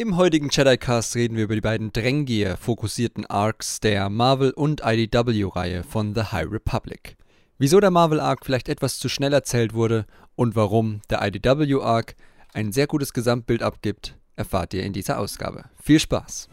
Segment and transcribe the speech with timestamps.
[0.00, 5.84] Im heutigen Jedi-Cast reden wir über die beiden Drängier fokussierten Arcs der Marvel- und IDW-Reihe
[5.84, 7.18] von The High Republic.
[7.58, 12.14] Wieso der Marvel-Arc vielleicht etwas zu schnell erzählt wurde und warum der IDW-Arc
[12.54, 15.64] ein sehr gutes Gesamtbild abgibt, erfahrt ihr in dieser Ausgabe.
[15.82, 16.48] Viel Spaß!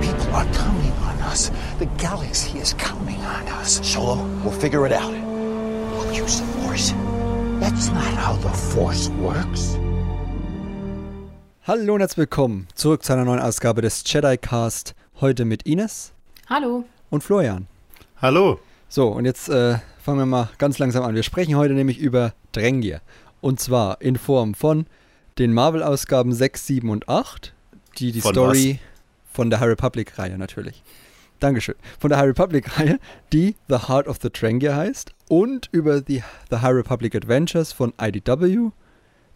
[0.00, 1.52] People are counting on us.
[1.78, 3.78] The galaxy is counting on us.
[3.84, 5.12] Solo, we'll figure it out.
[5.92, 6.92] We'll use the Force.
[7.60, 9.78] That's not how the Force works.
[11.66, 14.94] Hallo und herzlich willkommen zurück zu einer neuen Ausgabe des Jedi Cast.
[15.22, 16.12] Heute mit Ines
[16.46, 16.84] Hallo.
[17.08, 17.68] und Florian.
[18.20, 18.60] Hallo.
[18.90, 21.14] So, und jetzt äh, fangen wir mal ganz langsam an.
[21.14, 23.00] Wir sprechen heute nämlich über Drängier.
[23.40, 24.84] Und zwar in Form von
[25.38, 27.54] den Marvel-Ausgaben 6, 7 und 8,
[27.96, 28.78] die die Von Story
[29.32, 30.82] von der High Republic-Reihe natürlich.
[31.40, 31.76] Dankeschön.
[31.98, 32.98] Von der High Republic-Reihe,
[33.32, 35.14] die The Heart of the Drängier heißt.
[35.30, 38.68] Und über die The High Republic Adventures von IDW,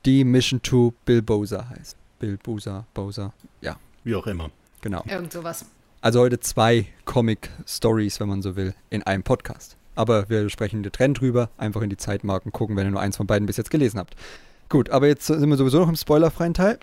[0.04, 1.96] die Mission to Bilboza heißt.
[2.18, 4.50] Bilboza, Boza, ja, Wie auch immer.
[4.80, 5.02] genau.
[5.06, 5.64] Irgend sowas.
[6.00, 9.76] Also heute zwei Comic-Stories, wenn man so will, in einem Podcast.
[9.96, 13.26] Aber wir sprechen getrennt drüber, einfach in die Zeitmarken gucken, wenn ihr nur eins von
[13.26, 14.14] beiden bis jetzt gelesen habt.
[14.68, 16.78] Gut, aber jetzt sind wir sowieso noch im spoilerfreien Teil.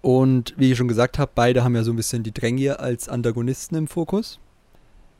[0.00, 3.08] Und wie ich schon gesagt habe, beide haben ja so ein bisschen die Drängier als
[3.08, 4.38] Antagonisten im Fokus.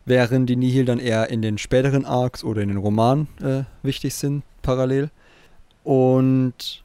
[0.06, 4.14] Während die Nihil dann eher in den späteren Arcs oder in den Romanen äh, wichtig
[4.14, 5.10] sind, parallel.
[5.82, 6.84] Und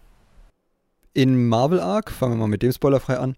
[1.14, 3.36] in Marvel Arc, fangen wir mal mit dem spoilerfrei an,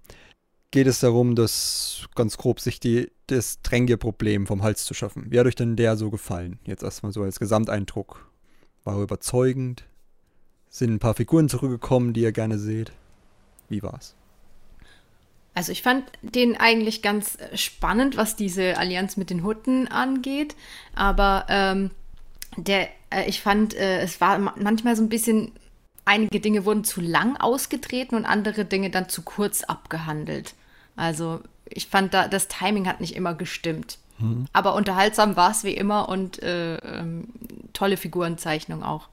[0.72, 5.28] geht es darum, dass ganz grob sich die, das Drängeproblem vom Hals zu schaffen.
[5.30, 6.60] Wie hat euch denn der so gefallen?
[6.66, 8.30] Jetzt erstmal so als Gesamteindruck.
[8.84, 9.86] War er überzeugend?
[10.70, 12.92] Sind ein paar Figuren zurückgekommen, die ihr gerne seht?
[13.70, 14.16] Wie war's?
[15.54, 20.56] Also ich fand den eigentlich ganz äh, spannend, was diese Allianz mit den Hutten angeht.
[20.96, 21.92] Aber ähm,
[22.58, 25.52] der, äh, ich fand, äh, es war ma- manchmal so ein bisschen,
[26.06, 30.54] einige Dinge wurden zu lang ausgetreten und andere Dinge dann zu kurz abgehandelt.
[30.96, 33.98] Also ich fand, da, das Timing hat nicht immer gestimmt.
[34.54, 37.28] Aber unterhaltsam war es wie immer und äh, ähm,
[37.74, 39.10] tolle Figurenzeichnung auch.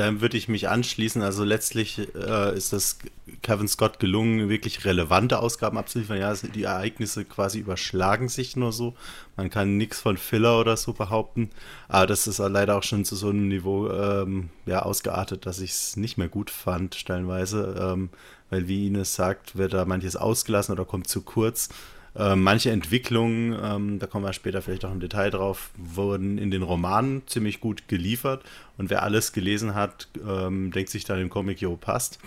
[0.00, 1.20] Da würde ich mich anschließen.
[1.20, 2.96] Also letztlich äh, ist es
[3.42, 6.16] Kevin Scott gelungen, wirklich relevante Ausgaben abzuliefern.
[6.16, 8.94] Ja, die Ereignisse quasi überschlagen sich nur so.
[9.36, 11.50] Man kann nichts von Filler oder so behaupten.
[11.86, 15.72] Aber das ist leider auch schon zu so einem Niveau ähm, ja, ausgeartet, dass ich
[15.72, 17.76] es nicht mehr gut fand, stellenweise.
[17.78, 18.08] Ähm,
[18.48, 21.68] weil, wie Ines sagt, wird da manches ausgelassen oder kommt zu kurz.
[22.16, 26.50] Ähm, manche Entwicklungen, ähm, da kommen wir später vielleicht auch im Detail drauf, wurden in
[26.50, 28.42] den Romanen ziemlich gut geliefert.
[28.78, 32.18] Und wer alles gelesen hat, ähm, denkt sich dann im Comic, jo, passt.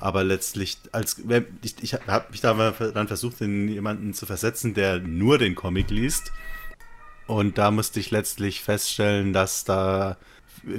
[0.00, 1.20] Aber letztlich, als
[1.62, 5.90] ich, ich habe mich da dann versucht, in jemanden zu versetzen, der nur den Comic
[5.90, 6.32] liest.
[7.26, 10.18] Und da musste ich letztlich feststellen, dass da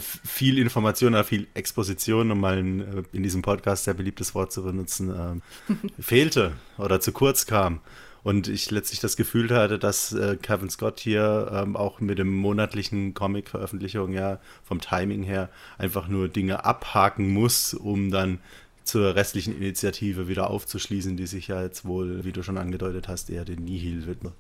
[0.02, 4.64] viel Information viel Exposition, um mal ein, äh, in diesem Podcast sehr beliebtes Wort zu
[4.64, 7.82] benutzen, ähm, fehlte oder zu kurz kam.
[8.24, 12.34] Und ich letztlich das Gefühl hatte, dass äh, Kevin Scott hier ähm, auch mit dem
[12.34, 18.40] monatlichen Comic-Veröffentlichung ja vom Timing her einfach nur Dinge abhaken muss, um dann
[18.86, 23.30] zur restlichen Initiative wieder aufzuschließen, die sich ja jetzt wohl, wie du schon angedeutet hast,
[23.30, 24.34] eher den Nihil widmet.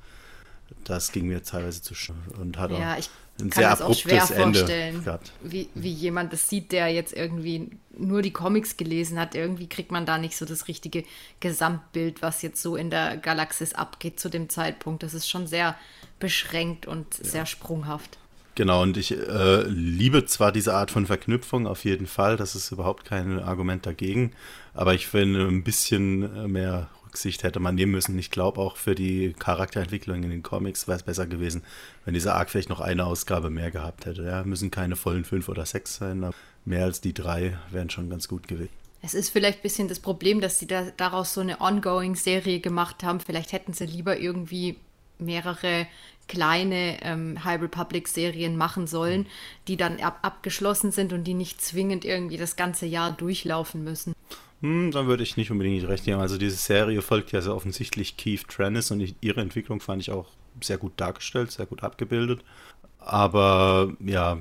[0.86, 3.96] Das ging mir teilweise zu schnell und hat Ja, auch ein kann sehr das auch
[3.96, 8.78] schwer abruptes Ende vorstellen, wie, wie jemand das sieht, der jetzt irgendwie nur die Comics
[8.78, 9.36] gelesen hat.
[9.36, 11.04] Irgendwie kriegt man da nicht so das richtige
[11.40, 15.04] Gesamtbild, was jetzt so in der Galaxis abgeht zu dem Zeitpunkt.
[15.04, 15.76] Das ist schon sehr
[16.20, 18.18] beschränkt und sehr sprunghaft.
[18.56, 22.72] Genau, und ich äh, liebe zwar diese Art von Verknüpfung auf jeden Fall, das ist
[22.72, 24.32] überhaupt kein Argument dagegen,
[24.76, 28.18] aber ich finde, ein bisschen mehr Rücksicht hätte man nehmen müssen.
[28.18, 31.62] Ich glaube auch für die Charakterentwicklung in den Comics wäre es besser gewesen,
[32.06, 34.24] wenn dieser Arc vielleicht noch eine Ausgabe mehr gehabt hätte.
[34.24, 36.34] Ja, müssen keine vollen fünf oder sechs sein, aber
[36.66, 38.72] mehr als die drei wären schon ganz gut gewesen.
[39.03, 43.03] Es ist vielleicht ein bisschen das Problem, dass sie da, daraus so eine Ongoing-Serie gemacht
[43.03, 43.19] haben.
[43.19, 44.78] Vielleicht hätten sie lieber irgendwie
[45.19, 45.85] mehrere
[46.28, 49.28] kleine ähm, High Republic-Serien machen sollen,
[49.68, 54.13] die dann ab abgeschlossen sind und die nicht zwingend irgendwie das ganze Jahr durchlaufen müssen.
[54.63, 56.22] Hm, dann würde ich nicht unbedingt recht geben.
[56.22, 60.10] Also diese Serie folgt ja sehr offensichtlich Keith Trennis und ich, ihre Entwicklung fand ich
[60.10, 60.30] auch
[60.62, 62.45] sehr gut dargestellt, sehr gut abgebildet.
[63.00, 64.38] Aber ja,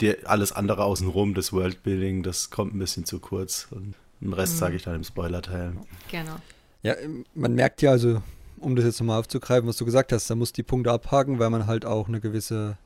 [0.00, 3.68] die, alles andere außenrum, das Worldbuilding, das kommt ein bisschen zu kurz.
[3.70, 5.74] Und den Rest sage ich dann im Spoiler-Teil.
[6.10, 6.36] Genau.
[6.82, 8.22] Ja, ähm, man merkt ja also,
[8.60, 11.50] um das jetzt nochmal aufzugreifen, was du gesagt hast, da muss die Punkte abhaken, weil
[11.50, 12.78] man halt auch eine gewisse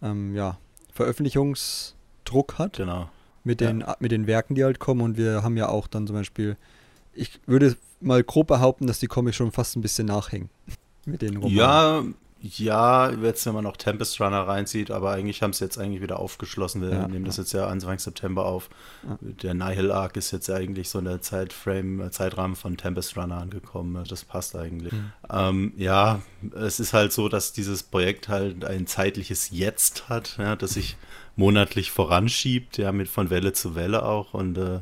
[0.00, 0.58] ähm, ja,
[0.92, 3.10] Veröffentlichungsdruck hat Genau.
[3.44, 5.00] Mit den, mit den Werken, die halt kommen.
[5.00, 6.56] Und wir haben ja auch dann zum Beispiel,
[7.12, 10.50] ich würde mal grob behaupten, dass die Comics schon fast ein bisschen nachhängen
[11.06, 11.56] mit den Romanen.
[11.56, 12.02] Ja,
[12.42, 16.18] Ja, jetzt, wenn man noch Tempest Runner reinzieht, aber eigentlich haben sie jetzt eigentlich wieder
[16.18, 16.80] aufgeschlossen.
[16.80, 17.42] Wir Ja, nehmen das ja.
[17.42, 18.70] jetzt ja Anfang September auf.
[19.06, 19.18] Ja.
[19.20, 23.36] Der Nihil Arc ist jetzt eigentlich so in der Zeitframe, äh, Zeitrahmen von Tempest Runner
[23.36, 24.02] angekommen.
[24.08, 24.94] Das passt eigentlich.
[24.94, 25.12] Mhm.
[25.30, 26.22] Ähm, ja,
[26.56, 30.96] es ist halt so, dass dieses Projekt halt ein zeitliches Jetzt hat, ja, das sich
[31.40, 34.80] monatlich voranschiebt, ja, mit von Welle zu Welle auch und äh,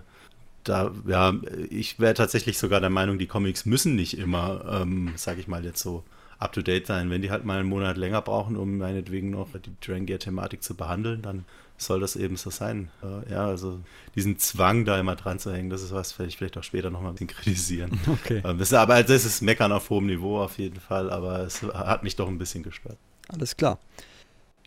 [0.65, 1.33] da, ja,
[1.71, 5.65] ich wäre tatsächlich sogar der Meinung, die Comics müssen nicht immer, ähm, sag ich mal
[5.65, 6.03] jetzt so,
[6.39, 7.11] up to date sein.
[7.11, 11.23] Wenn die halt mal einen Monat länger brauchen, um meinetwegen noch die Drangier-Thematik zu behandeln,
[11.23, 11.45] dann
[11.79, 12.91] soll das eben so sein.
[13.03, 13.79] Äh, ja, also
[14.17, 16.91] diesen Zwang da immer dran zu hängen, das ist was, was ich vielleicht auch später
[16.91, 17.99] nochmal ein bisschen kritisieren.
[18.09, 18.43] Okay.
[18.45, 22.03] Ähm, das aber das ist Meckern auf hohem Niveau auf jeden Fall, aber es hat
[22.03, 22.99] mich doch ein bisschen gestört.
[23.29, 23.79] Alles klar.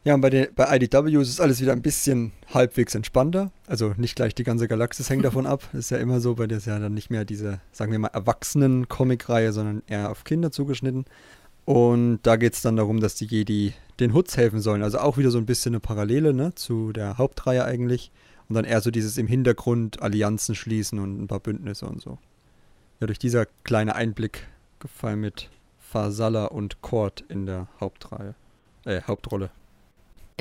[0.03, 3.51] Ja, und bei, den, bei IDW ist es alles wieder ein bisschen halbwegs entspannter.
[3.67, 5.61] Also nicht gleich die ganze Galaxis hängt davon ab.
[5.73, 7.99] Das ist ja immer so, bei der ist ja dann nicht mehr diese, sagen wir
[7.99, 11.05] mal, Erwachsenen-Comic-Reihe, sondern eher auf Kinder zugeschnitten.
[11.65, 14.81] Und da geht es dann darum, dass die Jedi den Hoods helfen sollen.
[14.81, 18.11] Also auch wieder so ein bisschen eine Parallele ne, zu der Hauptreihe eigentlich.
[18.49, 22.17] Und dann eher so dieses im Hintergrund Allianzen schließen und ein paar Bündnisse und so.
[22.99, 24.47] Ja, durch dieser kleine Einblick
[24.79, 28.33] gefallen mit Fasala und Cord in der Hauptreihe.
[28.83, 29.51] Äh, Hauptrolle.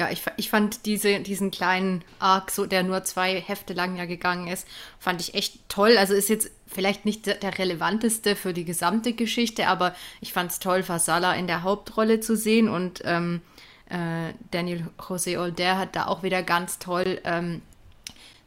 [0.01, 4.07] Ja, ich, ich fand diese, diesen kleinen Arc, so, der nur zwei Hefte lang ja
[4.07, 4.67] gegangen ist,
[4.99, 5.99] fand ich echt toll.
[5.99, 10.53] Also ist jetzt vielleicht nicht der, der relevanteste für die gesamte Geschichte, aber ich fand
[10.53, 13.43] es toll, Fasala in der Hauptrolle zu sehen und ähm,
[13.91, 17.61] äh, Daniel José Older hat da auch wieder ganz toll ähm,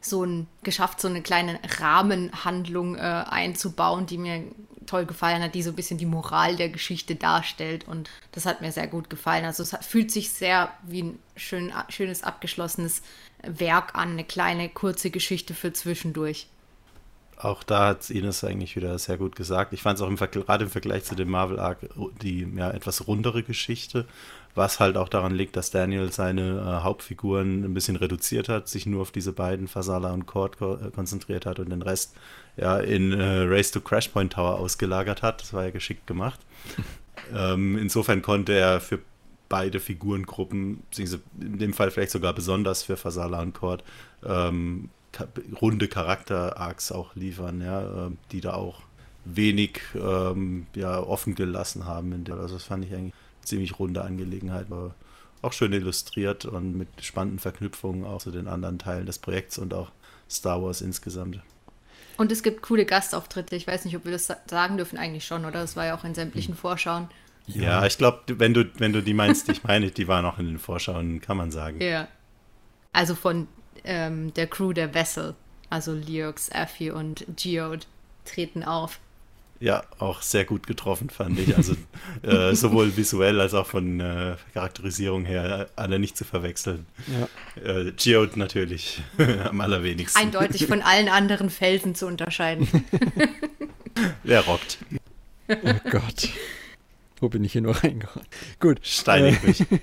[0.00, 2.98] so ein, geschafft, so eine kleine Rahmenhandlung äh,
[3.30, 4.42] einzubauen, die mir
[4.86, 7.86] toll gefallen hat, die so ein bisschen die Moral der Geschichte darstellt.
[7.86, 9.44] Und das hat mir sehr gut gefallen.
[9.44, 13.02] Also es fühlt sich sehr wie ein schön, schönes, abgeschlossenes
[13.42, 16.48] Werk an, eine kleine, kurze Geschichte für zwischendurch.
[17.36, 19.72] Auch da hat Ines eigentlich wieder sehr gut gesagt.
[19.72, 21.78] Ich fand es auch im gerade im Vergleich zu dem Marvel Arc
[22.22, 24.06] die ja, etwas rundere Geschichte,
[24.54, 28.86] was halt auch daran liegt, dass Daniel seine äh, Hauptfiguren ein bisschen reduziert hat, sich
[28.86, 32.14] nur auf diese beiden, Fasala und Cord, äh, konzentriert hat und den Rest
[32.56, 35.42] ja in äh, Race to Crash Point Tower ausgelagert hat.
[35.42, 36.40] Das war ja geschickt gemacht.
[37.34, 39.00] ähm, insofern konnte er für
[39.48, 43.84] beide Figurengruppen, beziehungsweise in dem Fall vielleicht sogar besonders für Fasala und Cord,
[44.24, 45.28] ähm, ka
[45.60, 48.82] runde Charakter-Arcs auch liefern, ja, äh, die da auch
[49.24, 52.12] wenig ähm, ja, offen gelassen haben.
[52.12, 54.94] In der, also das fand ich eigentlich eine ziemlich runde Angelegenheit, aber
[55.42, 59.74] auch schön illustriert und mit spannenden Verknüpfungen auch zu den anderen Teilen des Projekts und
[59.74, 59.92] auch
[60.28, 61.40] Star Wars insgesamt.
[62.16, 63.56] Und es gibt coole Gastauftritte.
[63.56, 65.60] Ich weiß nicht, ob wir das sa- sagen dürfen, eigentlich schon, oder?
[65.60, 67.08] Das war ja auch in sämtlichen Vorschauen.
[67.46, 70.46] Ja, ich glaube, wenn du, wenn du die meinst, ich meine, die waren auch in
[70.46, 71.80] den Vorschauen, kann man sagen.
[71.80, 72.08] Ja.
[72.92, 73.48] Also von
[73.84, 75.34] ähm, der Crew der Vessel.
[75.70, 77.84] Also Leox, Effie und Geode
[78.24, 79.00] treten auf.
[79.64, 81.56] Ja, auch sehr gut getroffen, fand ich.
[81.56, 81.74] Also
[82.22, 86.84] äh, sowohl visuell als auch von äh, Charakterisierung her alle nicht zu verwechseln.
[87.06, 87.78] Ja.
[87.78, 89.00] Äh, Geode natürlich
[89.48, 90.20] am allerwenigsten.
[90.20, 92.68] Eindeutig von allen anderen Felsen zu unterscheiden.
[94.24, 94.76] Der rockt.
[95.48, 96.28] Oh Gott.
[97.24, 98.26] Wo bin ich hier nur reingerannt?
[98.60, 98.80] Gut.
[98.82, 99.64] Steinig mich.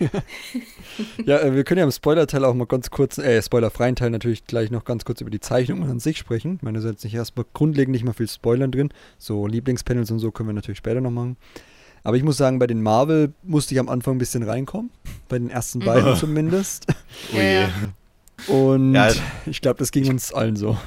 [1.26, 4.46] Ja, äh, wir können ja im Spoiler-Teil auch mal ganz kurz, äh, spoilerfreien Teil natürlich
[4.46, 6.58] gleich noch ganz kurz über die Zeichnungen an sich sprechen.
[6.58, 8.90] Ich meine, da sind jetzt nicht erstmal grundlegend nicht mal viel Spoilern drin.
[9.18, 11.38] So Lieblingspanels und so können wir natürlich später noch machen.
[12.04, 14.92] Aber ich muss sagen, bei den Marvel musste ich am Anfang ein bisschen reinkommen.
[15.30, 16.86] Bei den ersten beiden zumindest.
[17.34, 17.66] Oh je.
[18.54, 19.10] Und Ja.
[19.48, 20.78] ich glaube, das ging uns allen so.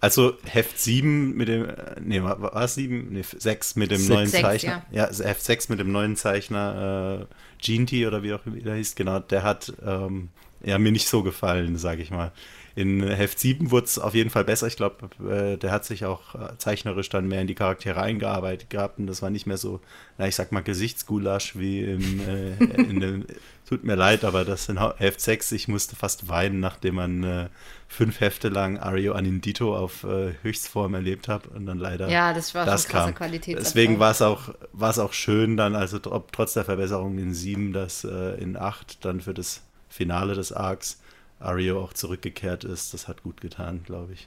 [0.00, 3.08] Also Heft 7 mit dem, äh, nee, war, es 7?
[3.10, 4.08] Nee, 6 mit dem Sechs.
[4.08, 4.86] neuen Sechs, Zeichner.
[4.90, 8.76] Ja, also Heft 6 mit dem neuen Zeichner, äh, Ginty oder wie auch immer der
[8.76, 10.28] hieß, genau, der hat ähm,
[10.62, 12.32] ja, mir nicht so gefallen, sage ich mal.
[12.78, 14.68] In Heft 7 wurde es auf jeden Fall besser.
[14.68, 18.70] Ich glaube, äh, der hat sich auch äh, zeichnerisch dann mehr in die Charaktere eingearbeitet
[18.70, 19.80] gehabt und das war nicht mehr so,
[20.16, 23.26] na, ich sag mal, Gesichtsgulasch wie im, äh, in dem,
[23.68, 27.48] tut mir leid, aber das in Heft 6, ich musste fast weinen, nachdem man äh,
[27.88, 32.54] fünf Hefte lang Ario Anindito auf äh, Höchstform erlebt hat und dann leider Ja, das
[32.54, 33.12] war das kam.
[33.56, 38.04] Deswegen war es auch, auch schön dann, also tr- trotz der Verbesserung in 7, dass
[38.04, 41.00] äh, in 8 dann für das Finale des Arcs
[41.40, 42.92] Ario auch zurückgekehrt ist.
[42.94, 44.26] Das hat gut getan, glaube ich.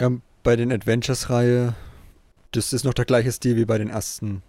[0.00, 0.10] Ja,
[0.42, 1.74] bei den Adventures-Reihe,
[2.52, 4.42] das ist noch der gleiche Stil wie bei den ersten,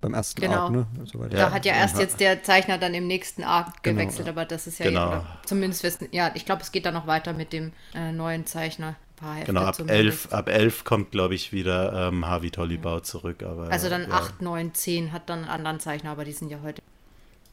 [0.00, 0.54] beim ersten Genau.
[0.64, 0.86] Arc, ne?
[1.00, 2.00] Also bei der- Da Ja, hat ja erst ja.
[2.02, 4.32] jetzt der Zeichner dann im nächsten Arc Genau, gewechselt, ja.
[4.32, 5.08] aber das ist ja Genau.
[5.08, 8.46] oder zumindest wissen, ja, ich glaube, es geht dann noch weiter mit dem äh, neuen
[8.46, 8.96] Zeichner.
[9.44, 9.78] Genau, ab.
[9.86, 13.42] 11, ab 11 kommt, glaube ich, wieder ähm, Harvey Tollibau zurück.
[13.42, 14.12] Aber, Also dann ja.
[14.12, 16.80] 8, 9, 10 hat dann einen anderen Zeichner, aber die sind ja heute.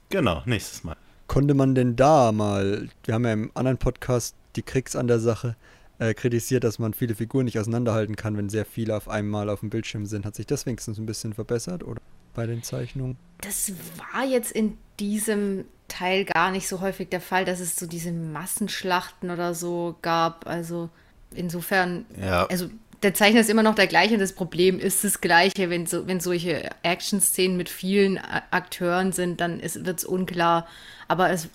[0.09, 0.95] Genau, nächstes Mal.
[1.27, 5.19] Konnte man denn da mal, wir haben ja im anderen Podcast die Kriegs an der
[5.19, 5.55] Sache
[5.99, 9.59] äh, kritisiert, dass man viele Figuren nicht auseinanderhalten kann, wenn sehr viele auf einmal auf
[9.59, 10.25] dem Bildschirm sind.
[10.25, 11.83] Hat sich das wenigstens ein bisschen verbessert?
[11.83, 12.01] Oder?
[12.37, 13.17] bei den Zeichnungen.
[13.41, 17.87] Das war jetzt in diesem Teil gar nicht so häufig der Fall, dass es so
[17.87, 20.45] diese Massenschlachten oder so gab.
[20.45, 20.89] Also
[21.33, 22.45] insofern, Ja.
[22.45, 22.69] also
[23.03, 25.69] der Zeichner ist immer noch der gleiche und das Problem ist das gleiche.
[25.69, 30.67] Wenn, so, wenn solche Action-Szenen mit vielen Akteuren sind, dann wird es unklar.
[31.07, 31.47] Aber es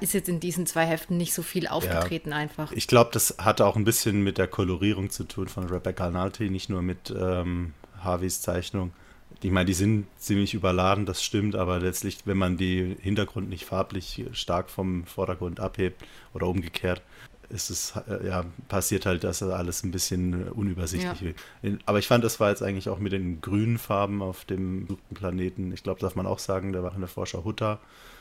[0.00, 2.72] ist jetzt in diesen zwei Heften nicht so viel aufgetreten einfach.
[2.72, 6.50] Ich glaube, das hatte auch ein bisschen mit der Kolorierung zu tun von Rebecca Nalty,
[6.50, 8.92] nicht nur mit ähm, Harveys Zeichnung.
[9.40, 13.66] Ich meine, die sind ziemlich überladen, das stimmt, aber letztlich, wenn man die Hintergrund nicht
[13.66, 16.02] farblich stark vom Vordergrund abhebt
[16.34, 17.02] oder umgekehrt,
[17.50, 21.26] ist es, äh, ja, passiert halt, dass alles ein bisschen unübersichtlich Ja.
[21.62, 21.80] wird.
[21.86, 25.14] Aber ich fand, das war jetzt eigentlich auch mit den grünen Farben auf dem gesuchten
[25.16, 25.72] Planeten.
[25.72, 27.80] Ich glaube, darf man auch sagen, da war in der Vorschau Hutter.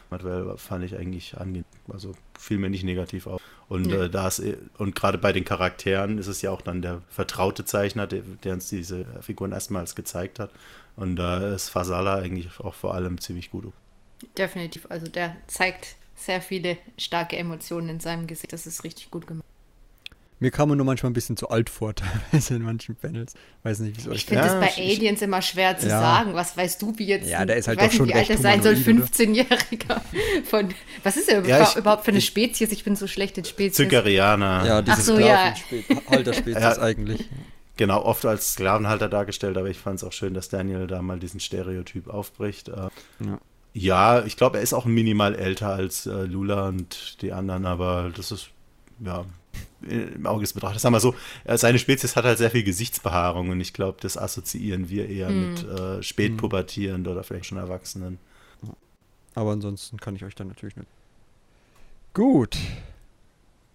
[0.10, 1.66] Manuel fand ich eigentlich angenehm.
[1.92, 3.42] Also fiel mir nicht negativ auf.
[3.68, 3.94] Und Nee.
[3.96, 4.42] äh, da ist,
[4.78, 8.54] und gerade bei den Charakteren ist es ja auch dann der vertraute Zeichner, der, der
[8.54, 10.52] uns diese Figuren erstmals gezeigt hat.
[10.96, 13.74] Und da ist Fasala eigentlich auch vor allem ziemlich gut.
[14.38, 14.86] Definitiv.
[14.90, 18.52] Also der zeigt sehr viele starke Emotionen in seinem Gesicht.
[18.52, 19.46] Das ist richtig gut gemacht.
[20.40, 21.96] Mir kam er nur manchmal ein bisschen zu alt vor,
[22.32, 23.34] teilweise in manchen Panels.
[23.64, 25.78] Weiß nicht, wie es euch Ich finde Ja, es bei ich- ich- Aliens immer schwer
[25.80, 26.00] zu Ja.
[26.00, 26.36] sagen.
[26.36, 27.28] Was weißt du, wie jetzt.
[27.28, 28.76] Ja, der ist halt doch schon nicht, wie alt recht er sein soll.
[28.76, 29.24] humanoid, oder?
[29.24, 30.02] 15-Jähriger.
[30.46, 30.74] Von.
[31.04, 32.72] Was ist er Ja, überhaupt, ich- überhaupt für eine ich- Spezies?
[32.72, 33.78] Ich bin so schlecht in Spezies.
[33.78, 34.64] Zygerianer.
[34.66, 35.56] Ja, diese so, ja.
[36.10, 36.80] Halterspezies Ja.
[36.82, 37.28] eigentlich.
[37.78, 41.20] Genau, oft als Sklavenhalter dargestellt, aber ich fand es auch schön, dass Daniel da mal
[41.20, 42.70] diesen Stereotyp aufbricht.
[42.70, 42.90] Äh,
[43.26, 43.40] Ja.
[43.78, 48.12] Ja, ich glaube, er ist auch minimal älter als äh, Lula und die anderen, aber
[48.16, 48.50] das ist,
[49.00, 49.24] ja,
[49.82, 50.82] im Auge ist betrachtet.
[50.82, 54.18] Sagen wir so, äh, seine Spezies hat halt sehr viel Gesichtsbehaarung und ich glaube, das
[54.18, 58.18] assoziieren wir eher mit äh, spätpubertierend oder vielleicht schon Erwachsenen.
[59.36, 60.90] Aber ansonsten kann ich euch dann natürlich nicht.
[62.16, 62.58] Gut.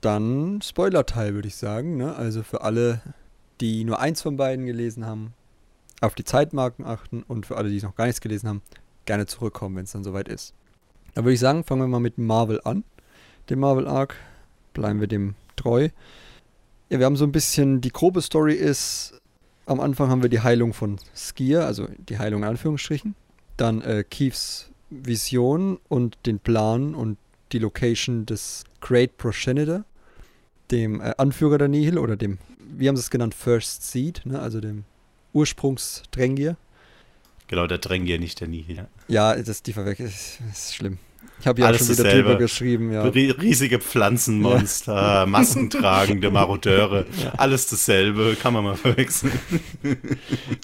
[0.00, 1.97] Dann Spoiler-Teil, würde ich sagen.
[1.97, 2.16] Ne?
[2.16, 3.00] Also für alle,
[3.61, 5.32] die nur eins von beiden gelesen haben,
[6.00, 8.62] auf die Zeitmarken achten und für alle, die noch gar nichts gelesen haben,
[9.04, 10.54] gerne zurückkommen, wenn es dann soweit ist.
[11.14, 12.85] Da würde ich sagen, fangen wir mal mit Marvel an.
[13.50, 14.16] Dem Marvel Arc.
[14.73, 15.90] Bleiben wir dem treu.
[16.88, 19.21] Ja, wir haben so ein bisschen, die grobe Story ist,
[19.66, 23.14] am Anfang haben wir die Heilung von Skier, also die Heilung in Anführungsstrichen.
[23.56, 27.18] Dann äh, Keiths Vision und den Plan und
[27.52, 29.85] die Location des Great Progenitor,
[30.71, 34.40] dem äh, Anführer der Nihil oder dem, wie haben sie es genannt, First Seed, ne?
[34.40, 34.85] also dem
[35.32, 36.56] Ursprungsdrängier.
[37.52, 38.87] Genau, der Drängier, nicht der Nihil.
[39.09, 40.97] Ja, das ist die Verwechslung, ist, ist schlimm.
[41.38, 42.28] Ich habe ja Alles schon wieder dasselbe.
[42.30, 43.02] drüber geschrieben, ja.
[43.04, 47.04] Rie- Riesige Pflanzenmonster, maskentragende Marodeure,
[47.37, 49.32] alles dasselbe, kann man mal verwechseln.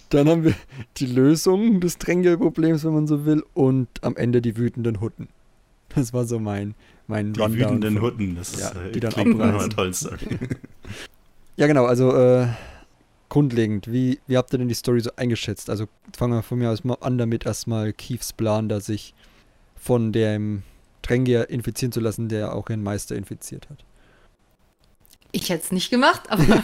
[0.08, 0.54] Dann haben wir
[0.96, 5.28] die Lösung des Drängel-Problems, wenn man so will, und am Ende die wütenden Hutten.
[5.94, 6.74] Das war so mein,
[7.06, 9.68] mein Die Rundown wütenden von- Hutten, das ist, Ja, äh, die dann klingt nach einer
[9.68, 10.16] tollen Story.
[11.58, 12.46] Ja, genau, also äh,
[13.28, 15.70] grundlegend, wie, wie habt ihr denn die Story so eingeschätzt?
[15.70, 19.14] Also fangen wir von mir aus mal an damit erstmal Keiths Plan, da sich
[19.76, 20.62] von dem
[21.02, 23.84] Drängier infizieren zu lassen, der auch ihren Meister infiziert hat.
[25.32, 26.44] Ich hätte es nicht gemacht, aber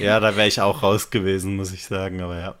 [0.00, 2.54] Ja, da wäre ich auch raus gewesen, muss ich sagen, aber ja.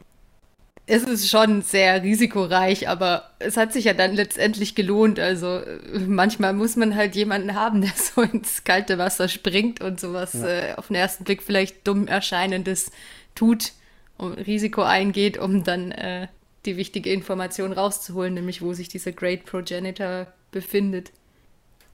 [0.86, 5.20] Es ist schon sehr risikoreich, aber es hat sich ja dann letztendlich gelohnt.
[5.20, 10.00] Also äh, manchmal muss man halt jemanden haben, der so ins kalte Wasser springt und
[10.00, 12.90] sowas äh, auf den ersten Blick vielleicht dumm erscheinendes
[13.34, 13.72] tut
[14.18, 16.28] und Risiko eingeht, um dann äh,
[16.66, 21.12] die wichtige Information rauszuholen, nämlich wo sich dieser Great Progenitor befindet.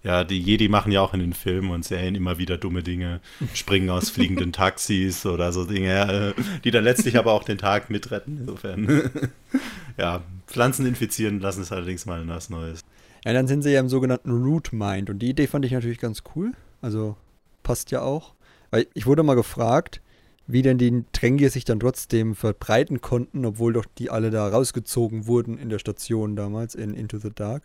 [0.04, 3.20] Ja, die Jedi machen ja auch in den Filmen und Serien immer wieder dumme Dinge,
[3.52, 7.90] springen aus fliegenden Taxis oder so Dinge, äh, die dann letztlich aber auch den Tag
[7.90, 8.38] mitretten.
[8.38, 9.10] Insofern,
[9.98, 12.84] ja, Pflanzen infizieren lassen ist allerdings mal was Neues.
[13.24, 15.98] Ja, dann sind sie ja im sogenannten Root Mind und die Idee fand ich natürlich
[15.98, 16.52] ganz cool.
[16.80, 17.16] Also
[17.62, 18.34] passt ja auch.
[18.70, 20.00] Weil ich wurde mal gefragt,
[20.46, 25.26] wie denn die Drängier sich dann trotzdem verbreiten konnten, obwohl doch die alle da rausgezogen
[25.26, 27.64] wurden in der Station damals in Into the Dark.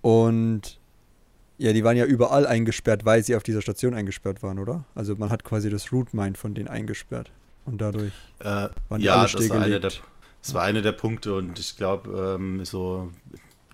[0.00, 0.80] Und
[1.58, 4.84] ja, die waren ja überall eingesperrt, weil sie auf dieser Station eingesperrt waren, oder?
[4.94, 7.30] Also man hat quasi das Root Mind von denen eingesperrt.
[7.64, 8.12] Und dadurch.
[8.40, 10.02] Äh, Waren die ja, alle das war, einer der, stillgelegt?
[10.42, 13.10] das war einer der Punkte und ich glaube, ähm, so,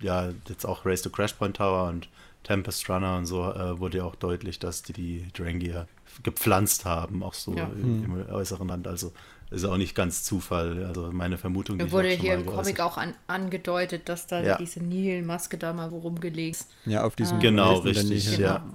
[0.01, 2.07] ja, jetzt auch Race to Crash Point Tower und
[2.43, 5.87] Tempest Runner und so äh, wurde ja auch deutlich, dass die die Drangier
[6.23, 7.69] gepflanzt haben, auch so Ja.
[7.81, 8.87] im, im äußeren Land.
[8.87, 9.11] Also
[9.51, 10.85] ist auch nicht ganz Zufall.
[10.85, 11.79] Also meine Vermutung.
[11.79, 14.57] die wurde hier im Comic geäußert- auch an, angedeutet, dass da Ja.
[14.57, 16.69] diese Nihil-Maske da mal wo rumgelegt ist.
[16.85, 18.39] Ja, auf diesem Genau, Planeten der richtig, Nihil.
[18.41, 18.65] ja.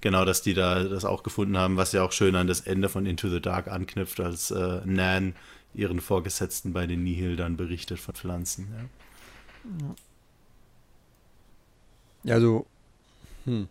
[0.00, 2.88] Genau, dass die da das auch gefunden haben, was ja auch schön an das Ende
[2.88, 5.34] von Into the Dark anknüpft, als äh, Nan
[5.72, 8.68] ihren Vorgesetzten bei den Nihil dann berichtet von Pflanzen.
[8.76, 9.94] Ja.
[12.24, 12.66] Ja, also,
[13.44, 13.68] hm.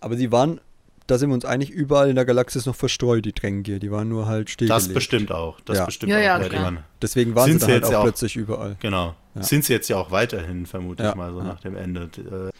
[0.00, 0.60] Aber sie waren
[1.06, 3.78] da sind wir uns eigentlich überall in der Galaxis noch verstreut, die Drängier.
[3.78, 4.86] Die waren nur halt stillgelegt.
[4.86, 5.60] Das bestimmt auch.
[5.60, 5.84] Das Ja.
[5.86, 6.40] bestimmt Ja, auch.
[6.40, 6.62] ja, klar.
[6.64, 8.76] waren- Deswegen waren Sind sie sie dann halt jetzt auch ja auch- plötzlich überall.
[8.80, 9.14] Genau.
[9.34, 9.42] Ja.
[9.42, 11.44] Sind sie jetzt ja auch weiterhin, vermute Ja, ich mal, so ja.
[11.44, 12.02] nach dem Ende.
[12.16, 12.50] Äh,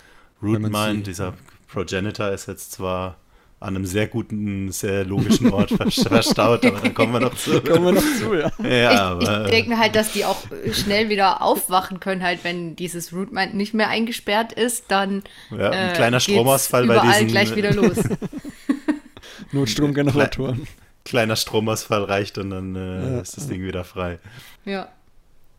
[0.96, 1.34] sie- dieser
[1.68, 3.16] Progenitor, ist jetzt zwar
[3.64, 7.60] an einem sehr guten, sehr logischen Ort ver- verstaut, aber da kommen wir noch zu.
[7.62, 8.50] Kommen wir noch zu, ja.
[8.68, 10.42] Ja, ich, ich denke mir halt, dass die auch
[10.72, 15.90] schnell wieder aufwachen können, halt, wenn dieses Rootmind nicht mehr eingesperrt ist, dann Ja, ein
[15.90, 17.96] äh, kleiner Stromausfall bei überall diesen- gleich wieder los.
[19.52, 20.66] Notstromgeneratoren.
[21.04, 23.20] kleiner Stromausfall reicht und dann äh, Ja.
[23.20, 24.18] ist das Ding wieder frei.
[24.64, 24.88] ja,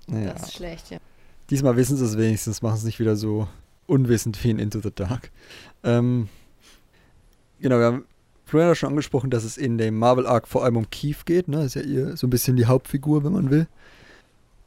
[0.08, 0.98] das ist schlecht, ja.
[1.50, 3.48] Diesmal wissen sie es wenigstens, machen es nicht wieder so
[3.88, 5.32] unwissend wie in Into the Dark.
[5.84, 6.28] Ähm,
[7.66, 8.06] genau, wir haben
[8.46, 11.48] vorher schon angesprochen, dass es in dem Marvel Arc vor allem um Keith geht.
[11.48, 11.64] Ne?
[11.64, 13.66] Ist ja ihr so ein bisschen die Hauptfigur, wenn man will.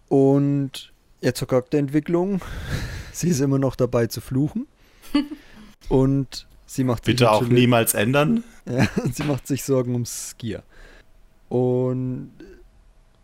[0.09, 2.41] Und ja, zur Charakterentwicklung.
[3.13, 4.67] Sie ist immer noch dabei zu fluchen.
[5.89, 8.45] Und sie macht sich Bitte auch niemals ändern.
[8.67, 10.63] ja, sie macht sich Sorgen ums Skier.
[11.49, 12.31] Und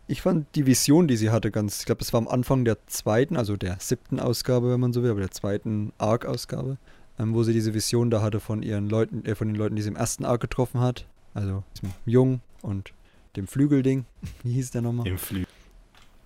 [0.07, 2.87] ich fand die Vision, die sie hatte, ganz, ich glaube, das war am Anfang der
[2.87, 6.77] zweiten, also der siebten Ausgabe, wenn man so will, aber der zweiten Arc-Ausgabe,
[7.19, 9.81] ähm, wo sie diese Vision da hatte von ihren Leuten, äh, von den Leuten, die
[9.81, 11.05] sie im ersten Arc getroffen hat.
[11.33, 12.93] Also diesem Jung und
[13.35, 14.05] dem Flügelding.
[14.43, 15.07] Wie hieß der nochmal?
[15.07, 15.43] Im Flü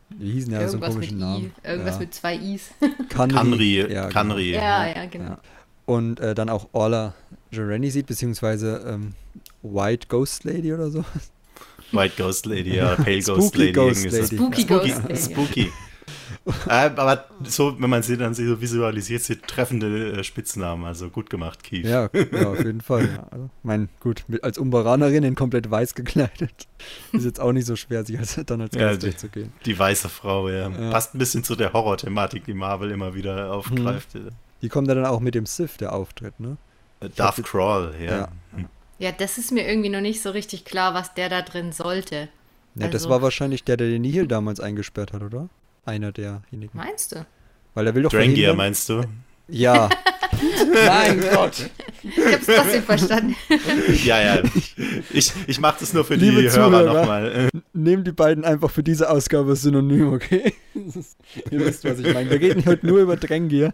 [0.10, 1.52] Die hießen ja so einen Irgendwas mit komischen I, Namen.
[1.64, 2.00] irgendwas ja.
[2.00, 2.70] mit zwei Is.
[3.10, 3.36] Kanri.
[3.36, 3.80] Kanri.
[3.80, 4.10] Ja, genau.
[4.10, 4.52] Kanri.
[4.52, 5.30] ja, ja, genau.
[5.32, 5.40] Ja.
[5.86, 7.16] Und äh, dann auch Orla
[7.52, 9.14] Jareni sieht, beziehungsweise ähm,
[9.64, 11.04] White Ghost Lady oder so.
[11.92, 13.72] White Ghost Lady, ja, Pale Ghost Spooky Lady.
[13.72, 14.36] Ghost Lady.
[14.38, 14.92] Spooky Spooky.
[14.92, 15.18] Ghost Lady.
[15.18, 15.72] Spooky.
[16.68, 20.86] äh, aber so, wenn man sie dann so visualisiert, sie treffende äh, Spitznamen.
[20.86, 21.86] Also gut gemacht, Keith.
[21.86, 23.06] Ja, ja auf jeden Fall.
[23.08, 23.28] Ja.
[23.32, 26.68] Also, mein, gut, mit, als Umbaranerin in komplett weiß gekleidet,
[27.12, 29.54] ist jetzt auch nicht so schwer, sich als, dann als Ja, Geist die- durchzugehen.
[29.66, 30.70] Die weiße Frau, ja.
[30.70, 30.90] Ja.
[30.92, 34.10] Passt ein bisschen zu der Horror-Thematik, die Marvel immer wieder aufgreift.
[34.62, 36.58] Die kommt ja dann auch mit dem Sith, der auftritt, ne?
[37.02, 38.12] Äh, Darth Crawl, ja.
[38.12, 38.30] Ja.
[38.98, 42.28] Ja, das ist mir irgendwie noch nicht so richtig klar, was der da drin sollte.
[42.76, 45.48] Ja, das Also- war wahrscheinlich der, der den Nihil damals eingesperrt hat, oder?
[45.90, 46.70] Einer derjenigen.
[46.74, 47.26] Meinst du?
[47.74, 49.02] Weil er will doch Drangier, verhindern- meinst du?
[49.48, 49.90] Ja.
[50.86, 51.70] mein Gott.
[52.04, 53.36] Ich hab's trotzdem verstanden.
[54.06, 54.44] Ja, ja.
[55.12, 56.94] Ich, ich mache das nur für Liebe die Hörer Zuhörer.
[56.94, 57.50] nochmal.
[57.74, 60.54] Nehmt die beiden einfach für diese Ausgabe synonym, okay?
[60.76, 61.18] Das ist,
[61.50, 62.30] ihr wisst, was ich meine.
[62.30, 63.74] Wir reden heute nur über Drängier.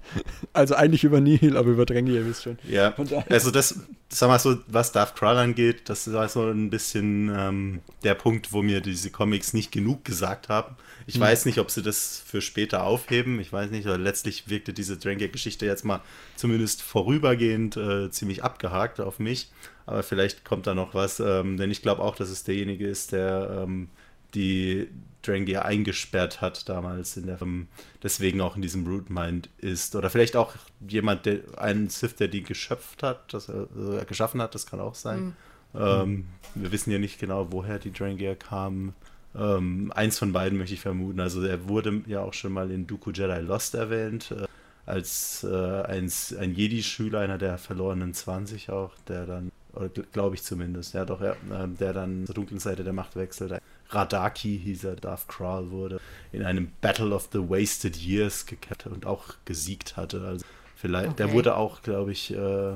[0.53, 2.57] Also eigentlich über Nihil, aber über Drängier, ihr wisst schon.
[2.69, 2.93] Ja,
[3.29, 3.77] also das,
[4.09, 8.53] sag mal so, was Darth Crawl angeht, das war so ein bisschen ähm, der Punkt,
[8.53, 10.77] wo mir diese Comics nicht genug gesagt haben.
[11.07, 13.39] Ich weiß nicht, ob sie das für später aufheben.
[13.39, 16.01] Ich weiß nicht, aber letztlich wirkte diese Drangier-Geschichte jetzt mal
[16.35, 19.51] zumindest vorübergehend äh, ziemlich abgehakt auf mich.
[19.85, 23.11] Aber vielleicht kommt da noch was, ähm, denn ich glaube auch, dass es derjenige ist,
[23.11, 23.89] der ähm,
[24.33, 24.87] die
[25.21, 27.67] Drangier eingesperrt hat damals in der ähm,
[28.03, 30.53] deswegen auch in diesem Rootmind ist oder vielleicht auch
[30.87, 34.79] jemand der einen Sith der die geschöpft hat das er, äh, geschaffen hat das kann
[34.79, 35.35] auch sein
[35.73, 38.93] ähm, wir wissen ja nicht genau woher die Drangier kamen
[39.37, 42.87] ähm, eins von beiden möchte ich vermuten also er wurde ja auch schon mal in
[42.87, 44.45] Dooku Jedi Lost erwähnt äh,
[44.85, 50.43] als äh, ein, ein Jedi-Schüler, einer der verlorenen 20 auch, der dann, oder glaube ich
[50.43, 53.59] zumindest, ja doch, ja, äh, der dann zur dunklen Seite der Macht wechselt.
[53.89, 55.99] Radaki hieß er, Darth Crawl wurde
[56.31, 60.21] in einem Battle of the Wasted Years gekämpft und auch gesiegt hatte.
[60.25, 60.45] Also
[60.75, 61.35] vielleicht, der Okay.
[61.35, 62.73] wurde auch, glaube ich, äh,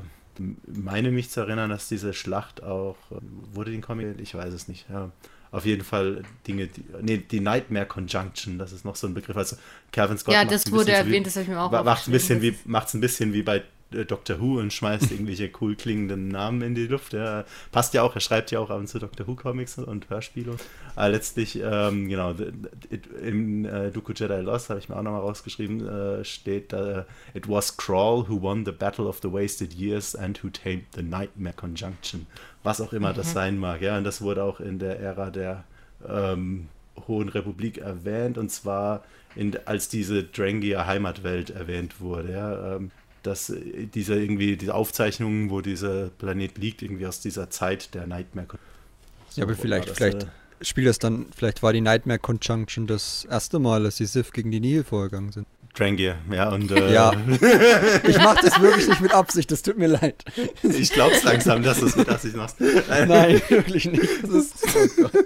[0.66, 3.16] meine mich zu erinnern, dass diese Schlacht auch, äh,
[3.54, 5.12] wurde den Comic, ich weiß es nicht, ja.
[5.52, 9.36] Auf jeden Fall Dinge, die, nee, die Nightmare Conjunction, das ist noch so ein Begriff.
[9.36, 9.56] Also
[9.92, 12.08] Calvin Scott Ja, das wurde bisschen so wie- erwähnt, das habe ich mir auch Macht
[12.08, 12.72] ein bisschen wie, aufgeschrieben.
[12.72, 16.76] macht's ein bisschen wie bei äh, Doctor Who und schmeißt irgendwelche cool klingenden Namen in
[16.76, 17.14] die Luft.
[17.14, 17.44] Ja.
[17.72, 20.56] Passt ja auch, er schreibt ja auch ab und zu Doctor Who Comics und Hörspiele.
[20.96, 22.36] Aber letztlich, ähm, genau,
[23.22, 27.48] im äh, Dooku Jedi Lost, habe ich mir auch nochmal rausgeschrieben, äh, steht da, it
[27.50, 31.56] was Crawl who won the battle of the wasted years and who tamed the Nightmare
[31.56, 32.28] Conjunction.
[32.64, 33.82] Was auch immer das sein mag.
[33.82, 35.64] Ja, und das wurde auch in der Ära der
[36.08, 36.68] ähm,
[37.08, 39.04] Hohen Republik erwähnt und zwar
[39.36, 42.32] in, als diese Drangier Heimatwelt erwähnt wurde.
[42.34, 42.92] Ja, ähm,
[43.24, 48.08] dass äh, diese irgendwie diese Aufzeichnungen, wo dieser Planet liegt, irgendwie aus dieser Zeit der
[48.08, 48.48] Nightmare.
[49.36, 50.28] Ja, aber So vielleicht- war das, vielleicht- äh,
[50.62, 54.52] Spielt das dann, vielleicht war die Nightmare Conjunction das erste Mal, dass die Sith gegen
[54.52, 55.48] die Nihil vorgegangen sind.
[55.76, 57.12] Drangier, ja, und äh, Ja.
[58.04, 60.24] Ich mache das wirklich nicht mit Absicht, das tut mir leid.
[60.64, 62.58] ich glaub's langsam, dass du es mit Absicht machst.
[62.90, 64.24] Nein, wirklich nicht.
[64.24, 65.26] Das ist, oh Gott.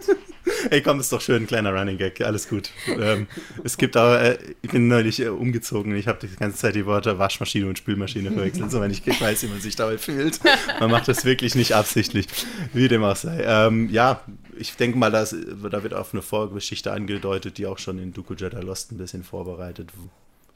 [0.70, 2.70] Hey, komm, ist doch schön, ein kleiner Running Gag, alles gut.
[2.88, 3.28] Ähm,
[3.64, 6.86] es gibt aber, äh, ich bin neulich äh, umgezogen ich habe die ganze Zeit die
[6.86, 10.40] Worte Waschmaschine und Spülmaschine verwechselt, so wenn ich weiß, wie man sich dabei fühlt.
[10.80, 12.28] Man macht das wirklich nicht absichtlich,
[12.74, 13.44] wie dem auch sei.
[13.46, 14.22] Ähm, ja,
[14.58, 18.34] ich denke mal, dass, da wird auf eine Vorgeschichte angedeutet, die auch schon in Dooku
[18.34, 19.92] Jedi Lost ein bisschen vorbereitet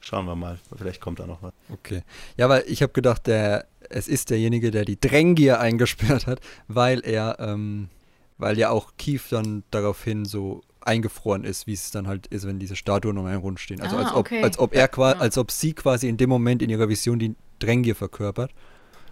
[0.08, 1.52] Schauen wir mal, vielleicht kommt da noch was.
[1.70, 2.02] Okay.
[2.38, 7.00] Ja, weil ich habe gedacht, der, es ist derjenige, der die Drängier eingesperrt hat, weil
[7.04, 7.88] er, ähm,
[8.38, 12.58] weil ja auch Keith dann daraufhin so eingefroren ist, wie es dann halt ist, wenn
[12.58, 13.82] diese Statuen um einen rund stehen.
[13.82, 14.42] Also Ah, als, ob, okay.
[14.42, 15.20] als ob er quasi, Ja.
[15.20, 18.50] als ob sie quasi in dem Moment in ihrer Vision die Drängier verkörpert.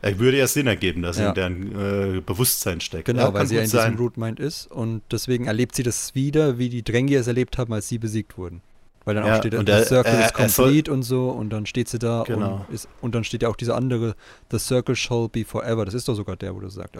[0.00, 1.28] Er würde ja Sinn ergeben, dass er Ja.
[1.30, 3.04] in deren äh, Bewusstsein steckt.
[3.06, 3.90] Genau, ja, weil sie ja in sein.
[3.92, 7.58] diesem Root Mind ist und deswegen erlebt sie das wieder, wie die Drängier es erlebt
[7.58, 8.62] haben, als sie besiegt wurden.
[9.06, 11.30] Weil dann Ja, auch steht, und the er- Circle er- is soll- complete und so
[11.30, 12.66] und dann steht sie da Genau.
[12.68, 14.14] und, ist, und dann steht ja auch dieser andere,
[14.50, 15.84] The Circle shall be forever.
[15.84, 16.96] Das ist doch sogar der, wo du sagst.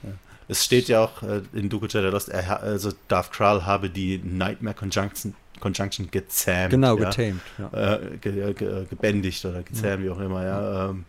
[0.48, 3.90] Es steht ja auch äh, in Duke Jedi Lost, er, ha- also Darth Krall habe
[3.90, 6.70] die Nightmare Conjunction, Conjunction gezähmt.
[6.70, 7.10] Genau, ja.
[7.10, 7.40] getamed.
[7.58, 7.94] Ja.
[7.94, 10.90] Äh, ge, ge, gebändigt oder gezähmt, wie auch immer, ja.
[10.90, 11.04] Ähm,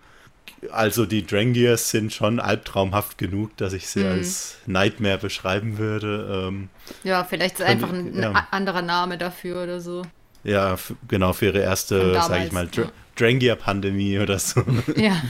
[0.72, 4.06] also die Drangiers sind schon albtraumhaft genug, dass ich sie Mhm.
[4.12, 6.48] als Nightmare beschreiben würde.
[6.48, 6.70] Ähm,
[7.04, 8.32] Ja, vielleicht ist einfach ein, ja.
[8.32, 10.02] ein anderer Name dafür oder so.
[10.48, 12.92] Ja, genau, für ihre erste, sag ich mal, Dr ja.
[13.18, 14.62] Drangier-Pandemie oder so.
[14.96, 15.22] Ja.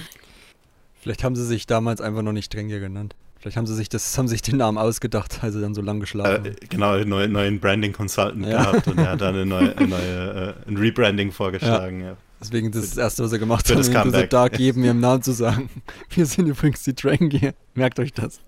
[1.01, 3.15] Vielleicht haben sie sich damals einfach noch nicht Drängier genannt.
[3.39, 5.99] Vielleicht haben sie sich das, haben sich den Namen ausgedacht, als sie dann so lang
[5.99, 6.56] geschlafen Äh, haben.
[6.69, 8.71] genau, einen neuen, neuen Branding Consultant Ja.
[8.71, 12.01] gehabt und er hat dann eine neue, eine neue, äh, ein Rebranding vorgeschlagen.
[12.01, 12.17] Ja.
[12.41, 14.30] Deswegen das ist das Erste, was er gemacht hat, das Intrusive Comeback.
[14.30, 15.69] Dark jedem ihren Namen zu sagen.
[16.12, 17.53] Wir sind übrigens die Drängier.
[17.73, 18.41] Merkt euch das.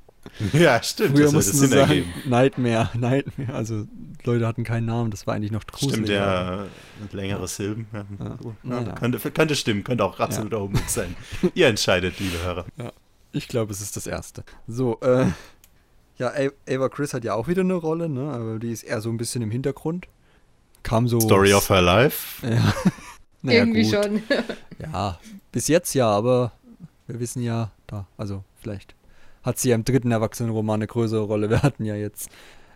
[0.53, 1.15] Ja, stimmt.
[1.15, 2.13] Früher das mussten sie Sinn sagen, ergeben.
[2.25, 3.53] Nightmare, Nightmare.
[3.53, 3.87] Also
[4.25, 5.93] Leute hatten keinen Namen, das war eigentlich noch gruselig.
[5.93, 6.65] Stimmt, ja,
[7.01, 7.87] und längere Silben.
[7.93, 8.05] Ja.
[8.19, 8.25] Ja.
[8.25, 8.93] Ja, Naja.
[8.95, 11.15] könnte, könnte stimmen, könnte auch absoluter Humbug sein.
[11.53, 12.65] Ihr entscheidet, liebe Hörer.
[13.31, 14.43] Ich glaube, es ist das Erste.
[14.67, 15.27] So, äh,
[16.17, 16.33] ja,
[16.67, 18.29] Ava Chris hat ja auch wieder eine Rolle, ne?
[18.31, 20.07] Aber die ist eher so ein bisschen im Hintergrund.
[20.83, 21.19] Kam so.
[21.19, 22.45] Story of her life.
[22.47, 22.73] Ja.
[23.41, 23.93] Naja, Irgendwie gut.
[23.93, 24.21] schon.
[24.79, 25.17] Ja,
[25.53, 26.51] bis jetzt ja, aber
[27.07, 28.95] wir wissen ja, da, also vielleicht
[29.43, 31.49] hat sie ja im dritten Erwachsenenroman eine größere Rolle.
[31.49, 32.29] Wir hatten ja jetzt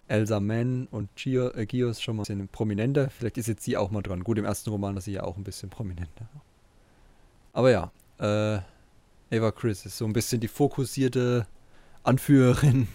[0.08, 3.10] Elsa Mann und Gio, äh, Gios schon mal ein bisschen prominenter.
[3.10, 4.24] Vielleicht ist jetzt sie auch mal dran.
[4.24, 6.28] Gut, im ersten Roman ist sie ja auch ein bisschen prominenter.
[7.54, 8.60] Aber ja, äh,
[9.36, 11.48] Ava Chris ist so ein bisschen die fokussierte
[12.04, 12.88] Anführerin,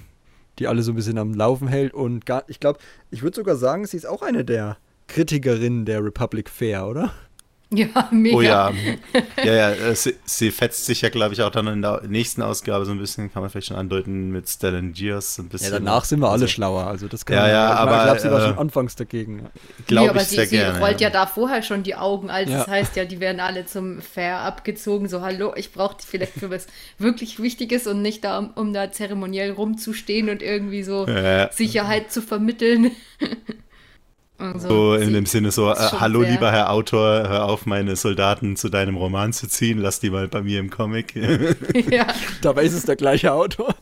[0.59, 2.79] die alle so ein bisschen am Laufen hält und gar, ich glaube,
[3.11, 7.13] ich würde sogar sagen, sie ist auch eine der Kritikerinnen der Republic Fair, oder?
[7.71, 8.35] Ja, mega.
[8.37, 8.73] Oh ja.
[9.45, 12.41] Ja, ja, äh, sie, sie fetzt sich ja, glaube ich, auch dann in der nächsten
[12.41, 15.73] Ausgabe so ein bisschen, kann man vielleicht schon andeuten, mit Stellan Gears ein Ja, bisschen.
[15.73, 18.03] danach sind wir alle Also, schlauer, also das kann Ja, man- ja, ich aber, Ich
[18.05, 19.39] glaube, sie war äh, schon anfangs dagegen.
[19.41, 19.51] ja.
[19.87, 20.79] Glaube nee, aber ich sie, sehr sie gerne.
[20.81, 22.63] rollt ja da vorher schon die Augen, als Ja.
[22.63, 25.07] es heißt ja, die werden alle zum Fair abgezogen.
[25.07, 26.67] So, hallo, ich brauche die vielleicht für was
[26.99, 31.53] wirklich Wichtiges und nicht da, um, um da zeremoniell rumzustehen und irgendwie so Ja.
[31.53, 32.93] Sicherheit zu vermitteln.
[34.39, 37.97] Also, So in dem Sinne so, äh, hallo sehr- lieber Herr Autor, hör auf, meine
[37.97, 41.15] Soldaten zu deinem Roman zu ziehen, lass die mal bei mir im Comic.
[41.91, 42.07] ja,
[42.41, 43.75] Dabei ist es der gleiche Autor.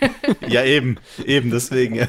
[0.48, 1.96] ja, eben, eben, deswegen.
[1.96, 2.06] Ja,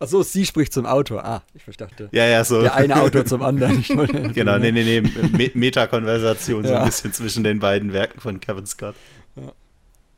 [0.00, 1.24] Achso, sie spricht zum Autor.
[1.24, 2.08] Ah, ich verdachte.
[2.10, 2.60] ja, ja so.
[2.62, 3.78] Der eine Autor zum anderen.
[3.78, 5.00] Ich wollte- Genau, nee, nee, nee,
[5.30, 6.80] Me Meta-Konversation so Ja.
[6.80, 8.96] ein bisschen zwischen den beiden Werken von Kevin Scott.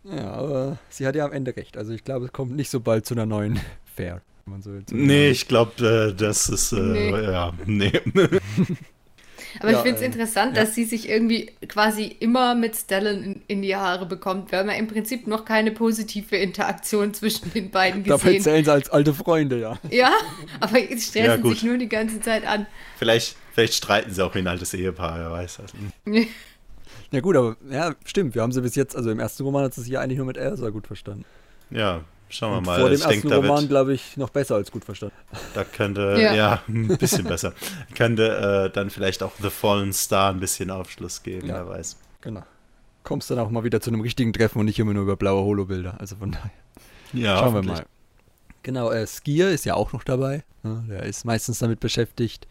[0.05, 1.77] Ja, aber sie hat ja am Ende recht.
[1.77, 3.61] Also ich glaube, es kommt nicht so bald zu einer neuen
[3.95, 4.23] Fair.
[4.47, 4.85] Wenn man so will.
[4.93, 7.11] Nee, ich glaube, äh, das ist, äh, Nee.
[7.23, 7.93] ja, nee.
[9.61, 13.23] aber Ja, ich finde es ähm, interessant, dass sie sich irgendwie quasi immer mit Stellan
[13.23, 14.53] in, in die Haare bekommt.
[14.53, 18.43] Wir haben ja im Prinzip noch keine positive Interaktion zwischen den beiden Dabei gesehen.
[18.43, 19.79] zählen sie als alte Freunde, ja.
[19.91, 20.13] Ja,
[20.61, 22.67] aber jetzt stressen Ja, sich nur die ganze Zeit an.
[22.99, 25.61] vielleicht, vielleicht streiten sie auch wie ein altes Ehepaar, wer weiß.
[25.61, 25.77] Also,
[27.13, 28.35] Ja gut, aber ja, stimmt.
[28.35, 30.27] Wir haben sie bis jetzt, also im ersten Roman hat sie sich ja eigentlich nur
[30.27, 31.25] mit Elsa gut verstanden.
[31.71, 32.81] ja, schauen wir Und mal.
[32.81, 35.15] vor dem ich ersten denke, da, Roman, glaube ich, noch besser als gut verstanden.
[35.55, 36.35] da könnte, Ja.
[36.35, 36.63] ja.
[36.69, 37.53] ein bisschen besser,
[37.95, 41.55] könnte äh, dann vielleicht auch The Fallen Star ein bisschen Aufschluss geben, Ja.
[41.55, 41.97] wer weiß.
[42.21, 42.43] Genau.
[43.05, 45.45] Kommst dann auch mal wieder zu einem richtigen Treffen und nicht immer nur über blaue
[45.45, 45.95] Holobilder.
[46.01, 46.51] Also von daher.
[47.13, 47.85] Ja, Schauen wir mal.
[48.65, 50.43] Genau, äh, Skier ist ja auch noch dabei.
[50.65, 52.49] Ja, der ist meistens damit beschäftigt,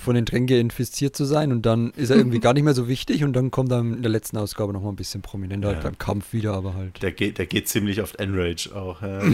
[0.00, 2.88] von den Tränke infiziert zu sein und dann ist er irgendwie gar nicht mehr so
[2.88, 5.78] wichtig und dann kommt er in der letzten Ausgabe noch mal ein bisschen prominenter halt
[5.78, 5.82] Ja.
[5.84, 7.02] beim Kampf wieder, aber halt.
[7.02, 9.02] Der geht, der geht ziemlich oft Enrage auch.
[9.02, 9.20] Ja.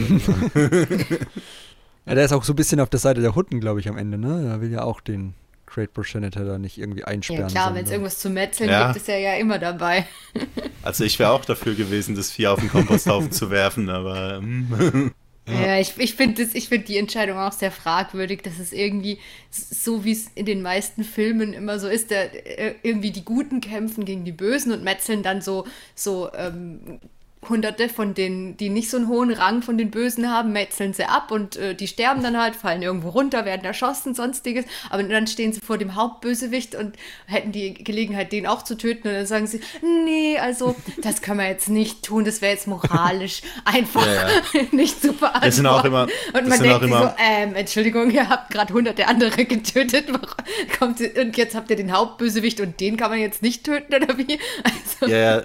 [2.09, 3.99] Ja, der ist auch so ein bisschen auf der Seite der Hutten, glaube ich, am
[3.99, 4.47] Ende, ne?
[4.49, 5.35] Er will ja auch den
[5.67, 7.43] Great Progenitor da nicht irgendwie einsperren.
[7.43, 8.87] Ja klar, wenn es irgendwas zu metzeln Ja.
[8.93, 10.07] gibt, ist er ja immer dabei.
[10.85, 14.41] also ich wäre auch dafür gewesen, das Vieh auf den Komposthaufen zu werfen, aber
[15.47, 18.43] ähm, Ja, ich, ich finde find die Entscheidung auch sehr fragwürdig.
[18.43, 22.11] Das ist irgendwie so, wie es in den meisten Filmen immer so ist.
[22.11, 26.99] Der, äh, irgendwie die Guten kämpfen gegen die Bösen und metzeln dann so, so ähm,
[27.49, 31.05] hunderte von denen, die nicht so einen hohen Rang von den Bösen haben, metzeln sie
[31.05, 34.65] ab und äh, die sterben dann halt, fallen irgendwo runter, werden erschossen, sonstiges.
[34.91, 39.09] Aber dann stehen sie vor dem Hauptbösewicht und hätten die Gelegenheit, den auch zu töten.
[39.09, 39.61] Und dann sagen sie,
[40.05, 44.63] nee, also das können wir jetzt nicht tun, das wäre jetzt moralisch einfach Ja, ja.
[44.73, 45.47] nicht zu verantworten.
[45.47, 49.07] Das sind auch immer- und man denkt immer- so, ähm, Entschuldigung, ihr habt gerade hunderte
[49.09, 50.07] andere getötet.
[50.79, 54.17] Kommt, und jetzt habt ihr den Hauptbösewicht und den kann man jetzt nicht töten, oder
[54.19, 54.39] wie?
[54.65, 55.43] Also, Ja, ja,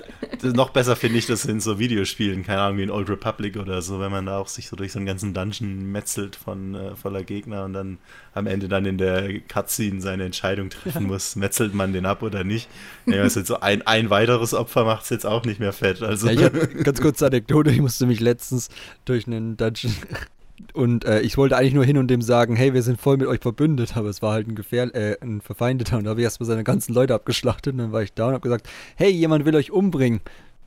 [0.54, 3.82] noch besser finde ich das in so Videospielen, keine Ahnung, wie in Old Republic oder
[3.82, 6.96] so, wenn man da auch sich so durch so einen ganzen Dungeon metzelt von äh,
[6.96, 7.98] voller Gegner und dann
[8.34, 12.44] am Ende dann in der Cutscene seine Entscheidung treffen muss, metzelt man den ab oder
[12.44, 12.70] nicht.
[13.06, 16.02] Ja, also so ein, ein weiteres Opfer macht es jetzt auch nicht mehr fett.
[16.02, 18.70] Also Ja, ganz kurze Anekdote, ich musste mich letztens
[19.04, 19.94] durch einen Dungeon
[20.74, 23.28] und äh, ich wollte eigentlich nur hin und dem sagen, hey, wir sind voll mit
[23.28, 26.26] euch verbündet, aber es war halt ein Gefähr äh, ein Verfeindeter und da habe ich
[26.26, 29.44] erstmal seine ganzen Leute abgeschlachtet und dann war ich da und habe gesagt, hey, jemand
[29.46, 30.22] will euch umbringen.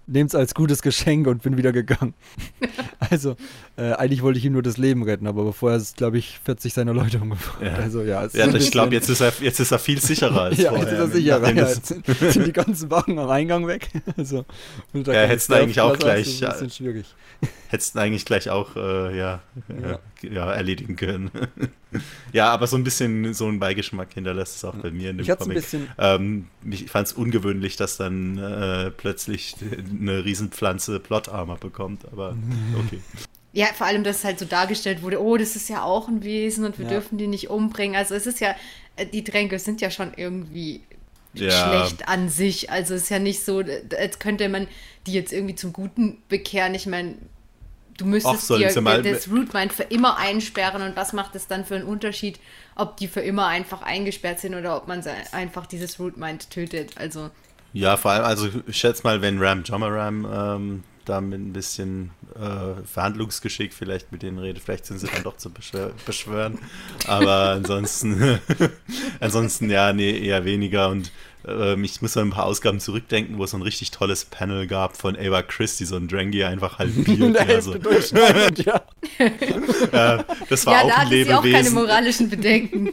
[0.06, 2.14] Nehmt's als gutes Geschenk und bin wieder gegangen.
[3.10, 3.36] also,
[3.76, 6.74] äh, eigentlich wollte ich ihm nur das Leben retten, aber vorher ist, glaube ich, 40
[6.74, 7.62] seiner Leute umgebracht.
[7.62, 7.74] Ja.
[7.74, 10.42] Also, ja, es ist ja, ich glaube, jetzt ist er jetzt ist er viel sicherer
[10.42, 10.84] als ja, vorher.
[10.86, 11.38] jetzt ist er sicherer.
[11.40, 13.88] nachdem Ja, jetzt sind, sind die ganzen Wachen am Eingang weg.
[14.16, 14.44] Also,
[14.92, 17.06] Ja, hättest du eigentlich auch gleich, ist ein bisschen schwierig.
[17.68, 19.98] hättest du eigentlich gleich auch äh, ja, Ja.
[20.32, 20.52] Ja.
[20.52, 21.30] erledigen können.
[22.32, 25.24] ja, aber so ein bisschen so ein Beigeschmack hinterlässt es auch bei mir in dem
[25.24, 25.56] Ich hatte ein Comic.
[25.62, 29.56] bisschen, Ähm, ich fand es ungewöhnlich, dass dann äh, plötzlich
[29.90, 32.36] eine Riesenpflanze Plot-Armor bekommt, aber
[32.84, 33.00] okay.
[33.52, 36.64] Ja, vor allem, dass halt so dargestellt wurde, oh, das ist ja auch ein Wesen
[36.64, 36.90] und wir Ja.
[36.92, 37.94] dürfen die nicht umbringen.
[37.96, 38.54] Also es ist ja,
[38.96, 40.80] äh, die Tränke sind ja schon irgendwie
[41.34, 41.86] Ja.
[41.86, 42.70] schlecht an sich.
[42.70, 44.66] Also es ist ja nicht so, äh, als könnte man
[45.06, 46.74] die jetzt irgendwie zum Guten bekehren.
[46.74, 47.14] Ich meine,
[47.96, 51.76] du müsstest sollen dir das Rootmind für immer einsperren und was macht es dann für
[51.76, 52.40] einen Unterschied,
[52.74, 55.02] ob die für immer einfach eingesperrt sind oder ob man
[55.32, 56.98] einfach dieses Rootmind tötet.
[56.98, 57.30] Also
[57.72, 62.10] Ja, vor allem, also ich schätze mal, wenn Ram Jomaram ähm, da mit ein bisschen
[62.34, 66.58] äh, Verhandlungsgeschick vielleicht mit denen redet, vielleicht sind sie dann doch zu beschwör beschwören.
[67.06, 68.40] Aber ansonsten,
[69.20, 70.88] ansonsten ja, nee, eher weniger.
[70.88, 71.12] Und
[71.46, 74.66] ähm, ich muss an ein paar Ausgaben zurückdenken, wo es so ein richtig tolles Panel
[74.66, 77.38] gab von Ava Christie, so ein Drangy einfach halbiert.
[77.38, 78.82] Also, durchschneiden und ja.
[79.18, 81.74] äh, das war ja, auch da ein hatte sie auch keine Lebewesen.
[81.74, 82.84] moralischen Bedenken.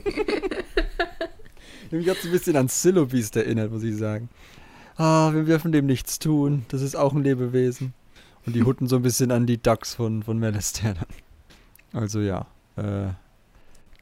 [1.91, 4.29] Mich hat es ein bisschen an Sillowbeast erinnert, muss ich sagen.
[4.95, 6.65] Ah, wir dürfen dem nichts tun.
[6.69, 7.93] Das ist auch ein Lebewesen.
[8.45, 12.01] Und die Hutten so ein bisschen an die Ducks von, von Malester dann.
[12.01, 12.47] Also ja.
[12.77, 13.09] Äh,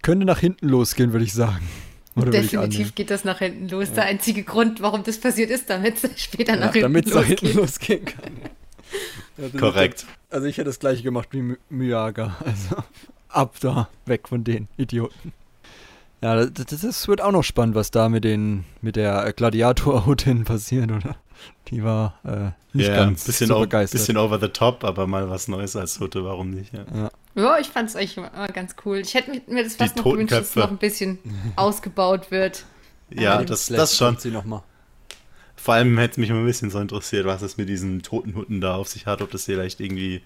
[0.02, 1.68] könnte nach hinten losgehen, würde ich sagen.
[2.16, 3.94] Oder Definitiv geht das nach hinten los.
[3.94, 7.14] Der einzige Grund, warum das passiert ist, damit es später nach Ja, hinten Damit es
[7.14, 7.40] nach losgeht.
[7.40, 8.32] hinten losgehen kann.
[9.38, 10.02] Ja, Korrekt.
[10.02, 12.36] jetzt- Also ich hätte das gleiche gemacht wie My- Myaga.
[12.46, 12.76] Also
[13.30, 15.34] ab da, weg von den Idioten.
[16.22, 20.92] Ja, das, das- wird auch noch spannend, was da mit den mit der Gladiator-Hutin passiert,
[20.92, 21.16] oder?
[21.70, 24.00] Die war äh, nicht Ja, ganz bisschen, so begeistert.
[24.00, 26.74] bisschen over the top, aber mal was Neues als Hutte, warum nicht?
[26.74, 26.86] Ja.
[26.94, 27.12] ja.
[27.36, 28.98] Ja, ich fand es eigentlich immer ganz cool.
[28.98, 31.20] Ich hätte mir- das fast Die noch gewünscht, dass es noch ein bisschen
[31.56, 32.66] ausgebaut wird.
[33.12, 34.18] Ja, das, das schon.
[34.18, 34.64] Sie noch mal.
[35.56, 38.36] Vor allem hätte es mich immer ein bisschen so interessiert, was es mit diesen toten
[38.36, 40.22] Hutten da auf sich hat, ob das vielleicht irgendwie,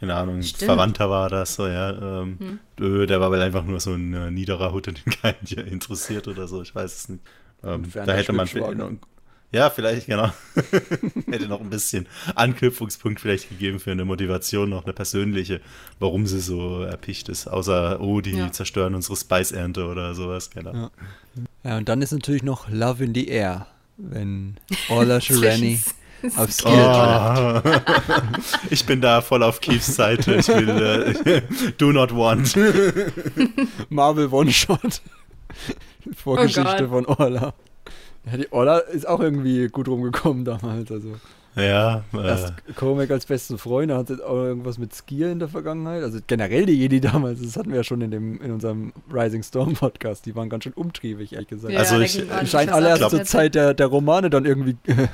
[0.00, 0.64] keine Ahnung, Stimmt.
[0.64, 2.22] Verwandter war das so, ja.
[2.22, 5.66] Ähm, äh, Der war wohl einfach nur so ein äh, niederer Hut, den keinen hier
[5.66, 7.22] interessiert oder so, ich weiß es nicht.
[7.62, 8.46] Ähm, da hätte man
[9.52, 10.30] ja, vielleicht, genau.
[11.30, 15.60] hätte noch ein bisschen Anknüpfungspunkt vielleicht gegeben für eine Motivation, noch eine persönliche,
[15.98, 18.52] warum sie so erpicht ist, außer, oh, die Ja.
[18.52, 20.90] zerstören unsere Spice-Ernte oder sowas, keine Ahnung.
[21.64, 24.56] Ja, und dann ist natürlich noch Love in the Air, wenn
[24.88, 25.80] Orla Shirani
[26.36, 27.66] auf Skill trifft.
[27.66, 28.40] Oh.
[28.70, 30.34] ich bin da voll auf Keiths Seite.
[30.34, 30.68] Ich will
[31.24, 31.42] äh,
[31.78, 32.54] Do Not Want.
[33.88, 35.00] Marvel One-Shot.
[36.16, 37.54] Vorgeschichte Oh von Orla.
[38.30, 40.90] Ja, die Orla ist auch irgendwie gut rumgekommen damals.
[40.92, 41.14] Also
[41.56, 43.58] Ja, äh, erst Cormac als besten
[43.96, 46.02] hat jetzt auch irgendwas mit Skier in der Vergangenheit.
[46.02, 49.42] Also generell die Jedi damals, das hatten wir ja schon in, dem, in unserem Rising
[49.42, 50.26] Storm Podcast.
[50.26, 51.74] Die waren ganz schön umtriebig, ehrlich gesagt.
[51.74, 54.76] Also da ich- ging ich Scheint alle erst zur Zeit der, der Romane dann irgendwie
[54.86, 55.08] äh,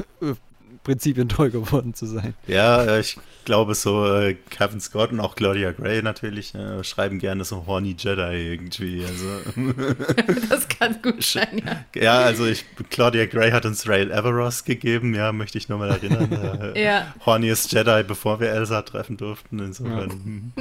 [0.84, 2.34] prinzipientreu geworden zu sein.
[2.46, 7.18] ja, äh, ich glaube so äh, Kevin Scott und auch Claudia Gray natürlich äh, schreiben
[7.18, 9.04] gerne so Horny Jedi irgendwie.
[9.04, 9.26] Also
[10.48, 11.62] Das kann gut sein,
[11.94, 12.00] ja.
[12.00, 15.14] ja, also ich Claudia Gray hat uns Rail Everos gegeben.
[15.14, 16.28] Ja, möchte ich nur mal erinnern.
[16.74, 17.14] Äh, Ja.
[17.26, 19.58] Horniest Jedi, bevor wir Elsa treffen durften.
[19.58, 20.10] Insofern.
[20.10, 20.52] hm.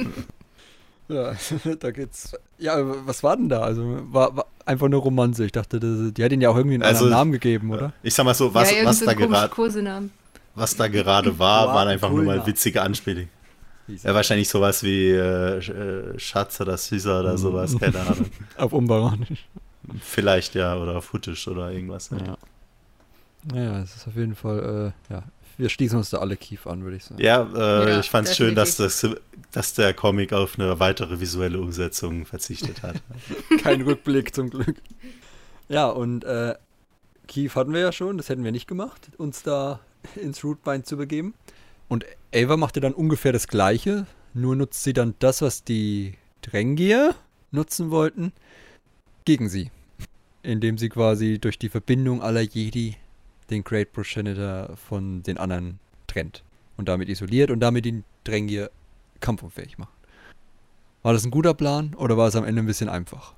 [1.08, 1.34] Ja,
[1.80, 2.34] da geht's.
[2.58, 3.60] Ja, aber was war denn da?
[3.60, 5.44] Also war, war einfach eine Romanze.
[5.44, 7.92] Ich dachte, das, die hat ihn ja auch irgendwie einen Also, anderen Namen gegeben, oder?
[8.02, 9.50] Ich sag mal so, was, ja, was, da gerade,
[10.54, 13.28] was da gerade war, Wow, waren einfach nur mal witzige Anspielungen.
[13.86, 18.30] Ja, wahrscheinlich sowas wie äh, äh, Schatz oder Süßer oder sowas, keine Ahnung.
[18.56, 19.46] Auf Umbaranisch.
[20.00, 22.08] Vielleicht ja, oder Futtisch oder irgendwas.
[22.08, 22.38] Ja.
[23.52, 25.22] Naja, es ist auf jeden Fall, äh, ja,
[25.56, 27.22] wir schließen uns da alle Kief an, würde ich sagen.
[27.22, 29.06] Ja, äh, Ja, ich fand es schön, dass, das,
[29.52, 32.96] dass der Comic auf eine weitere visuelle Umsetzung verzichtet hat.
[33.62, 34.76] Kein Rückblick zum Glück.
[35.68, 36.54] Ja, und äh,
[37.26, 39.80] Keith hatten wir ja schon, das hätten wir nicht gemacht, uns da
[40.16, 41.34] ins Rootbind zu begeben.
[41.88, 47.14] Und Ava machte dann ungefähr das Gleiche, nur nutzt sie dann das, was die Drängier
[47.50, 48.32] nutzen wollten,
[49.24, 49.70] gegen sie.
[50.42, 52.96] Indem sie quasi durch die Verbindung aller Jedi
[53.50, 56.42] den Great Progenitor von den anderen trennt.
[56.76, 58.70] Und damit isoliert und damit die Drängier
[59.20, 59.92] kampfunfähig macht.
[61.02, 63.34] War das ein guter Plan oder war es am Ende ein bisschen einfach?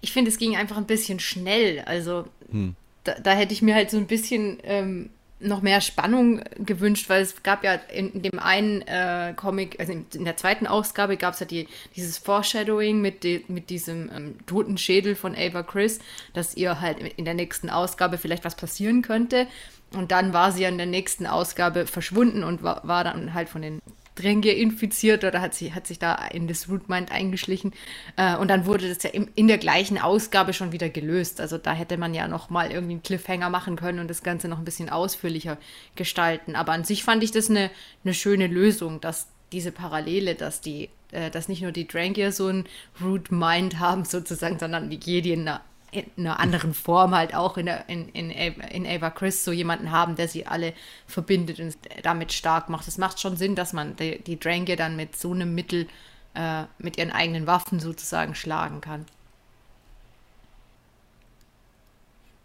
[0.00, 1.80] Ich finde, es ging einfach ein bisschen schnell.
[1.80, 2.74] Also Hm.
[3.04, 5.10] da, da hätte ich mir halt so ein bisschen ähm,
[5.42, 10.06] noch mehr Spannung gewünscht, weil es gab ja in, dem einen äh, Comic, also in,
[10.14, 14.34] in der zweiten Ausgabe gab es ja die, dieses Foreshadowing mit, de, mit diesem ähm,
[14.46, 16.00] toten Schädel von Ava Chris,
[16.32, 19.46] dass ihr halt in der nächsten Ausgabe vielleicht was passieren könnte.
[19.94, 23.48] Und dann war sie ja in der nächsten Ausgabe verschwunden und war, war dann halt
[23.48, 23.80] von den
[24.14, 27.72] Drängier infiziert oder hat, sie, hat sich da in das Rootmind eingeschlichen.
[28.16, 31.40] Äh, und dann wurde das ja im, in der gleichen Ausgabe schon wieder gelöst.
[31.40, 34.48] Also da hätte man ja noch mal irgendwie einen Cliffhanger machen können und das Ganze
[34.48, 35.56] noch ein bisschen ausführlicher
[35.96, 36.56] gestalten.
[36.56, 37.70] Aber an sich fand ich das eine,
[38.04, 42.48] eine schöne Lösung, dass diese Parallele, dass die, äh, dass nicht nur die Drangier so
[42.48, 42.64] ein
[43.02, 47.56] Root Mind haben sozusagen, sondern die Jedi in einer, in einer anderen Form halt auch
[47.58, 50.72] in, der, in, in, Ava- in Ava Chris so jemanden haben, der sie alle
[51.06, 52.88] verbindet und damit stark macht.
[52.88, 55.86] Es macht schon Sinn, dass man die, die Drangier dann mit so einem Mittel
[56.34, 59.04] äh, mit ihren eigenen Waffen sozusagen schlagen kann.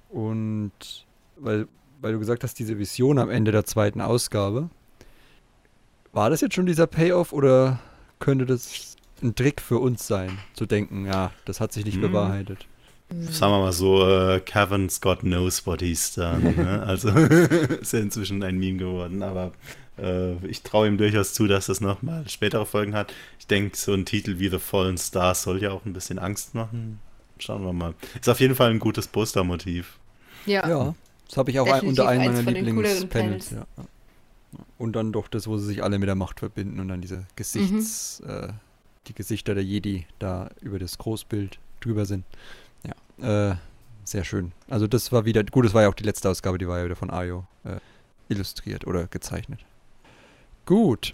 [0.10, 1.06] Und
[1.38, 1.68] weil,
[2.02, 4.70] weil du gesagt hast, diese Vision am Ende der zweiten Ausgabe,
[6.12, 7.80] war das jetzt schon dieser Payoff oder
[8.20, 12.02] könnte das ein Trick für uns sein, zu denken, ja, das hat sich nicht Hm.
[12.02, 12.66] bewahrheitet?
[13.10, 16.54] Sagen wir mal so, äh, Kevin Scott knows what he's done.
[16.58, 16.84] Ne?
[16.84, 19.54] Also ist ja inzwischen ein Meme geworden, aber
[19.98, 23.14] äh, ich traue ihm durchaus zu, dass das nochmal spätere Folgen hat.
[23.40, 26.54] Ich denke, so ein Titel wie The Fallen Star soll ja auch ein bisschen Angst
[26.54, 27.00] machen.
[27.40, 27.94] Schauen wir mal.
[28.20, 29.98] Ist auf jeden Fall ein gutes Postermotiv.
[30.46, 30.96] Ja,
[31.28, 33.50] das habe ich auch ein, Definitiv unter einem meiner Lieblingspanels.
[33.50, 33.52] Panels.
[33.52, 33.86] Ja.
[34.78, 37.26] Und dann doch das, wo sie sich alle mit der Macht verbinden und dann diese
[37.36, 38.50] Gesichts, äh,
[39.08, 42.26] die Gesichter der Jedi da über das Großbild drüber sind.
[43.22, 43.56] Äh,
[44.04, 44.52] sehr schön.
[44.70, 46.86] Also das war wieder, gut, das war ja auch die letzte Ausgabe, die war ja
[46.86, 47.80] wieder von Ayo äh,
[48.30, 49.60] illustriert oder gezeichnet.
[50.66, 51.14] Gut.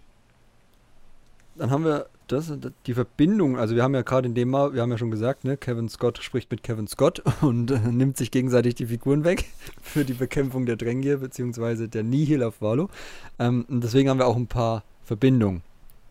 [1.56, 2.52] Dann haben wir das,
[2.86, 5.44] die Verbindung, also wir haben ja gerade in dem Mal, wir haben ja schon gesagt,
[5.44, 9.46] ne, Kevin Scott spricht mit Kevin Scott und äh, nimmt sich gegenseitig die Figuren weg
[9.82, 12.90] für die Bekämpfung der Drängier beziehungsweise der Nihil auf Valo.
[13.40, 15.62] Ähm, deswegen haben wir auch ein paar Verbindungen.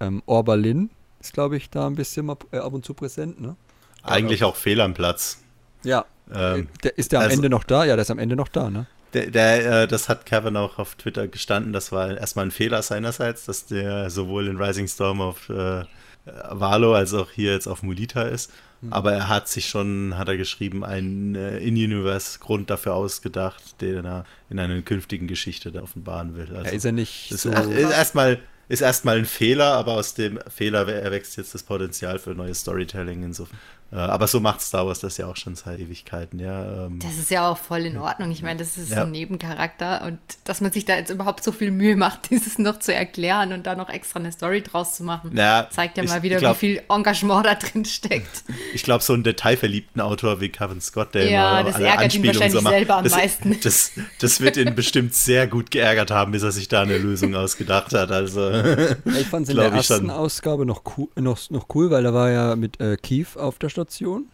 [0.01, 3.41] Ähm, Orba Lin ist, glaube ich, da ein bisschen mal, äh, ab und zu präsent,
[3.41, 3.57] ne?
[4.03, 5.39] Eigentlich auch fehl am Platz.
[5.85, 6.05] Ja.
[6.35, 7.85] Ähm, der, ist der am also- Ende noch da?
[7.85, 8.87] Ja, der ist am Ende noch da, ne?
[9.15, 11.73] Der, der, äh, das hat Kevin auch auf Twitter gestanden.
[11.75, 15.85] Das war erstmal ein Fehler seinerseits, dass der sowohl in Rising Storm auf äh,
[16.25, 18.51] Valo als auch hier jetzt auf Mulita ist.
[18.91, 24.25] Aber er hat sich schon, hat er geschrieben, einen äh, In-Universe-Grund dafür ausgedacht, den er
[24.51, 26.49] in einer künftigen Geschichte da offenbaren will.
[26.57, 27.51] Also, Ja, ist er nicht ist, so.
[27.51, 32.19] er- ist erstmal ist erstmal ein Fehler, aber aus dem Fehler erwächst jetzt das Potenzial
[32.19, 33.59] für neues Storytelling insofern.
[33.93, 36.87] Äh, aber so macht Star Wars das ja auch schon seit Ewigkeiten, ja.
[36.87, 38.31] Ähm, Das ist ja auch voll in Ordnung.
[38.31, 38.97] Ich meine, das ist Ja.
[38.97, 42.59] so ein Nebencharakter und dass man sich da jetzt überhaupt so viel Mühe macht, dieses
[42.59, 46.05] noch zu erklären und da noch extra eine Story draus zu machen, Naja, zeigt ja
[46.05, 48.45] ich mal wieder, glaub- wie viel Engagement da drin steckt.
[48.75, 52.01] Ich glaube, so einen detailverliebten Autor wie Kevin Scott, der Ja, immer das alle ärgert
[52.01, 53.57] ihn Anspielungen wahrscheinlich macht, selber am das, meisten.
[53.63, 57.35] Das, das wird ihn bestimmt sehr gut geärgert haben, bis er sich da eine Lösung
[57.35, 58.11] ausgedacht hat.
[58.11, 60.11] Also, Ja, ich fand es in der ersten schon.
[60.11, 63.69] Ausgabe noch cool, noch, noch cool, weil da war ja mit äh, Keith auf der
[63.83, 64.27] Station.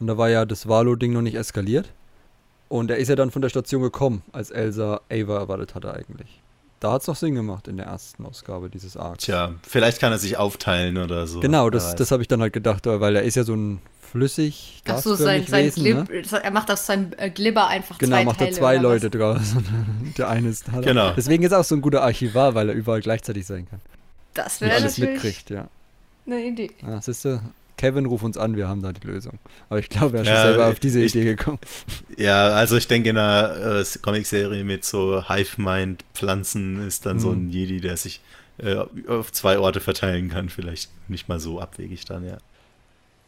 [0.00, 1.92] Und da war ja das Valo-Ding noch nicht eskaliert.
[2.68, 6.40] Und er ist ja dann von der Station gekommen, als Elsa Ava erwartet hatte eigentlich.
[6.80, 9.24] Da hat es noch Sinn gemacht in der ersten Ausgabe dieses Arcs.
[9.24, 11.40] tja, vielleicht kann er sich aufteilen oder so.
[11.40, 13.80] Genau, das, das habe ich dann halt gedacht, weil er ist ja so ein
[14.12, 16.44] flüssig, Ach so, sein, gasförmig sein Wesen, Glib, ne?
[16.44, 18.50] er macht aus seinem äh, Glibber einfach Genau, zwei macht Teile.
[18.50, 19.56] er zwei oder Leute draus.
[20.18, 20.80] der eine ist da.
[20.80, 21.12] Genau.
[21.16, 23.80] Deswegen ist er auch so ein guter Archivar, weil er überall gleichzeitig sein kann.
[24.34, 25.68] Das wäre alles natürlich mitkriegt, ja.
[26.26, 26.70] eine Idee.
[26.86, 27.40] Ja, siehst du,
[27.78, 29.38] Kevin, ruf uns an, wir haben da die Lösung.
[29.70, 31.58] Aber ich glaube, er ist schon Ja, selber auf diese ich- Idee gekommen.
[32.18, 37.46] Ja, also ich denke, in einer äh, Comicserie mit so Hive-Mind-Pflanzen ist dann so Mhm.
[37.46, 38.20] ein Jedi, der sich
[38.58, 40.48] äh, auf zwei Orte verteilen kann.
[40.48, 42.38] Vielleicht nicht mal so abwegig dann, ja.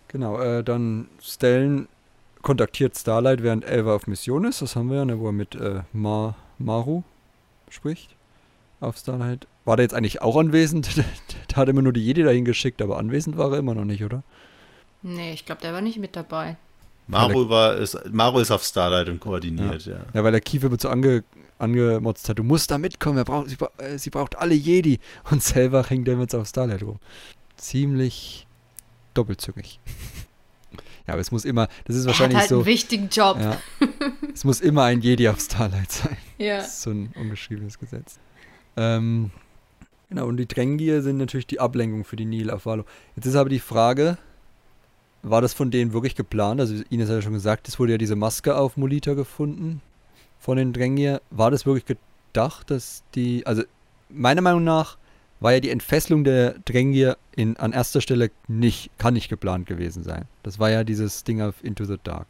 [0.08, 1.86] Genau, äh, dann Stellen
[2.42, 4.60] kontaktiert Starlight, während Elva auf Mission ist.
[4.60, 7.04] Das haben wir ja, ne, wo er mit äh, Ma Maru
[7.68, 8.10] spricht.
[8.80, 9.46] Auf Starlight.
[9.70, 10.96] War der jetzt eigentlich auch anwesend?
[11.50, 14.02] der hat immer nur die Jedi dahin geschickt, aber anwesend war er immer noch nicht,
[14.02, 14.24] oder?
[15.02, 16.56] Nee, ich glaube, der war nicht mit dabei.
[17.06, 19.92] Maru, war, ist, Maru ist auf Starlight und koordiniert, ja.
[19.92, 21.22] Ja, ja weil der Kiefer wird so ange,
[21.60, 24.98] angemotzt hat, du musst da mitkommen, braucht, sie, äh, sie, braucht alle Jedi.
[25.30, 26.98] Und selber hängt er jetzt auf Starlight rum.
[27.56, 28.48] Ziemlich
[29.14, 29.78] doppelzügig.
[31.06, 32.56] Ja, aber es muss immer, das ist wahrscheinlich er hat halt so.
[32.56, 33.38] einen wichtigen Job.
[33.40, 33.56] Ja,
[34.32, 36.16] es muss immer ein Jedi auf Starlight sein.
[36.38, 36.58] Ja.
[36.58, 38.20] Das ist so ein ungeschriebenes Gesetz.
[38.76, 39.32] Ähm,
[40.10, 42.84] genau, und die Drängier sind natürlich die Ablenkung für die Nil auf Valo.
[43.16, 44.18] Jetzt ist aber die Frage,
[45.22, 46.60] war das von denen wirklich geplant?
[46.60, 49.80] Also Ines hat ja schon gesagt, es wurde ja diese Maske auf Molita gefunden
[50.38, 51.20] von den Drängier.
[51.30, 51.98] War das wirklich
[52.32, 53.62] gedacht, dass die, also
[54.08, 54.98] meiner Meinung nach
[55.40, 60.02] war ja die Entfesselung der Drängier in, an erster Stelle nicht, kann nicht geplant gewesen
[60.02, 60.26] sein.
[60.42, 62.26] Das war ja dieses Ding auf Into the Dark.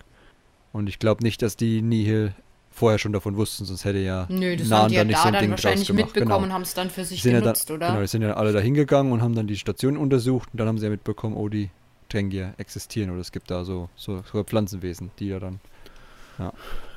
[0.72, 2.32] Und ich glaube nicht, dass die Nihil
[2.70, 5.22] vorher schon davon wussten, sonst hätte ja Nö, das Nahen haben die ja nicht da
[5.22, 6.44] so ein dann Ding wahrscheinlich mitbekommen genau.
[6.44, 7.88] und haben es dann für sich genutzt, ja oder?
[7.88, 10.68] Genau, die sind ja alle da hingegangen und haben dann die Station untersucht und dann
[10.68, 11.70] haben sie ja mitbekommen, oh, die
[12.08, 15.60] Drängier existieren oder es gibt da so, so, so Pflanzenwesen, die ja dann
[16.40, 16.52] ja.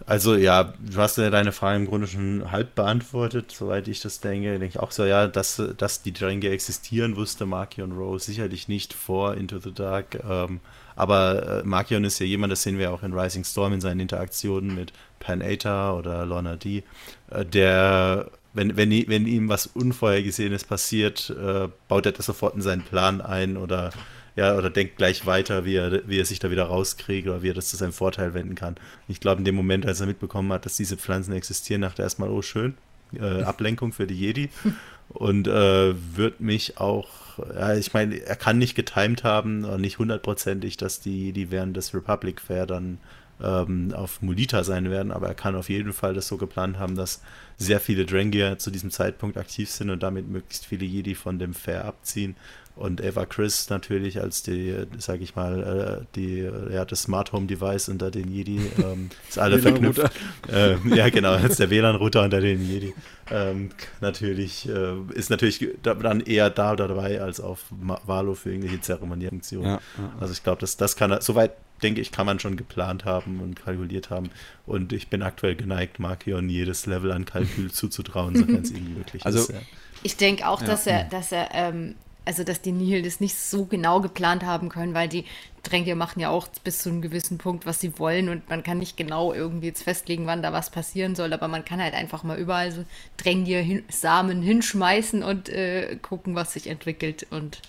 [0.06, 4.20] Also ja, du hast ja deine Frage im Grunde schon halb beantwortet, soweit ich das
[4.22, 4.52] denke.
[4.52, 8.94] Denke ich auch so, ja, dass, dass die Dränge existieren, wusste Markion Rose sicherlich nicht
[8.94, 10.24] vor Into the Dark.
[10.28, 10.62] Ähm,
[10.96, 14.00] aber äh, Markion ist ja jemand, das sehen wir auch in Rising Storm in seinen
[14.00, 16.84] Interaktionen mit Pan Eta oder Lorna D,
[17.32, 22.62] äh, der, wenn, wenn, wenn ihm was Unvorhergesehenes passiert, äh, baut er das sofort in
[22.62, 23.92] seinen Plan ein oder
[24.36, 27.50] ja, oder denkt gleich weiter, wie er, wie er sich da wieder rauskriegt oder wie
[27.50, 28.76] er das zu seinem Vorteil wenden kann.
[29.08, 32.06] Ich glaube, in dem Moment, als er mitbekommen hat, dass diese Pflanzen existieren, dachte er
[32.06, 32.76] erstmal, oh schön,
[33.14, 34.50] äh, Ablenkung für die Jedi.
[35.10, 37.08] Und äh, wird mich auch,
[37.54, 41.94] ja, ich meine, er kann nicht getimed haben, nicht hundertprozentig, dass die, die während des
[41.94, 43.00] Republic Fair dann
[43.42, 46.96] ähm, auf Molita sein werden, aber er kann auf jeden Fall das so geplant haben,
[46.96, 47.22] dass
[47.58, 51.54] sehr viele Drangier zu diesem Zeitpunkt aktiv sind und damit möglichst viele Jedi von dem
[51.54, 52.36] Fair abziehen
[52.76, 57.46] und Eva Chris natürlich als die, sag ich mal, äh, die, ja, das Smart Home
[57.46, 60.10] Device unter den Jedi, ähm, ist alle verknüpft.
[60.52, 62.94] Ähm, ja, genau, ist der WLAN-Router unter den Jedi.
[63.32, 63.70] Ähm,
[64.02, 69.70] natürlich, äh, ist natürlich dann eher da dabei als auf Valo für irgendwelche Zeremoniefunktionen.
[69.70, 70.14] Ja, ja.
[70.20, 71.52] Also ich glaube, das, das kann, soweit
[71.84, 74.32] denke ich, kann man schon geplant haben und kalkuliert haben.
[74.66, 79.26] Und ich bin aktuell geneigt, Markion jedes Level an Kalkül zuzutrauen, sofern es irgendwie möglich
[79.26, 79.52] also, ist.
[79.52, 79.60] Ja.
[80.02, 81.96] Ich denke auch, dass er, dass er ähm,
[82.26, 85.26] also dass die Nihil das nicht so genau geplant haben können, weil die
[85.64, 88.80] Tränke machen ja auch bis zu einem gewissen Punkt, was sie wollen und man kann
[88.80, 92.24] nicht genau irgendwie jetzt festlegen, wann da was passieren soll, aber man kann halt einfach
[92.24, 92.84] mal überall so
[93.18, 97.62] Drängier hin, Samen hinschmeißen und äh, gucken, was sich entwickelt und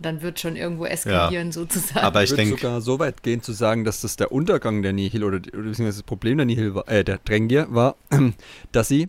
[0.00, 2.06] dann wird schon irgendwo eskalieren ja, sozusagen.
[2.06, 4.92] Aber ich, ich würde sogar so weit gehen zu sagen, dass das der Untergang der
[4.92, 7.96] Nihil oder, oder das Problem der Nihil war, äh, der Drängier war,
[8.72, 9.08] dass sie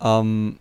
[0.00, 0.58] ähm,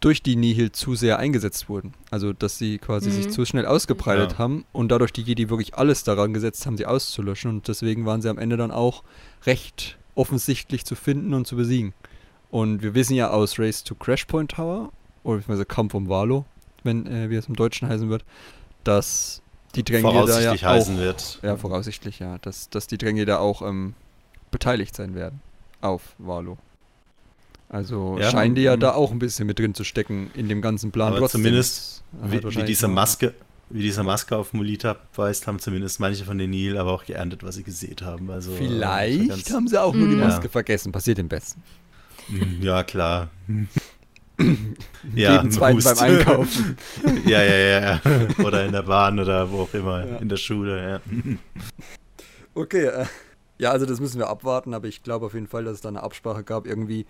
[0.00, 1.94] durch die Nihil zu sehr eingesetzt wurden.
[2.10, 3.12] Also, dass sie quasi mhm.
[3.14, 4.38] sich zu schnell ausgebreitet ja.
[4.38, 7.50] haben und dadurch die Jedi wirklich alles daran gesetzt haben, sie auszulöschen.
[7.50, 9.02] Und deswegen waren sie am Ende dann auch
[9.44, 11.92] recht offensichtlich zu finden und zu besiegen.
[12.50, 14.92] Und wir wissen ja aus Race to Crashpoint Tower,
[15.24, 16.44] oder beziehungsweise Kampf um Valo,
[16.84, 18.24] wenn, äh, wie es im Deutschen heißen wird,
[18.84, 19.42] dass
[19.74, 21.38] die Dränge da ja auch, wird.
[21.42, 22.38] Ja, voraussichtlich, ja.
[22.38, 23.94] Dass, dass die Dränge da auch ähm,
[24.50, 25.40] beteiligt sein werden
[25.80, 26.56] auf Valo.
[27.68, 30.62] Also ja, scheinen die ja da auch ein bisschen mit drin zu stecken in dem
[30.62, 31.08] ganzen Plan.
[31.08, 33.34] Aber Trotzdem, zumindest, wie, wie diese Maske,
[33.70, 37.42] wie diese Maske auf Molita weist, haben zumindest manche von den Nil aber auch geerntet,
[37.42, 38.30] was sie gesehen haben.
[38.30, 40.50] Also, Vielleicht haben sie auch nur die Maske ja.
[40.50, 40.92] vergessen.
[40.92, 41.62] Passiert im Besten.
[42.28, 43.30] Hm, ja, klar.
[45.14, 46.76] ja, Jeden zweiten beim Einkaufen.
[47.26, 48.00] ja, ja, ja, ja.
[48.44, 50.16] Oder in der Bahn oder wo auch immer, ja.
[50.18, 51.00] in der Schule, ja.
[52.54, 53.06] Okay, äh,
[53.58, 55.88] ja, also das müssen wir abwarten, aber ich glaube auf jeden Fall, dass es da
[55.88, 57.06] eine Absprache gab, irgendwie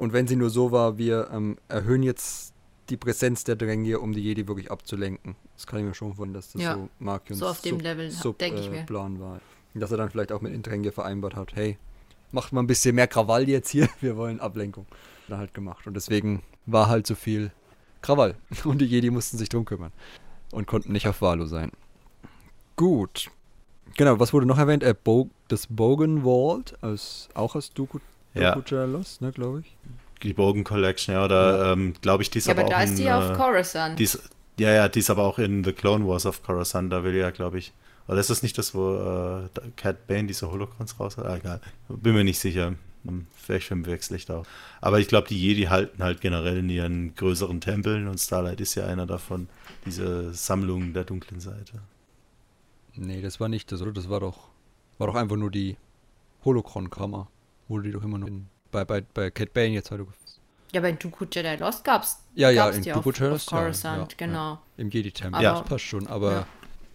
[0.00, 2.54] und wenn sie nur so war, wir ähm, erhöhen jetzt
[2.88, 5.36] die Präsenz der Drängier, um die Jedi wirklich abzulenken.
[5.54, 7.82] Das kann ich mir schon vorstellen, dass das ja, so Markions so auf dem Sub,
[7.82, 9.42] Level, Sub, äh, Plan war.
[9.74, 11.76] Und dass er dann vielleicht auch mit den Drängier vereinbart hat, hey,
[12.32, 14.86] macht mal ein bisschen mehr Krawall jetzt hier, wir wollen Ablenkung.
[15.28, 15.86] Dann halt gemacht.
[15.86, 17.52] Und deswegen war halt so viel
[18.00, 18.36] Krawall.
[18.64, 19.92] Und die Jedi mussten sich drum kümmern.
[20.50, 21.72] Und konnten nicht auf Valo sein.
[22.76, 23.30] Gut.
[23.98, 24.82] Genau, was wurde noch erwähnt?
[24.82, 27.98] Äh, Bo das Bogan Vault, aus, auch aus Dooku
[28.34, 28.54] ja.
[28.84, 29.76] Lost, ne, glaube ich.
[30.22, 31.72] Die Bogen Collection, ja, oder ja.
[31.72, 33.98] ähm, glaube ich, die ist ja, aber, aber da ist die in, auf äh, Coruscant.
[33.98, 34.20] Die ist,
[34.58, 37.30] ja, ja, die ist aber auch in The Clone Wars of Coruscant, da will ja,
[37.30, 37.72] glaube ich.
[38.06, 41.26] Oder ist das nicht das, wo äh, Cat Bane diese Holocrons raus hat?
[41.26, 41.60] Ah, egal.
[41.88, 42.74] Bin mir nicht sicher.
[43.04, 44.46] Hm, vielleicht verwechsel ich da auch.
[44.80, 48.74] Aber ich glaube, die Jedi halten halt generell in ihren größeren Tempeln und Starlight ist
[48.74, 49.48] ja einer davon.
[49.86, 51.80] Diese Sammlung der dunklen Seite.
[52.96, 53.92] Nee, das war nicht das, oder?
[53.92, 54.48] Das war doch,
[54.98, 55.76] war doch einfach nur die
[56.44, 57.28] Holocron-Kammer
[57.70, 60.06] wurde die doch immer noch in, bei, bei, bei Cat Bane jetzt heute.
[60.72, 62.18] Ja, bei Dooku Jedi Lost gab's.
[62.34, 63.48] Ja, ja, in Dooku Jedi Lost.
[63.48, 64.52] Coruscant, ja, genau.
[64.52, 65.42] Ja, Im Jedi-Tempel.
[65.42, 66.46] Ja, das passt schon, aber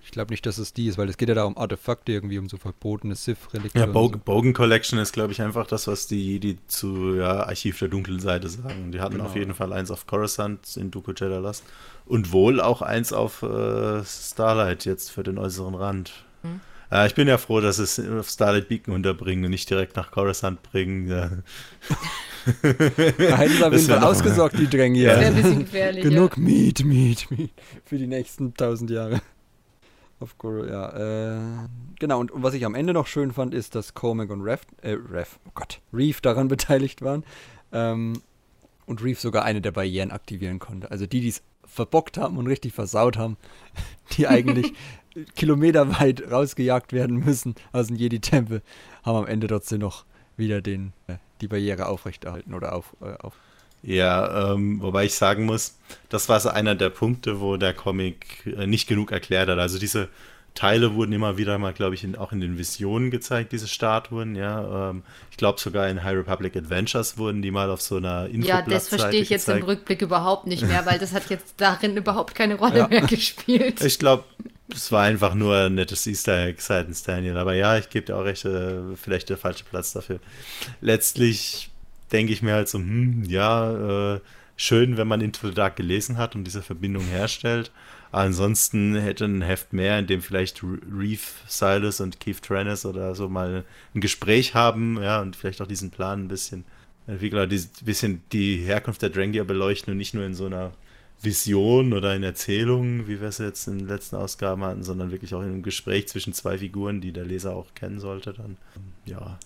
[0.02, 2.38] Ich glaube nicht, dass es die ist, weil es geht ja da um Artefakte irgendwie,
[2.38, 3.80] um so verbotene Sith-Relikte.
[3.80, 4.24] Ja, Bogen, so.
[4.24, 8.20] Bogen Collection ist, glaube ich, einfach das, was die, die zu ja, Archiv der dunklen
[8.20, 8.92] Seite sagen.
[8.92, 9.26] Die hatten Genau.
[9.26, 11.64] auf jeden Fall eins auf Coruscant in Dooku Jadalas
[12.06, 16.14] und wohl auch eins auf äh, Starlight jetzt für den äußeren Rand.
[16.44, 16.62] Mhm.
[16.92, 20.12] Äh, ich bin ja froh, dass es auf Starlight Beacon unterbringen und nicht direkt nach
[20.12, 21.08] Coruscant bringen.
[21.08, 21.30] Ja.
[22.62, 22.70] Da
[23.38, 25.08] hätten sie auf Das jeden Fall ausgesorgt, die Dränge Ja.
[25.12, 25.28] Wäre hier.
[25.28, 26.04] ein bisschen gefährlich.
[26.04, 27.52] Genug Miet, Miet, Miet
[27.86, 29.22] für die nächsten tausend Jahre.
[30.20, 31.34] Auf Goro, ja.
[31.34, 31.68] Äh,
[32.00, 34.64] genau, und, und was ich am Ende noch schön fand, ist, dass Cormac und Rev,
[34.82, 37.24] äh, Rev, oh Gott, Reeve daran beteiligt waren.
[37.74, 38.14] Ähm,
[38.86, 40.92] und Reeve sogar eine der Barrieren aktivieren konnte.
[40.92, 43.38] Also die, die es verbockt haben und richtig versaut haben,
[44.18, 44.74] die eigentlich
[45.36, 48.62] kilometerweit rausgejagt werden müssen aus dem Jedi-Tempel,
[49.04, 50.06] haben am Ende trotzdem noch
[50.38, 53.34] wieder den, äh, die Barriere aufrechterhalten oder auf, äh, auf
[53.82, 55.78] Ja, ähm, wobei ich sagen muss,
[56.10, 59.60] das war so einer der Punkte, wo der Comic äh, nicht genug erklärt hat.
[59.60, 60.10] Also diese
[60.56, 64.36] Teile wurden immer wieder mal, glaube ich, in, auch in den Visionen gezeigt, diese Statuen,
[64.36, 64.90] ja.
[64.90, 68.60] Ähm, ich glaube sogar in High Republic Adventures wurden die mal auf so einer Ja,
[68.60, 69.68] Infoblattseite das verstehe ich jetzt im gezeigt.
[69.72, 72.88] Rückblick überhaupt nicht mehr, weil das hat jetzt darin überhaupt keine Rolle Ja.
[72.88, 73.82] mehr gespielt.
[73.84, 74.24] Ich glaube,
[74.74, 77.38] es war einfach nur ein nettes Easter Egg seitens Daniel.
[77.38, 80.20] Aber ja, ich gebe dir auch recht, äh, vielleicht der falsche Platz dafür.
[80.82, 81.70] Letztlich
[82.12, 84.20] denke ich mir halt so, hm, ja, äh,
[84.56, 87.72] schön, wenn man Into the Dark gelesen hat und diese Verbindung herstellt.
[88.12, 93.14] Ansonsten hätte ein Heft mehr, in dem vielleicht Re- Reeve Silas und Keith Trennis oder
[93.16, 96.64] so mal ein Gespräch haben, ja, und vielleicht auch diesen Plan ein bisschen
[97.08, 100.72] entwickeln, oder ein bisschen die Herkunft der Drangier beleuchten und nicht nur in so einer
[101.22, 105.34] Vision oder in Erzählungen, wie wir es jetzt in den letzten Ausgaben hatten, sondern wirklich
[105.34, 108.58] auch in einem Gespräch zwischen zwei Figuren, die der Leser auch kennen sollte, dann
[109.06, 109.40] ja,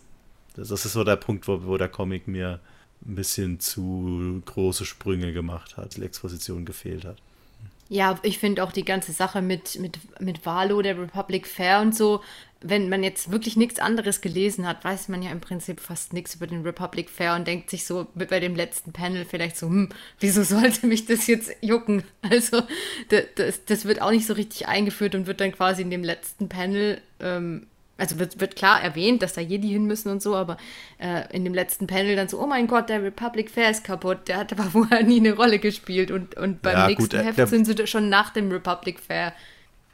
[0.55, 2.59] das, das ist so der Punkt, wo, wo der Comic mir
[3.05, 7.17] ein bisschen zu große Sprünge gemacht hat, die Exposition gefehlt hat.
[7.91, 11.95] Ja, ich finde auch die ganze Sache mit, mit, mit Valo, der Republic Fair und
[11.95, 12.21] so,
[12.61, 16.35] wenn man jetzt wirklich nichts anderes gelesen hat, weiß man ja im Prinzip fast nichts
[16.35, 19.89] über den Republic Fair und denkt sich so bei dem letzten Panel vielleicht so, hm,
[20.19, 22.03] wieso sollte mich das jetzt jucken?
[22.29, 22.61] Also,
[23.09, 26.03] da- das, das wird auch nicht so richtig eingeführt und wird dann quasi in dem
[26.03, 27.65] letzten Panel, ähm,
[27.99, 30.57] also wird, wird klar erwähnt, dass da Jedi hin müssen und so, aber
[30.99, 34.27] äh, in dem letzten Panel dann so, oh mein Gott, der Republic Fair ist kaputt,
[34.27, 37.37] der hat aber vorher nie eine Rolle gespielt und, und beim Ja, nächsten gut, Heft
[37.37, 39.33] der- sind sie schon nach dem Republic Fair.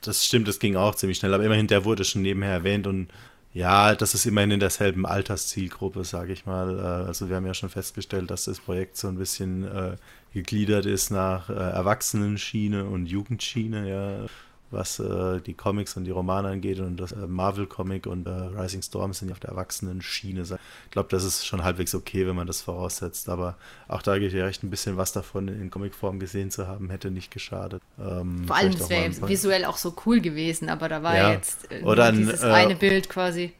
[0.01, 3.08] Das stimmt, das ging auch ziemlich schnell, aber immerhin, der wurde schon nebenher erwähnt und
[3.53, 6.78] ja, das ist immerhin in derselben Alterszielgruppe, sage ich mal.
[6.78, 9.95] Äh, Also wir haben ja schon festgestellt, dass das Projekt so ein bisschen äh,
[10.34, 14.26] gegliedert ist nach äh, Erwachsenenschiene und Jugendschiene, ja,
[14.72, 18.82] was äh, die Comics und die Romane angeht und das äh, Marvel-Comic und äh, Rising
[18.82, 20.41] Storm sind ja auf der Erwachsenenschiene.
[20.41, 23.57] Ich glaube, das ist schon halbwegs okay, wenn man das voraussetzt, aber
[23.88, 27.11] auch da geht ja recht ein bisschen was davon in Comicform gesehen zu haben, hätte
[27.11, 27.82] nicht geschadet.
[27.99, 31.32] Ähm, Vor allem, mal wäre visuell auch so cool gewesen, aber da war Ja.
[31.34, 33.53] jetzt äh, Oder ein, dieses äh, eine Bild quasi.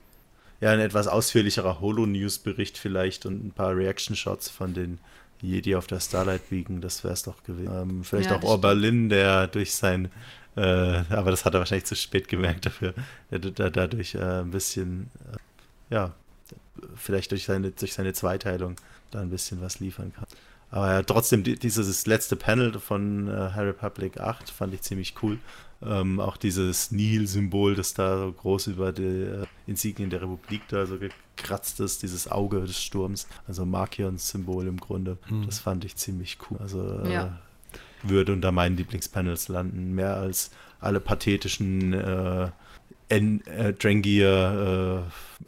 [0.61, 4.99] Ja, ein etwas ausführlicherer Holo-News-Bericht vielleicht und ein paar Reaction-Shots von den
[5.41, 7.71] Jedi auf der Starlight Beacon, das wäre es doch gewesen.
[7.73, 10.09] Ähm, vielleicht Ja, auch Oberlin, der durch sein,
[10.55, 12.93] äh, aber das hat er wahrscheinlich zu spät gemerkt dafür,
[13.31, 16.13] der, der dadurch äh, ein bisschen, äh, ja,
[16.95, 18.75] vielleicht durch seine, durch seine Zweiteilung
[19.11, 20.25] da ein bisschen was liefern kann.
[20.71, 25.13] Aber ja, trotzdem, die, dieses letzte Panel von äh, High Republic 8 fand ich ziemlich
[25.21, 25.37] cool.
[25.81, 30.85] Ähm, auch dieses Nihil-Symbol, das da so groß über die äh, Insignien der Republik da
[30.85, 35.95] so gekratzt ist, dieses Auge des Sturms, also Markions Symbol im Grunde, das fand ich
[35.97, 36.57] ziemlich cool.
[36.59, 37.39] Also äh, Ja.
[38.09, 42.49] Würde unter meinen Lieblingspanels landen, mehr als alle pathetischen äh,
[43.09, 45.05] N äh, Drangier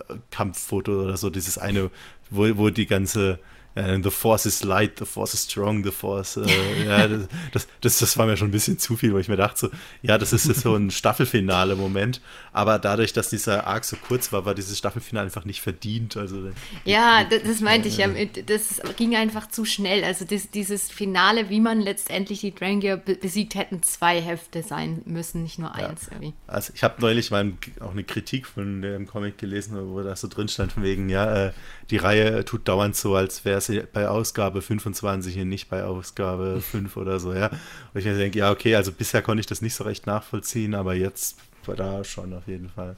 [0.10, 1.90] äh, Kampffoto oder so, dieses eine,
[2.30, 3.40] wo, wo die ganze
[3.78, 6.44] äh, The Force is light, the Force is strong, the Force, äh,
[6.88, 9.60] ja, das, das, das, war mir schon ein bisschen zu viel, weil ich mir dachte
[9.60, 9.70] so,
[10.02, 12.22] ja, das ist jetzt so ein Staffelfinale-Moment,
[12.54, 16.52] aber dadurch, dass dieser Arc so kurz war, war dieses Staffelfinale einfach nicht verdient, also
[16.86, 18.08] Ja, das, das meinte ich ja.
[18.46, 20.04] Das ging einfach zu schnell.
[20.04, 25.02] Also das, dieses Finale, wie man letztendlich die Drangier be besiegt, hätten zwei Hefte sein
[25.06, 25.90] müssen, nicht nur Ja.
[25.90, 26.08] eins.
[26.08, 26.34] Irgendwie.
[26.48, 30.28] Also ich habe neulich mal auch eine Kritik von dem Comic gelesen, wo da so
[30.28, 31.52] drin stand von wegen, ja, äh,
[31.90, 36.62] die Reihe tut dauernd so, als wäre sie bei Ausgabe 25 und nicht bei Ausgabe
[36.72, 37.50] 5 oder so, ja.
[37.94, 40.74] Und ich mir denke, ja, okay, also bisher konnte ich das nicht so recht nachvollziehen,
[40.74, 42.96] aber jetzt war da schon auf jeden Fall.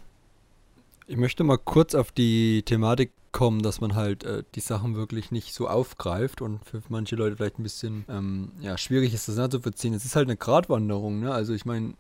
[1.08, 5.32] Ich möchte mal kurz auf die Thematik kommen, dass man halt äh, die Sachen wirklich
[5.32, 9.36] nicht so aufgreift und für manche Leute vielleicht ein bisschen ähm, ja, schwierig ist, das
[9.36, 9.94] nachzuvollziehen.
[9.94, 11.32] Es ist halt eine Gratwanderung, ne?
[11.32, 11.94] Also ich meine,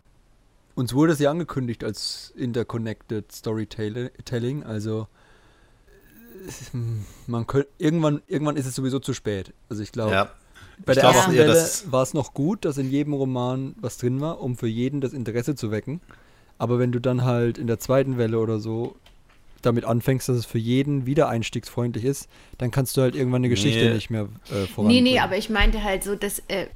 [0.75, 5.07] uns wurde es ja angekündigt als Interconnected Storytelling, also
[7.27, 9.53] man könnte irgendwann irgendwann ist es sowieso zu spät.
[9.69, 10.25] Also ich glaube, Ja,
[10.85, 13.97] bei ich der glaub ersten Welle war es noch gut, dass in jedem Roman was
[13.97, 16.01] drin war, um für jeden das Interesse zu wecken.
[16.57, 18.95] Aber wenn du dann halt in der zweiten Welle oder so
[19.61, 23.49] damit anfängst, dass es für jeden wieder einstiegsfreundlich ist, dann kannst du halt irgendwann eine
[23.49, 23.93] Geschichte Nee.
[23.93, 25.03] nicht mehr äh, Nee, voranbringen.
[25.03, 26.67] nee, aber ich meinte halt so, dass, äh,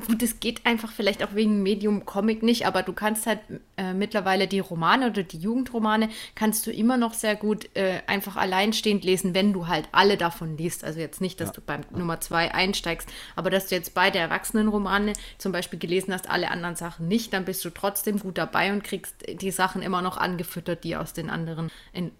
[0.00, 3.40] gut, es geht einfach vielleicht auch wegen Medium Comic nicht, aber du kannst halt
[3.76, 8.36] äh, mittlerweile die Romane oder die Jugendromane kannst du immer noch sehr gut äh, einfach
[8.36, 10.82] alleinstehend lesen, wenn du halt alle davon liest.
[10.82, 15.12] Also jetzt nicht, dass du beim Nummer zwei einsteigst, aber dass du jetzt beide Erwachsenenromane
[15.36, 18.84] zum Beispiel gelesen hast, alle anderen Sachen nicht, dann bist du trotzdem gut dabei und
[18.84, 21.70] kriegst die Sachen immer noch angefüttert, die aus den anderen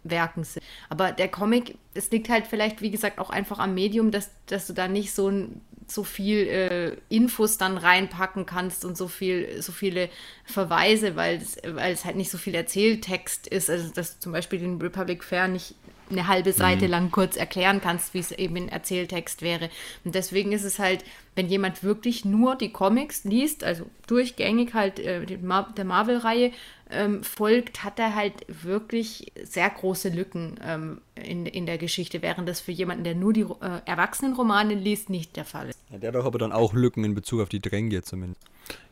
[0.04, 0.62] Werken sind.
[0.90, 4.66] Aber der Comic, es liegt halt vielleicht, wie gesagt, auch einfach am Medium, dass, dass
[4.66, 5.62] du da nicht so ein
[5.94, 10.08] so viel äh, Infos dann reinpacken kannst und so viel, so viele
[10.44, 13.70] Verweise, weil es, halt nicht so viel Erzähltext ist.
[13.70, 15.74] Also dass du zum Beispiel den Republic Fair nicht
[16.12, 19.70] eine halbe Seite lang kurz erklären kannst, wie es eben in Erzähltext wäre.
[20.04, 21.04] Und deswegen ist es halt,
[21.34, 26.52] wenn jemand wirklich nur die Comics liest, also durchgängig halt äh, die Mar der Marvel-Reihe
[26.90, 32.48] ähm, folgt, hat er halt wirklich sehr große Lücken ähm, in, in der Geschichte, während
[32.48, 35.78] das für jemanden, der nur die äh, Erwachsenenromane liest, nicht der Fall ist.
[35.90, 38.40] Ja, der hat doch aber dann auch Lücken in Bezug auf die Dränge zumindest.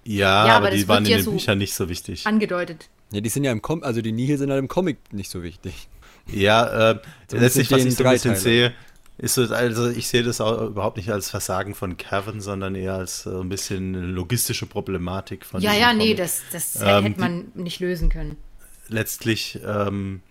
[0.05, 2.27] Ja, Ja, aber, aber die waren in ja den so Büchern nicht so wichtig.
[2.27, 2.89] Angedeutet.
[3.13, 5.43] Ja, die sind ja im Com also die Nihil sind halt im Comic nicht so
[5.43, 5.89] wichtig.
[6.33, 8.75] Ja, äh, Zumindest letztlich, was ich so ein bisschen sehe,
[9.19, 12.95] ist so, also ich sehe das auch überhaupt nicht als Versagen von Kevin, sondern eher
[12.95, 16.17] als äh, ein bisschen eine logistische Problematik von Ja, ja, nee, Comic.
[16.17, 18.37] das, das Ähm, hätte man nicht lösen können.
[18.89, 20.23] letztlich ähm,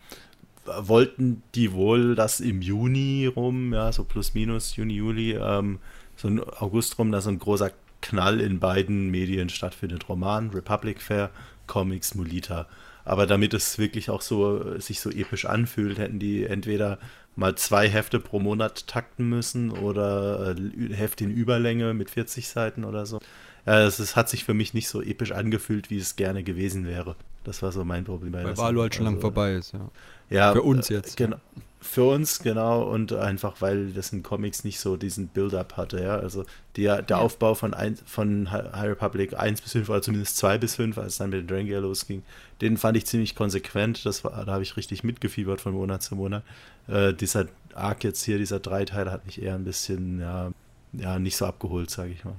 [0.66, 5.80] wollten die wohl, dass im Juni rum, ja, so plus minus, Juni, Juli, ähm,
[6.16, 7.72] so ein August rum, da so ein großer
[8.02, 10.10] Knall in beiden Medien stattfindet.
[10.10, 11.32] Roman, Republic Fair,
[11.68, 12.68] Comics, Molita.
[13.10, 17.00] Aber damit es wirklich auch so äh, sich so episch anfühlt, hätten die entweder
[17.36, 22.84] mal zwei Hefte pro Monat takten müssen oder äh, Hefte in Überlänge mit 40 Seiten
[22.84, 23.20] oder so.
[23.66, 26.86] Ja, es ist- hat sich für mich nicht so episch angefühlt, wie es gerne gewesen
[26.86, 27.16] wäre.
[27.44, 28.76] Das war so mein Problem bei Weil Sache.
[28.80, 29.90] halt schon lang Also, vorbei ist, ja.
[30.30, 31.38] Ja, Für uns äh, jetzt, Genau.
[31.82, 36.18] Für uns, genau, und einfach, weil das in Comics nicht so diesen Build-up hatte, ja.
[36.18, 36.44] Also
[36.76, 37.22] der, der Ja.
[37.22, 40.98] Aufbau von, ein, von Hi- High Republic 1 bis 5, oder zumindest 2 bis 5,
[40.98, 42.24] als es dann mit den Drangia losging,
[42.62, 44.06] den fand ich ziemlich konsequent.
[44.06, 46.44] Das war, da habe ich richtig mitgefiebert von Monat zu Monat.
[46.88, 50.52] Äh, dieser Arc jetzt hier, dieser Dreiteiler, hat mich eher ein bisschen, ja,
[50.92, 52.36] ja nicht so abgeholt, sage ich mal.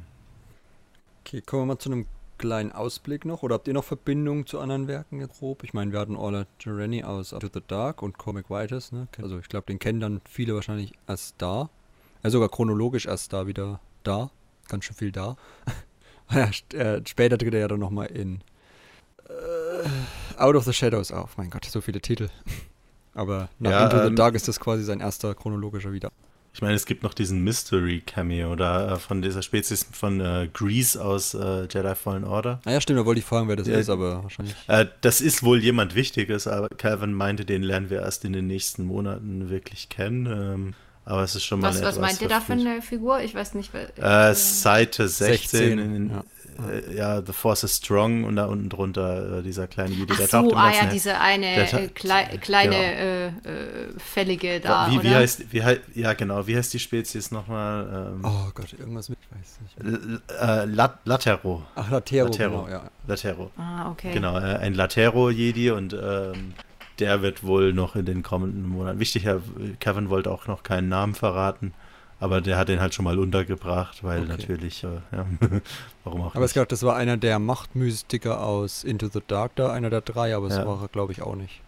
[1.24, 2.06] Okay, kommen wir mal zu einem
[2.40, 3.42] kleinen Ausblick noch.
[3.42, 5.62] Oder habt ihr noch Verbindungen zu anderen Werken grob?
[5.62, 9.08] Ich meine, wir hatten Orla Jereni aus to the Dark und Comic Writers, ne?
[9.22, 11.68] Also ich glaube, den kennen dann viele wahrscheinlich erst da.
[12.22, 14.30] Ja, sogar chronologisch erst da wieder da.
[14.68, 15.36] Ganz schön viel da.
[16.74, 18.40] äh, später tritt er ja dann nochmal in
[19.28, 21.36] äh, Out of the Shadows auf.
[21.36, 22.30] Mein Gott, so viele Titel.
[23.14, 26.10] Aber nach Ja, Into the ähm, Dark ist das quasi sein erster chronologischer wieder.
[26.52, 31.02] Ich meine, es gibt noch diesen Mystery-Cameo da äh, von dieser Spezies von äh, Grease
[31.02, 32.60] aus äh, Jedi Fallen Order.
[32.64, 33.78] Ah ja, stimmt, da wollte ich fragen, wer das Ja.
[33.78, 34.54] ist, aber wahrscheinlich.
[34.66, 38.46] Äh, das ist wohl jemand Wichtiges, aber Calvin meinte, den lernen wir erst in den
[38.48, 40.26] nächsten Monaten wirklich kennen.
[40.26, 40.74] Ähm,
[41.04, 43.20] aber es ist schon mal Was, was meint ihr da für eine Figur?
[43.20, 43.70] Ich weiß nicht.
[43.72, 46.24] wer- Äh, Seite 16, 16, in, ja.
[46.68, 50.18] Äh, ja, The Force is Strong und da unten drunter äh, dieser kleine Jedi, Ach
[50.18, 52.76] der so, taucht im ah ja, diese eine äh, klei kleine Genau.
[52.78, 55.04] äh, äh, Fällige da, wie, oder?
[55.04, 58.12] wie heißt, wie heißt, ja genau, wie heißt die Spezies nochmal?
[58.14, 60.02] Ähm, Oh Gott, irgendwas mit, ich weiß nicht.
[60.02, 61.62] L- äh, Lat Latero.
[61.74, 62.50] Ach, Latero, Latero.
[62.64, 62.82] genau, ja.
[63.06, 63.50] Latero.
[63.56, 64.12] ah, okay.
[64.12, 66.54] Genau, äh, ein Latero-Jedi und ähm,
[66.98, 69.24] der wird wohl noch in den kommenden Monaten wichtig.
[69.24, 69.38] Ja,
[69.80, 71.72] Kevin wollte auch noch keinen Namen verraten,
[72.20, 74.28] aber der hat den halt schon mal untergebracht, weil Okay.
[74.28, 75.26] natürlich, äh, ja,
[76.04, 76.54] warum auch Aber es nicht.
[76.56, 80.46] gab, das war einer der Machtmystiker aus Into the Dark da, einer der drei, aber
[80.46, 80.66] es Ja.
[80.66, 81.60] war er, glaube ich, auch nicht.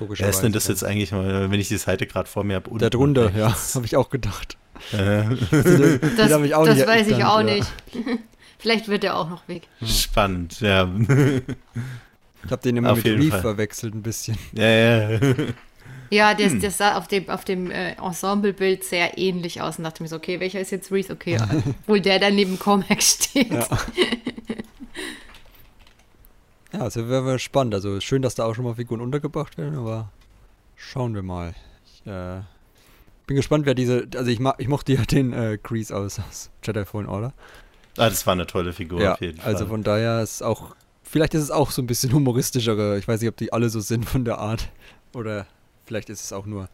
[0.00, 2.70] Wer ist denn das jetzt eigentlich mal, wenn ich die Seite gerade vor mir habe?
[2.78, 4.56] Da drunter, ja, habe ich auch gedacht.
[4.92, 5.24] Äh,
[6.16, 7.66] Das, hab ich auch das nicht weiß ich auch nicht.
[8.60, 9.62] Vielleicht wird er auch noch weg.
[9.84, 10.88] spannend, ja.
[12.44, 14.38] Ich habe den immer Auf mit Reef verwechselt ein bisschen.
[14.52, 15.20] ja, ja.
[16.10, 16.60] Ja, das, Hm.
[16.60, 20.16] das sah auf dem, auf dem äh, Ensemblebild sehr ähnlich aus und dachte mir so,
[20.16, 21.12] okay, welcher ist jetzt Reese?
[21.12, 21.38] Okay,
[21.82, 23.52] obwohl der dann neben Cormac steht.
[23.52, 23.66] Ja.
[26.72, 27.74] Ja, also wäre wär spannend.
[27.74, 30.10] Also schön, dass da auch schon mal Figuren untergebracht werden, aber
[30.76, 31.54] schauen wir mal.
[31.86, 32.40] Ich äh,
[33.26, 34.06] bin gespannt, wer diese.
[34.14, 37.32] Also ich, ich mochte ja den äh, Grease aus, aus Jedi Fallen Order.
[37.96, 39.46] Ah, das war eine tolle Figur ja, auf jeden Fall.
[39.54, 40.74] also von daher ist auch.
[41.02, 42.98] Vielleicht ist es auch so ein bisschen humoristischere.
[42.98, 44.68] Ich weiß nicht, ob die alle so sind von der Art.
[45.14, 45.46] Oder
[45.88, 46.68] vielleicht ist es auch nur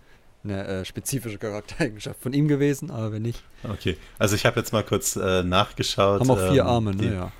[0.44, 3.42] eine äh, spezifische Charaktereigenschaft von ihm gewesen, aber wenn nicht.
[3.62, 6.20] Okay, also ich habe jetzt mal kurz äh, nachgeschaut.
[6.20, 6.96] Haben auch vier ähm, Arme, ne?
[7.02, 7.32] Die, Ja.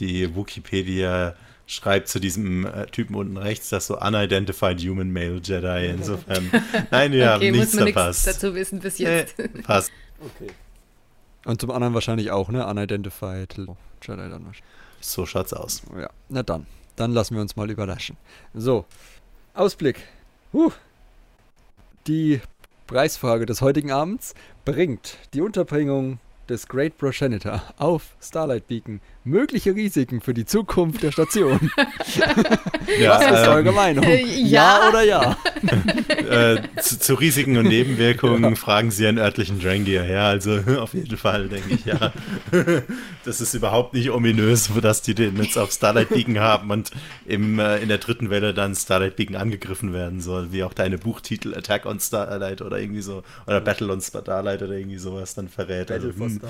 [0.00, 1.34] die Wikipedia
[1.66, 5.86] schreibt zu diesem äh, Typen unten rechts, das so Unidentified Human Male Jedi.
[5.88, 6.50] Insofern,
[6.90, 8.26] nein, wir haben okay, nichts muss man nichts verpasst.
[8.26, 9.36] dazu wissen bis Nee, jetzt.
[9.62, 9.90] passt.
[11.46, 12.66] Und zum anderen wahrscheinlich auch, ne?
[12.66, 13.68] Unidentified Jedi
[14.06, 14.62] dann wahrscheinlich.
[15.00, 15.82] So schaut's aus.
[15.98, 16.66] Ja, na dann.
[16.96, 18.18] Dann lassen wir uns mal überraschen.
[18.52, 18.84] So,
[19.54, 20.02] Ausblick.
[20.52, 20.70] Huh.
[22.06, 22.40] Die
[22.86, 24.34] Preisfrage des heutigen Abends
[24.64, 31.12] bringt die Unterbringung des Great Progenitor auf Starlight Beacon mögliche Risiken für die Zukunft der
[31.12, 31.70] Station.
[32.98, 34.04] Ja, Was ist ähm, eure Meinung?
[34.04, 34.80] äh, ja.
[34.80, 34.88] ja.
[34.88, 35.36] oder ja?
[36.08, 40.06] äh, zu, zu Risiken und Nebenwirkungen fragen Sie einen örtlichen Drangier.
[40.06, 42.12] Ja, also auf jeden Fall, denke ich, ja.
[43.24, 46.90] Das ist überhaupt nicht ominös, dass die den jetzt auf Starlight Beacon haben und
[47.26, 50.98] im, äh, in der dritten Welle dann Starlight Beacon angegriffen werden soll, wie auch deine
[50.98, 55.48] Buchtitel Attack on Starlight oder irgendwie so, oder Battle on Starlight oder irgendwie sowas dann
[55.48, 55.90] verrät.
[55.90, 56.40] Also, hm,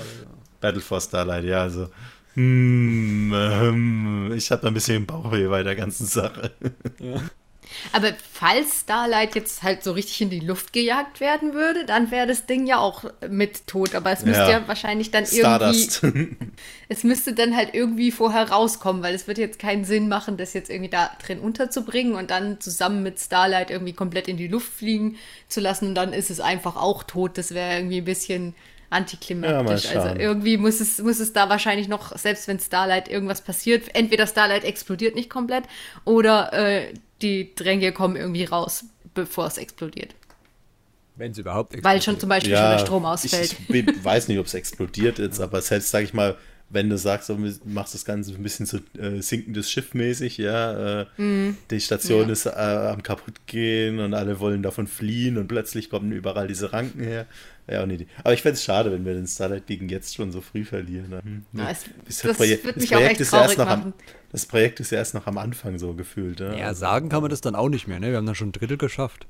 [0.61, 1.89] Battle for Starlight, ja, also.
[2.35, 6.53] Hm, ähm, ich habe da ein bisschen Bauchweh bei der ganzen Sache.
[7.93, 12.27] Aber falls Starlight jetzt halt so richtig in die Luft gejagt werden würde, dann wäre
[12.27, 13.95] das Ding ja auch mit tot.
[13.95, 14.51] Aber es müsste Ja.
[14.51, 16.03] ja, wahrscheinlich dann Stardust.
[16.03, 16.37] irgendwie.
[16.89, 20.55] Es müsste dann halt irgendwie vorher rauskommen, weil es wird jetzt keinen Sinn machen, das
[20.55, 24.73] jetzt irgendwie da drin unterzubringen und dann zusammen mit Starlight irgendwie komplett in die Luft
[24.73, 25.17] fliegen
[25.49, 27.39] zu lassen und dann ist es einfach auch tot.
[27.39, 28.55] Das wäre irgendwie ein bisschen Ja,
[28.91, 29.85] antiklimatisch.
[29.91, 29.99] schauen.
[29.99, 34.27] also irgendwie muss es, muss es da wahrscheinlich noch, selbst wenn Starlight irgendwas passiert, entweder
[34.27, 35.65] Starlight explodiert nicht komplett
[36.05, 38.85] oder äh, die Dränge kommen irgendwie raus,
[39.15, 40.15] bevor es explodiert.
[41.17, 43.55] Wenn es überhaupt Weil schon zum Beispiel schon der Strom ausfällt.
[43.69, 46.37] Ich, ich weiß nicht, ob es explodiert jetzt, aber selbst, sage ich mal,
[46.73, 50.39] wenn du sagst, so, du machst das Ganze ein bisschen so äh, sinkendes Schiff mäßig,
[50.39, 51.57] ja, äh, Mhm.
[51.71, 56.13] die Station ist äh, am kaputt gehen und alle wollen davon fliehen und plötzlich kommen
[56.13, 57.27] überall diese Ranken her.
[57.69, 58.07] Ja, auch eine Idee.
[58.25, 61.13] Aber ich fände es schade, wenn wir den Starlight Beacon jetzt schon so früh verlieren.
[61.23, 61.45] Hm.
[61.53, 63.95] Ja, es- Ist das Projekt- das ist ja erst traurig noch am, machen.
[64.33, 66.41] Das Projekt ist ja erst noch am Anfang so gefühlt.
[66.41, 68.11] Ja, Ja, sagen kann man das dann auch nicht mehr, ne?
[68.11, 69.27] Wir haben dann schon ein Drittel geschafft.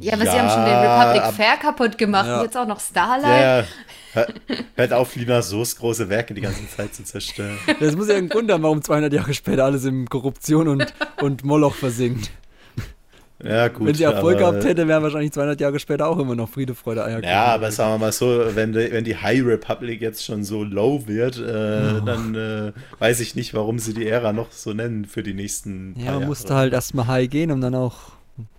[0.00, 2.38] Ja, aber Ja, sie haben schon den Republic ab- Fair kaputt gemacht Ja.
[2.38, 3.24] und jetzt auch noch Starlight.
[3.24, 3.64] Ja, ja.
[4.14, 4.28] Hör-
[4.74, 7.58] Hört auf, Lina Soos große Werke die ganze Zeit zu zerstören.
[7.80, 11.44] Das muss ja einen Grund haben, warum 200 Jahre später alles in Korruption und, und
[11.44, 12.30] Moloch versinkt.
[13.44, 13.88] Ja, gut.
[13.88, 16.74] Wenn sie Erfolg aber- gehabt hätte, wären wahrscheinlich 200 Jahre später auch immer noch Friede,
[16.76, 17.28] Freude, Eierkuchen.
[17.28, 20.62] Ja, aber sagen wir mal so, wenn die, wenn die High Republic jetzt schon so
[20.62, 25.06] low wird, äh, dann äh, weiß ich nicht, warum sie die Ära noch so nennen
[25.06, 26.26] für die nächsten Ja, paar man Jahre.
[26.26, 28.11] musste halt erstmal high gehen, um dann auch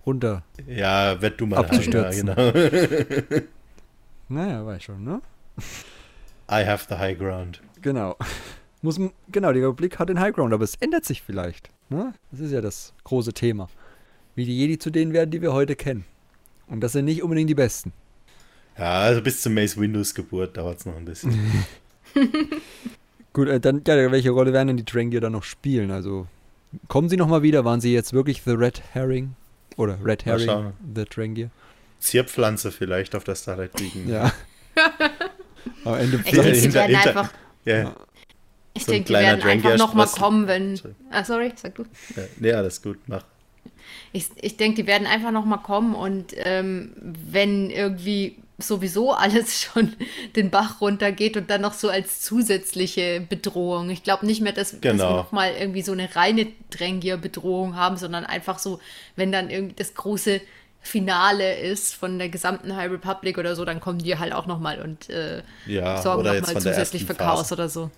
[0.06, 0.42] runter.
[0.66, 2.26] Ja, werd du mal High, ja, abzustürzen.
[2.34, 3.42] genau.
[4.28, 5.20] Naja, weiß schon, ne?
[6.50, 7.60] I have the high ground.
[7.82, 8.16] Genau.
[8.80, 11.70] Muss, man- genau, die Republik hat den High Ground, aber es ändert sich vielleicht.
[11.90, 12.14] Ne?
[12.30, 13.68] Das ist ja das große Thema.
[14.34, 16.04] Wie die Jedi zu denen werden, die wir heute kennen.
[16.68, 17.92] Und das sind nicht unbedingt die Besten.
[18.78, 21.38] Ja, also bis zum Mace Windows Geburt dauert es noch ein bisschen.
[23.32, 25.90] Gut, äh, dann, ja, welche Rolle werden denn die Drangir dann noch spielen?
[25.90, 26.26] Also,
[26.88, 27.64] kommen sie nochmal wieder?
[27.64, 29.34] Waren sie jetzt wirklich The Red Herring?
[29.76, 30.72] Oder Red Herring.
[30.94, 31.50] The Drangir?
[32.00, 34.08] Zierpflanze vielleicht auf der Starlight liegen.
[34.10, 34.32] Ja.
[35.84, 37.32] Am Ende Ich denke, sie werden hinter- einfach,
[37.64, 37.94] Ja,
[38.74, 40.76] ich so ein denke, die werden einfach Drangier nochmal Spross- kommen, wenn.
[40.76, 40.94] Sorry.
[41.10, 41.84] Ah, sorry, sag du.
[42.16, 43.24] ja, nee, alles gut, mach.
[44.12, 49.94] Ich, ich denke, die werden einfach nochmal kommen und ähm, wenn irgendwie sowieso alles schon
[50.36, 53.90] den Bach runtergeht und dann noch so als zusätzliche Bedrohung.
[53.90, 55.10] Ich glaube nicht mehr, dass, dass Genau.
[55.10, 58.80] wir nochmal irgendwie so eine reine Drängier-Bedrohung haben, sondern einfach so,
[59.16, 60.40] wenn dann irgendwie das große
[60.80, 64.80] Finale ist von der gesamten High Republic oder so, dann kommen die halt auch nochmal
[64.82, 67.90] und äh, Ja, sorgen nochmal zusätzlich für Chaos oder so.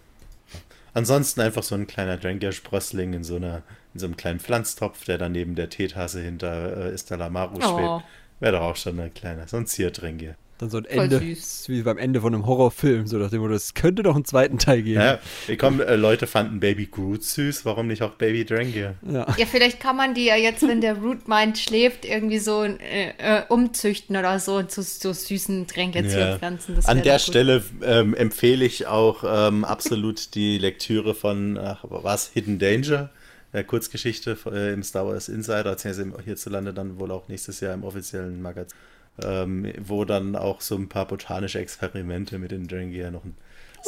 [0.94, 5.18] Ansonsten einfach so ein kleiner Drangier-Sprössling in so einer, in so einem kleinen Pflanztopf, der
[5.18, 7.60] dann neben der Teetasse hinter äh, Istalamaru Oh.
[7.60, 8.04] schwebt.
[8.40, 10.36] Wäre doch auch schon ein kleiner, so ein Zierdrangier.
[10.58, 11.64] Dann so ein Voll Ende, süß.
[11.68, 14.58] wie beim Ende von einem Horrorfilm, so nach dem Motto, es könnte doch einen zweiten
[14.58, 15.00] Teil geben.
[15.00, 18.94] Ja, wir kommen, äh, Leute fanden Baby Groot süß, warum nicht auch Baby Drangier?
[19.02, 19.26] Ja.
[19.36, 23.12] Ja, vielleicht kann man die ja jetzt, wenn der Root Mind schläft, irgendwie so äh,
[23.18, 26.76] äh, umzüchten oder so zu so süßen Tränke zu pflanzen.
[26.76, 27.18] Das An der.
[27.18, 33.10] Stelle ähm, empfehle ich auch ähm, absolut die Lektüre von, ach, was, Hidden Danger,
[33.52, 37.84] der Kurzgeschichte äh, im Star Wars Insider, beziehungsweise hierzulande dann wohl auch nächstes Jahr im
[37.84, 38.76] offiziellen Magazin,
[39.22, 43.36] ähm, wo dann auch so ein paar botanische Experimente mit den Drangier noch ein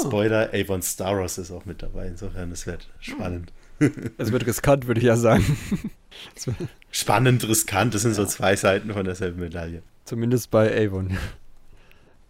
[0.01, 3.53] Spoiler, Avon Staros ist auch mit dabei, insofern, das wird spannend.
[4.19, 5.45] Es wird riskant, würde ich ja sagen.
[6.35, 6.49] Es
[6.91, 9.83] Spannend, riskant, das sind so zwei Seiten von derselben Medaille.
[10.05, 11.17] Zumindest bei Avon.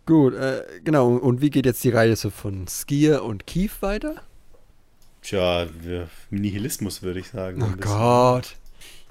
[0.04, 1.16] Gut, äh, genau.
[1.16, 4.16] Und wie geht jetzt die Reise von Skier und Keith weiter?
[5.22, 5.66] Tja,
[6.30, 7.62] Nihilismus würde ich sagen.
[7.62, 7.76] Oh.
[7.80, 8.56] Gott.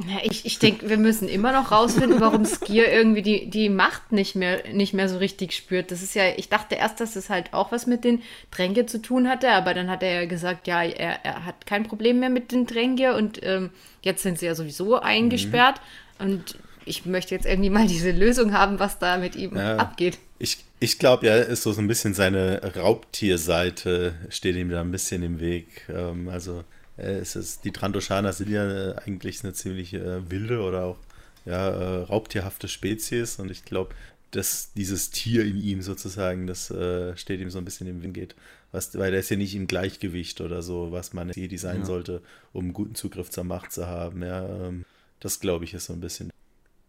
[0.07, 4.11] Ja, ich ich denke, wir müssen immer noch rausfinden, warum Skier irgendwie die, die Macht
[4.11, 5.89] nicht mehr, nicht mehr so richtig spürt.
[5.91, 9.01] Das ist ja, ich dachte erst, dass es halt auch was mit den Dränge zu
[9.01, 12.29] tun hatte, aber dann hat er ja gesagt, ja, er, er hat kein Problem mehr
[12.29, 13.71] mit den Dränge und ähm,
[14.03, 15.81] jetzt sind sie ja sowieso eingesperrt
[16.19, 19.77] und ich möchte jetzt irgendwie mal diese Lösung haben, was da mit ihm Ja.
[19.77, 20.19] abgeht.
[20.39, 24.91] Ich, ich glaube, ja, ist so, so ein bisschen seine Raubtierseite steht ihm da ein
[24.91, 25.87] bisschen im Weg.
[25.89, 26.63] Ähm, also
[26.97, 30.97] äh, es ist, die Trandoshaner sind ja äh, eigentlich eine ziemlich äh, wilde oder auch
[31.45, 33.95] ja, äh, raubtierhafte Spezies und ich glaube,
[34.31, 38.13] dass dieses Tier in ihm sozusagen, das äh, steht ihm so ein bisschen im Wind
[38.13, 38.35] geht.
[38.73, 41.85] Was, weil der ist ja nicht im Gleichgewicht oder so, was man Jedi sein Ja.
[41.85, 42.21] sollte,
[42.51, 44.21] um einen guten Zugriff zur Macht zu haben.
[44.21, 44.83] Ja, ähm,
[45.21, 46.29] das glaube ich ist so ein bisschen.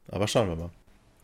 [0.08, 0.70] Aber schauen wir mal.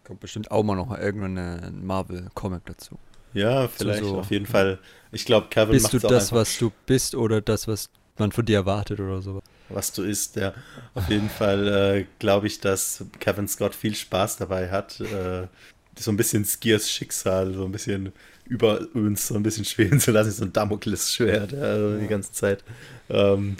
[0.04, 2.96] Kommt bestimmt auch mal noch irgendwann ein Marvel-Comic dazu.
[3.32, 4.78] Ja, vielleicht so- auf jeden Fall.
[5.10, 7.66] Ich glaube, Kevin Bist macht du es auch das, einfach, was du bist oder das,
[7.66, 9.42] was man von dir erwartet oder so?
[9.68, 10.36] was du isst.
[10.36, 10.54] Ja,
[10.94, 15.00] auf jeden Fall äh, glaube ich, dass Kevin Scott viel Spaß dabei hat.
[15.00, 15.46] Äh,
[15.96, 18.12] so ein bisschen Skiers Schicksal, so ein bisschen
[18.46, 22.32] über uns so ein bisschen schweben zu lassen, so ein Damoklesschwert ja, also die ganze
[22.32, 22.64] Zeit.
[23.08, 23.56] Ähm,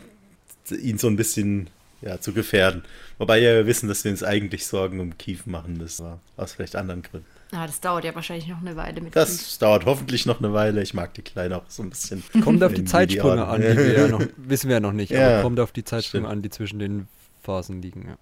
[0.71, 1.71] ihn so ein bisschen
[2.03, 2.83] ja, zu gefährden.
[3.19, 6.55] Wobei ja wir wissen, dass wir uns eigentlich Sorgen um Keith machen müssen, aber aus
[6.55, 7.27] vielleicht anderen Gründen.
[7.53, 9.63] Ah, das dauert ja wahrscheinlich noch eine Weile mit Das Keith.
[9.63, 10.83] dauert hoffentlich noch eine Weile.
[10.83, 12.23] Ich mag die Kleine auch so ein bisschen.
[12.43, 15.11] Kommt auf die Zeitsprünge die an, die wir ja noch, wissen wir ja noch nicht,
[15.13, 16.33] Ja, aber kommt auf die Zeitsprünge stimmt.
[16.39, 17.09] an, die zwischen den
[17.43, 18.17] Phasen liegen, ja.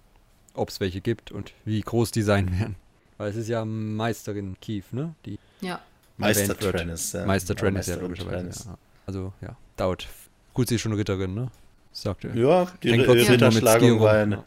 [0.53, 2.75] Ob es welche gibt und wie groß die sein werden.
[3.17, 5.15] Weil es ist ja Meisterin Keith, ne?
[5.25, 5.79] Die Ja.
[6.17, 6.55] Meister.
[6.57, 7.13] Trennis.
[7.13, 7.25] Ja.
[7.25, 8.65] Meister Trennis, ja, logischerweise.
[8.67, 8.77] Ja.
[9.07, 10.07] Also, ja, dauert.
[10.53, 11.47] Gut, sie ist schon Ritterin, ne?
[11.91, 12.29] Sagte.
[12.35, 14.43] Ja, die mit Ritterschlagung war eine,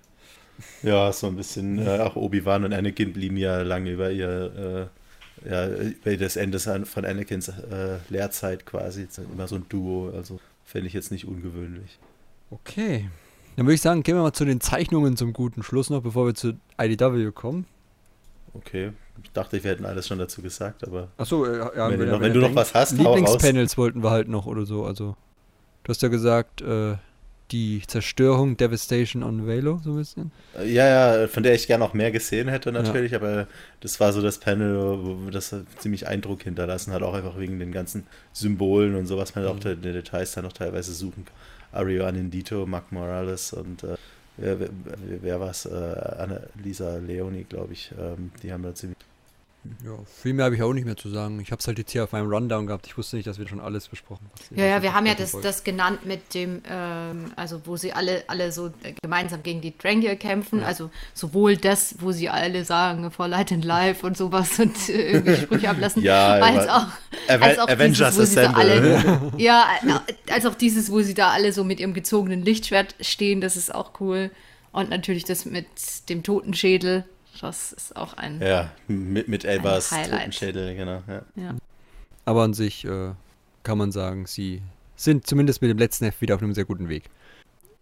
[0.83, 4.89] ja, so ein bisschen, äh, auch Obi-Wan und Anakin blieben ja lange über ihr,
[5.45, 10.41] äh, ja, über das Ende von Anakins äh, Lehrzeit quasi, immer so ein Duo, also
[10.65, 11.99] fände ich jetzt nicht ungewöhnlich.
[12.51, 13.09] Okay.
[13.57, 16.27] Dann würde ich sagen, gehen wir mal zu den Zeichnungen zum guten Schluss noch, bevor
[16.27, 17.65] wir zu IDW kommen.
[18.55, 18.93] Okay,
[19.23, 22.13] ich dachte, wir hätten alles schon dazu gesagt, aber Achso, äh, ja, Wenn du ihr-
[22.13, 22.93] noch- wenn du noch was hast.
[22.93, 24.85] Lieblingspanels wollten wir halt noch oder so.
[24.85, 25.17] Also,
[25.85, 26.97] du hast ja gesagt, äh,
[27.51, 30.33] die Zerstörung, Devastation on Velo, so ein bisschen.
[30.65, 33.47] ja, ja, von der ich gerne noch mehr gesehen hätte natürlich, aber
[33.81, 37.73] das war so das Panel, wo das ziemlich Eindruck hinterlassen hat, auch einfach wegen den
[37.73, 41.35] ganzen Symbolen und so, was man auch in den Details dann noch teilweise suchen kann.
[41.73, 43.97] Ario Anindito, Mark Morales und äh,
[44.37, 44.69] wer, wer,
[45.21, 45.67] wer war es?
[45.67, 47.93] Äh, Annalisa Leoni, glaube ich.
[47.99, 48.97] Ähm, die haben da ziemlich.
[49.85, 49.93] Ja,
[50.23, 51.41] viel mehr habe ich auch nicht mehr zu sagen.
[51.41, 52.87] Ich habe es halt jetzt hier auf meinem Rundown gehabt.
[52.87, 54.59] Ich wusste nicht, dass wir schon alles besprochen haben.
[54.61, 58.25] Ja, ja, wir haben ja das, das genannt mit dem, ähm, also wo sie alle,
[58.29, 60.63] alle so äh, gemeinsam gegen die Drangir kämpfen.
[60.63, 65.13] Also sowohl das, wo sie alle sagen, for light and life und sowas und äh,
[65.13, 66.87] irgendwie Sprüche ablassen, Ja, als auch,
[67.29, 71.53] Ava- als auch Avengers dieses, alle, ja, äh, als auch dieses, wo sie da alle
[71.53, 74.31] so mit ihrem gezogenen Lichtschwert stehen, das ist auch cool.
[74.73, 75.67] Und natürlich das mit
[76.11, 77.05] dem Totenschädel,
[77.41, 80.11] das ist auch ein, Ja, mit, mit Elbas Highlight.
[80.21, 81.03] Totenschädel, genau.
[81.09, 81.23] Ja.
[81.37, 81.55] ja.
[82.25, 83.13] Aber an sich äh,
[83.63, 84.63] kann man sagen, sie
[84.97, 87.05] sind zumindest mit dem letzten Heft wieder auf einem sehr guten Weg.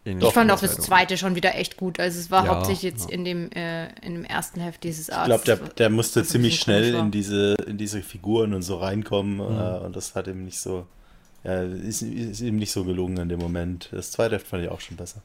[0.04, 1.98] In Ich fand auch das zweite schon wieder echt gut.
[1.98, 3.14] Also es war Ja, hauptsächlich jetzt ja.
[3.14, 5.26] in dem äh, in dem ersten Heft dieses Ich Arts.
[5.26, 9.78] glaube, der, der musste ziemlich schnell in diese, in diese Figuren und so reinkommen äh,
[9.84, 10.86] und das hat ihm nicht so,
[11.42, 13.88] ja, ist, ist ihm nicht so gelungen in dem Moment.
[13.92, 15.22] Das zweite Heft fand ich auch schon besser.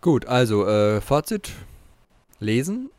[0.00, 1.52] Gut, also äh, Fazit.
[2.40, 2.90] Lesen.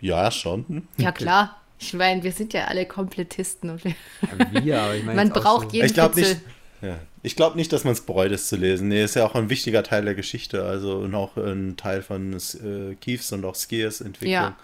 [0.00, 0.64] Ja, schon.
[0.68, 0.88] Hm.
[0.96, 1.56] Ja klar.
[1.78, 3.94] Ich meine, wir sind ja alle Komplettisten und wir,
[4.52, 6.34] Ja, wir, aber ich meine man braucht so, jeden Ich glaube Kitzel.
[6.34, 6.44] nicht,
[6.82, 6.98] ja.
[7.22, 8.88] ich glaube nicht, dass man es bereut, es zu lesen.
[8.88, 12.34] Nee, ist ja auch ein wichtiger Teil der Geschichte, also und auch ein Teil von
[12.34, 14.32] äh, Keiths und auch Skiers Entwicklung.
[14.32, 14.56] Ja.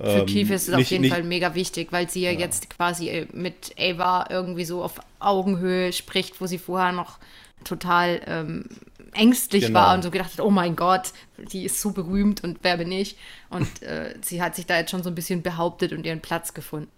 [0.00, 2.32] Für Ähm, Keith ist es auf nicht- jeden nicht- Fall mega wichtig, weil sie ja,
[2.32, 7.18] jetzt quasi äh, mit Ava irgendwie so auf Augenhöhe spricht, wo sie vorher noch
[7.62, 8.64] total ähm,
[9.14, 9.80] ängstlich Genau.
[9.80, 12.92] war und so gedacht hat, oh mein Gott, die ist so berühmt und wer bin
[12.92, 13.16] ich?
[13.50, 16.54] Und äh, sie hat sich da jetzt schon so ein bisschen behauptet und ihren Platz
[16.54, 16.90] gefunden.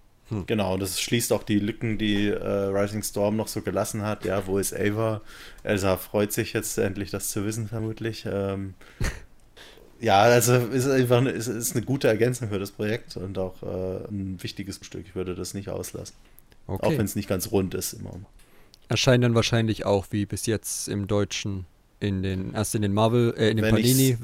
[0.46, 4.24] Genau, und das schließt auch die Lücken, die äh, Rising Storm noch so gelassen hat.
[4.24, 5.20] Ja, wo ist Ava?
[5.62, 8.26] Elsa freut sich jetzt endlich, das zu wissen, vermutlich.
[8.28, 8.74] Ähm,
[10.00, 13.62] ja, also ist einfach eine, ist, ist eine gute Ergänzung für das Projekt und auch
[13.62, 15.04] äh, ein wichtiges Stück.
[15.06, 16.16] Ich würde das nicht auslassen.
[16.66, 16.98] Auch okay.
[16.98, 18.18] wenn es nicht ganz rund ist immer.
[18.88, 21.66] Erscheint dann wahrscheinlich auch wie bis jetzt im Deutschen
[22.00, 24.16] in den erst in den Marvel, äh, in den Wenn Panini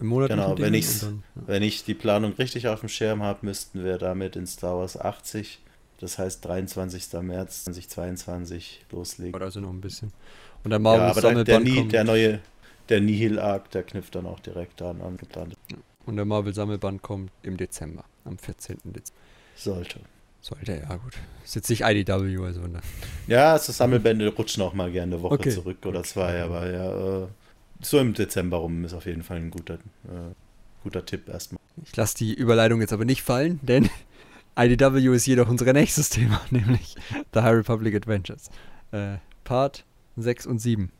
[0.00, 3.82] monatlichen Genau, wenn ich's- dann, Wenn ich die Planung richtig auf dem Schirm habe, müssten
[3.84, 5.60] wir damit in Star Wars 80,
[6.00, 7.22] das heißt 23.
[7.22, 9.38] März 2022 loslegen.
[9.38, 10.12] ja, also noch ein bisschen.
[10.64, 12.40] Und der Marvel ja, aber der, der, Sammelband Ni- kommt der neue,
[12.88, 15.54] der Nihil-Arc, der knüpft dann auch direkt an, angeplant.
[16.06, 18.76] und der Marvel Sammelband kommt im Dezember, am 14.
[18.84, 19.20] Dezember.
[19.56, 20.00] Sollte.
[20.44, 21.14] Sollte ja gut.
[21.42, 22.80] Ist jetzt nicht IDW, also ne.
[23.26, 25.48] Ja, also Sammelbände rutschen auch mal gerne eine Woche Okay.
[25.50, 27.26] zurück oder zwei, aber ja, äh,
[27.80, 30.34] so im Dezember rum ist auf jeden Fall ein guter, äh,
[30.82, 31.60] guter Tipp erstmal.
[31.82, 33.88] Ich lasse die Überleitung jetzt aber nicht fallen, denn
[34.58, 36.94] IDW ist jedoch unser nächstes Thema, nämlich
[37.32, 38.50] The High Republic Adventures.
[38.92, 39.86] Äh, Part
[40.16, 40.92] 6 und 7.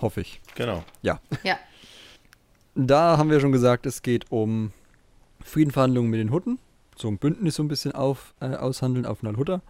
[0.00, 0.40] Hoffe ich.
[0.54, 0.82] Genau.
[1.02, 1.20] Ja,
[2.74, 4.72] Da haben wir schon gesagt, es geht um
[5.44, 6.58] Friedenverhandlungen mit den Hutten.
[7.02, 9.60] So ein Bündnis so ein bisschen auf, äh, aushandeln auf Nalhutta.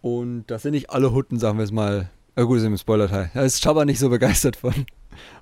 [0.00, 2.08] Und das sind nicht alle Hutten, sagen wir es mal.
[2.36, 3.32] Äh, gut, ist im Spoiler-Teil.
[3.34, 4.72] Da ist Shabba nicht so begeistert von.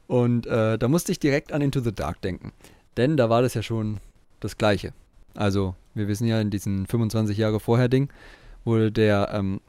[0.06, 2.52] Und äh, da musste ich direkt an Into the Dark denken.
[2.96, 3.98] Denn da war das ja schon
[4.40, 4.94] das Gleiche.
[5.34, 8.08] Also, wir wissen ja in diesen 25 Jahre vorher Ding,
[8.64, 9.60] wo der ähm,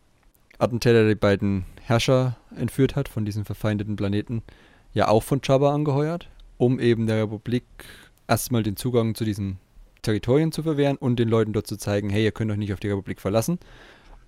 [0.58, 4.42] Attentäter die beiden Herrscher entführt hat von diesen verfeindeten Planeten,
[4.94, 7.66] ja auch von Jabba angeheuert, um eben der Republik
[8.26, 9.60] erstmal den Zugang zu diesen
[10.02, 12.80] Territorien zu verwehren und den Leuten dort zu zeigen, hey, ihr könnt euch nicht auf
[12.80, 13.60] die Republik verlassen.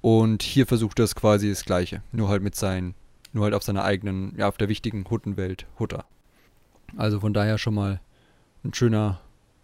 [0.02, 2.94] Und hier versucht er es quasi das Gleiche, nur halt mit seinen,
[3.32, 6.06] nur halt auf seiner eigenen, ja, auf der wichtigen Huttenwelt Hutter.
[6.98, 8.02] Also von daher schon mal
[8.64, 9.22] ein schöner,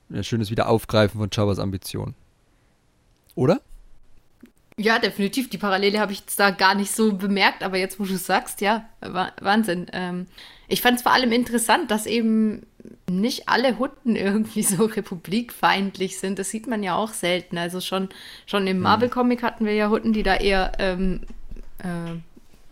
[0.10, 2.16] ein schönes Wiederaufgreifen von Chavas Ambition.
[3.36, 3.62] Oder?
[4.80, 5.50] Ja, definitiv.
[5.50, 8.26] Die Parallele habe ich jetzt da gar nicht so bemerkt, aber jetzt, wo du es
[8.26, 9.88] sagst, ja, Wahnsinn.
[9.92, 10.28] Ähm,
[10.70, 12.66] ich fand es vor allem interessant, dass eben
[13.10, 16.40] nicht alle Hutten irgendwie so republikfeindlich sind.
[16.40, 17.58] Das sieht man ja auch selten.
[17.58, 18.08] Also schon,
[18.46, 18.84] schon im mhm.
[18.84, 21.24] Marvel-Comic hatten wir ja Hutten, die da eher ähm,
[21.80, 22.16] äh,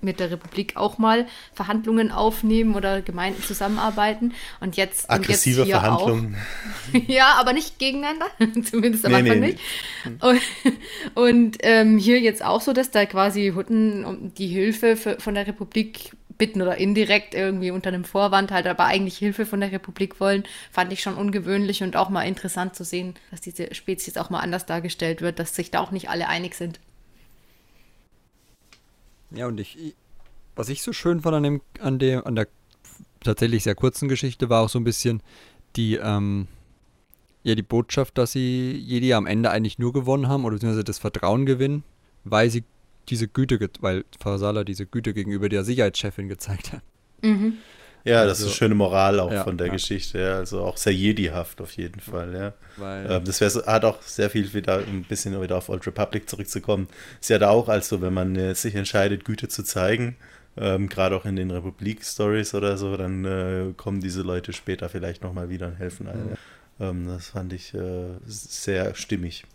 [0.01, 4.33] mit der Republik auch mal Verhandlungen aufnehmen oder Gemeinden zusammenarbeiten.
[4.59, 6.35] Und jetzt aggressive und jetzt Verhandlungen.
[6.93, 6.99] Auch.
[7.07, 8.27] ja, aber nicht gegeneinander,
[8.63, 9.59] zumindest am nee, Anfang nee, nicht.
[10.21, 10.41] Und,
[11.15, 15.35] und ähm, hier jetzt auch so, dass da quasi Hutten um die Hilfe für, von
[15.35, 19.71] der Republik bitten oder indirekt irgendwie unter einem Vorwand halt, aber eigentlich Hilfe von der
[19.71, 24.17] Republik wollen, fand ich schon ungewöhnlich und auch mal interessant zu sehen, dass diese Spezies
[24.17, 26.79] auch mal anders dargestellt wird, dass sich da auch nicht alle einig sind.
[29.31, 29.95] Ja, und ich,
[30.55, 32.47] was ich so schön fand an dem, an dem, an der
[33.21, 35.21] tatsächlich sehr kurzen Geschichte, war auch so ein bisschen
[35.75, 36.47] die, ähm,
[37.43, 40.99] ja, die Botschaft, dass sie Jedi am Ende eigentlich nur gewonnen haben, oder beziehungsweise das
[40.99, 41.83] Vertrauen gewinnen,
[42.23, 42.63] weil sie
[43.09, 46.81] diese Güte, weil Fasala diese Güte gegenüber der Sicherheitschefin gezeigt hat.
[47.21, 47.57] Mhm.
[48.03, 49.73] Ja, das also, ist eine schöne Moral auch ja, von der ja.
[49.73, 50.35] Geschichte, ja.
[50.35, 52.53] also auch sehr Jedi-haft auf jeden Fall, ja.
[52.77, 56.29] Weil, ähm, das wär, hat auch sehr viel wieder ein bisschen wieder auf Old Republic
[56.29, 56.87] zurückzukommen.
[57.19, 60.15] Ist ja da auch also, wenn man äh, sich entscheidet, Güte zu zeigen,
[60.55, 65.23] ähm, gerade auch in den Republik-Stories oder so, dann äh, kommen diese Leute später vielleicht
[65.23, 66.29] nochmal wieder und helfen einem.
[66.29, 66.37] Mhm.
[66.79, 69.45] Ähm, das fand ich äh, sehr stimmig.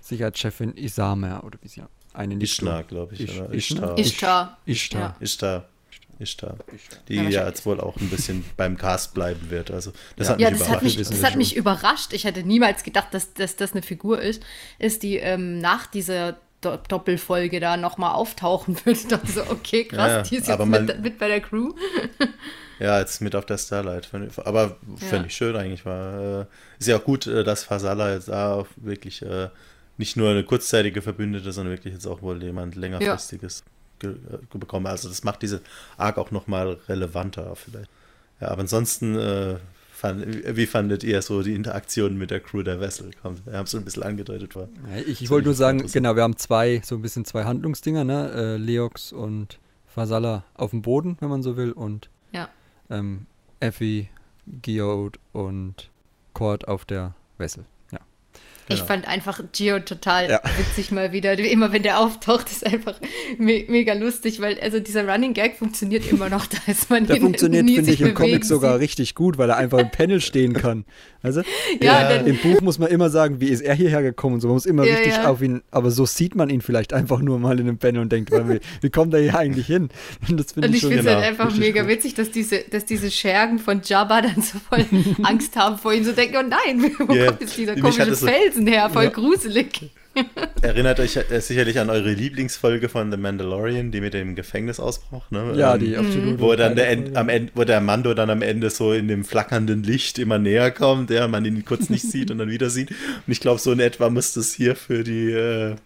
[0.00, 1.82] Sicherheitschefin Isama oder wie sie
[2.14, 3.20] eine Ishtar, glaube ich.
[3.20, 3.98] Ish, Ishtar.
[3.98, 4.58] Ishtar.
[4.64, 5.16] Ishtar.
[5.20, 5.68] Ishtar.
[6.18, 6.56] Ishtar.
[7.08, 9.70] Die ja, ja jetzt wohl auch ein bisschen beim Cast bleiben wird.
[9.70, 10.32] Also das ja.
[10.32, 10.76] hat mich ja, das überrascht.
[10.76, 12.12] Hat mich, das hat mich überrascht.
[12.12, 14.42] Ich hätte niemals gedacht, dass, dass das eine Figur ist,
[14.78, 18.96] ist die ähm, nach dieser Do Doppelfolge da nochmal auftauchen wird.
[18.96, 21.72] Ich dachte so, okay, krass, ja, die ist jetzt man, mit, mit, bei der Crew.
[22.80, 24.08] ja, jetzt mit auf der Starlight.
[24.44, 25.84] Aber fände ich schön eigentlich.
[25.86, 26.46] War, äh,
[26.78, 29.50] ist ja auch gut, äh, dass Fasala jetzt da auch wirklich äh,
[29.98, 33.77] nicht nur eine kurzzeitige Verbündete, sondern wirklich jetzt auch wohl jemand längerfristiges äh,
[34.52, 34.86] bekommen.
[34.86, 35.60] Also das macht diese
[35.96, 37.90] Arc auch nochmal relevanter vielleicht.
[38.40, 39.56] Ja, aber ansonsten, äh,
[39.98, 43.10] fand, wie fandet ihr so die Interaktion mit der Crew der Vessel?
[43.22, 44.54] wir haben es so ein bisschen angedeutet.
[44.54, 44.68] War.
[45.06, 48.30] Ich, ich wollte nur sagen, genau, wir haben zwei, so ein bisschen zwei Handlungsdinger, ne?
[48.32, 52.48] Äh, Leox und Fasala auf dem Boden, wenn man so will, und ja.
[52.90, 53.26] ähm,
[53.60, 54.08] Effie,
[54.62, 55.90] Geode und
[56.32, 57.64] Cord auf der Vessel.
[58.70, 60.40] Ich fand einfach Gio total ja.
[60.58, 61.38] witzig mal wieder.
[61.38, 63.00] Immer wenn der auftaucht, ist einfach
[63.38, 66.46] me mega lustig, weil also dieser Running Gag funktioniert immer noch.
[66.58, 69.78] Da ist man Der funktioniert, finde ich, im Comic sogar richtig gut, weil er einfach
[69.78, 70.84] im Panel stehen kann.
[71.22, 71.42] Also,
[71.82, 74.48] ja, ja, im Buch muss man immer sagen, wie ist er hierher gekommen und so.
[74.48, 75.28] Man muss immer ja, richtig ja.
[75.28, 78.12] auf ihn, aber so sieht man ihn vielleicht einfach nur mal in einem Panel und
[78.12, 79.88] denkt, wie, wie kommt er hier eigentlich hin?
[80.28, 81.90] Und das finde ich, ich finde es halt genau, einfach mega gut.
[81.90, 84.84] witzig, dass diese, dass diese Schergen von Jabba dann so voll
[85.24, 88.88] Angst haben vor ihm, so denken, oh nein, wo kommt jetzt dieser komische Felsen her?
[88.90, 89.90] Voll gruselig.
[90.62, 95.54] Erinnert euch äh, sicherlich an eure Lieblingsfolge von The Mandalorian, die mit dem Gefängnisausbruch, ne?
[95.56, 96.40] Ja, ähm, die absolut.
[96.40, 99.24] Wo dann der, End, am Ende, wo der Mando dann am Ende so in dem
[99.24, 102.90] flackernden Licht immer näher kommt, ja, man ihn kurz nicht sieht und dann wieder sieht.
[102.90, 105.76] Und ich glaube, so in etwa muss das hier für die, äh,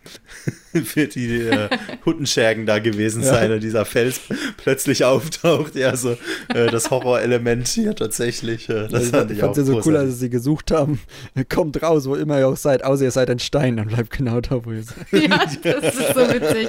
[0.85, 1.69] für die äh,
[2.05, 3.59] Huttenschergen da gewesen sein, ja.
[3.59, 4.21] dieser Fels
[4.57, 5.75] plötzlich auftaucht.
[5.75, 6.17] Ja, so
[6.55, 8.69] äh, das Horrorelement hier tatsächlich.
[8.69, 11.01] Äh, das fand ich, fand ja so cool, als sie gesucht haben,
[11.49, 14.41] kommt raus, wo immer ihr auch seid, außer ihr seid ein Stein, dann bleibt genau
[14.41, 15.13] da, wo ihr seid.
[15.13, 16.69] Ja, das ist so witzig.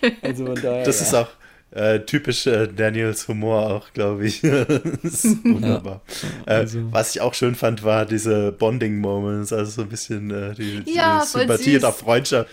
[0.22, 1.06] Also von daher, das ja.
[1.06, 1.28] ist auch
[1.72, 4.40] äh, typisch äh, Daniels Humor auch, glaube ich.
[5.02, 6.00] das ist wunderbar.
[6.46, 6.78] Ja, äh, also.
[6.78, 10.80] äh, was ich auch schön fand, war diese Bonding-Moments, also so ein bisschen äh, die,
[10.80, 12.48] die ja, Sympathie und auch Freundschaft.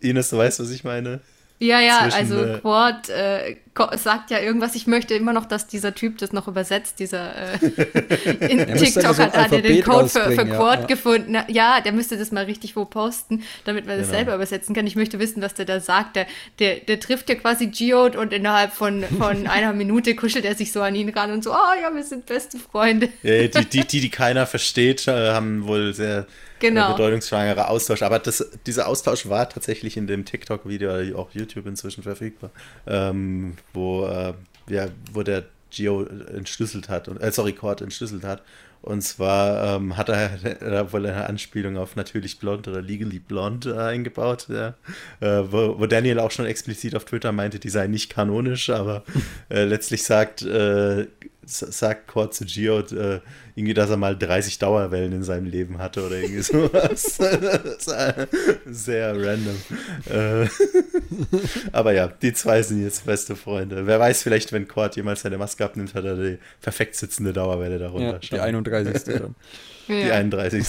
[0.00, 1.20] Ines, du weißt, was ich meine?
[1.58, 3.56] Ja, ja, Zwischen, also äh, Quad äh,
[3.94, 4.74] sagt ja irgendwas.
[4.74, 6.98] Ich möchte immer noch, dass dieser Typ das noch übersetzt.
[6.98, 7.58] Dieser äh,
[8.40, 11.36] in TikTok so hat er den Code für, für Quad ja, gefunden.
[11.48, 14.18] Ja, der müsste das mal richtig wo posten, damit man das genau.
[14.18, 14.86] selber übersetzen kann.
[14.86, 16.16] Ich möchte wissen, was der da sagt.
[16.16, 16.26] Der,
[16.58, 20.72] der, der trifft ja quasi Geode und innerhalb von, von einer Minute kuschelt er sich
[20.72, 23.08] so an ihn ran und so, oh ja, wir sind beste Freunde.
[23.22, 26.26] Ja, die, die, die, die keiner versteht, äh, haben wohl sehr
[26.60, 26.92] genau.
[26.92, 28.02] bedeutungsschwangerer Austausch.
[28.02, 32.50] Aber das, dieser Austausch war tatsächlich in dem TikTok-Video, auch YouTube inzwischen verfügbar,
[32.86, 34.34] ähm, wo, äh,
[34.68, 38.42] ja, wo der Gio entschlüsselt hat, und, äh, sorry, Cord entschlüsselt hat.
[38.82, 43.74] Und zwar ähm, hat er wohl eine Anspielung auf natürlich blond oder legally blond äh,
[43.74, 44.74] eingebaut, ja.
[45.20, 49.04] äh, wo, wo, Daniel auch schon explizit auf Twitter meinte, die sei nicht kanonisch, aber
[49.50, 51.08] äh, letztlich sagt, äh,
[51.50, 53.20] sagt Cord zu Gio äh,
[53.54, 57.18] irgendwie, dass er mal 30 Dauerwellen in seinem Leben hatte oder irgendwie sowas.
[58.66, 59.56] Sehr random.
[60.08, 60.46] Äh,
[61.72, 63.86] aber ja, die zwei sind jetzt beste Freunde.
[63.86, 67.78] Wer weiß, vielleicht, wenn Cord jemals seine Maske abnimmt, hat er die perfekt sitzende Dauerwelle
[67.78, 68.12] darunter.
[68.12, 69.04] Ja, die 31.
[69.04, 69.34] dann.
[69.88, 70.66] Die 31.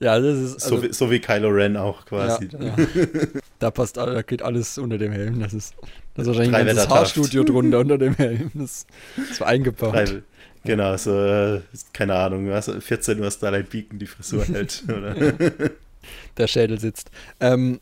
[0.00, 0.64] Ja, das ist.
[0.64, 2.48] Also, so, wie, so, wie, Kylo Ren auch quasi.
[2.52, 2.76] Ja, ja.
[3.60, 5.38] Da passt, da geht alles unter dem Helm.
[5.40, 5.74] Das ist,
[6.14, 8.50] das ist wahrscheinlich ein ganzes Haarstudio drunter unter dem Helm.
[8.54, 8.86] Das,
[9.28, 9.94] das war eingebaut.
[9.94, 10.22] Drei,
[10.64, 11.60] genau, so, äh,
[11.92, 14.82] keine Ahnung, was, 14 Uhr Starlight Beacon die Frisur hält.
[14.88, 15.14] Oder?
[16.38, 17.10] Der Schädel sitzt.
[17.38, 17.80] Ähm,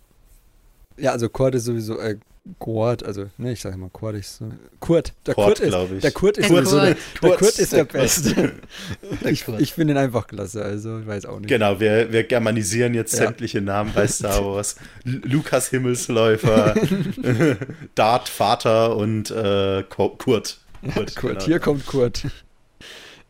[0.96, 2.18] ja, also Cord ist sowieso, äh,
[2.58, 6.00] Kurt, also, ne, ich sage immer Kurt, ich so, Kurt, der Kurt, Kurt ist, ich.
[6.00, 6.66] der Kurt ist, Kurt.
[6.66, 8.52] So, der, der Kurt ist der, der Beste.
[9.24, 11.48] ich, ich finde ihn einfach klasse, also, ich weiß auch nicht.
[11.48, 13.26] Genau, wir, wir germanisieren jetzt ja.
[13.26, 14.76] sämtliche Namen bei Star Wars.
[15.04, 16.74] Lukas Himmelsläufer,
[17.94, 20.18] Dart Vater und äh, Kurt.
[20.18, 20.58] Kurt,
[20.94, 21.44] Kurt genau.
[21.44, 22.26] hier kommt Kurt.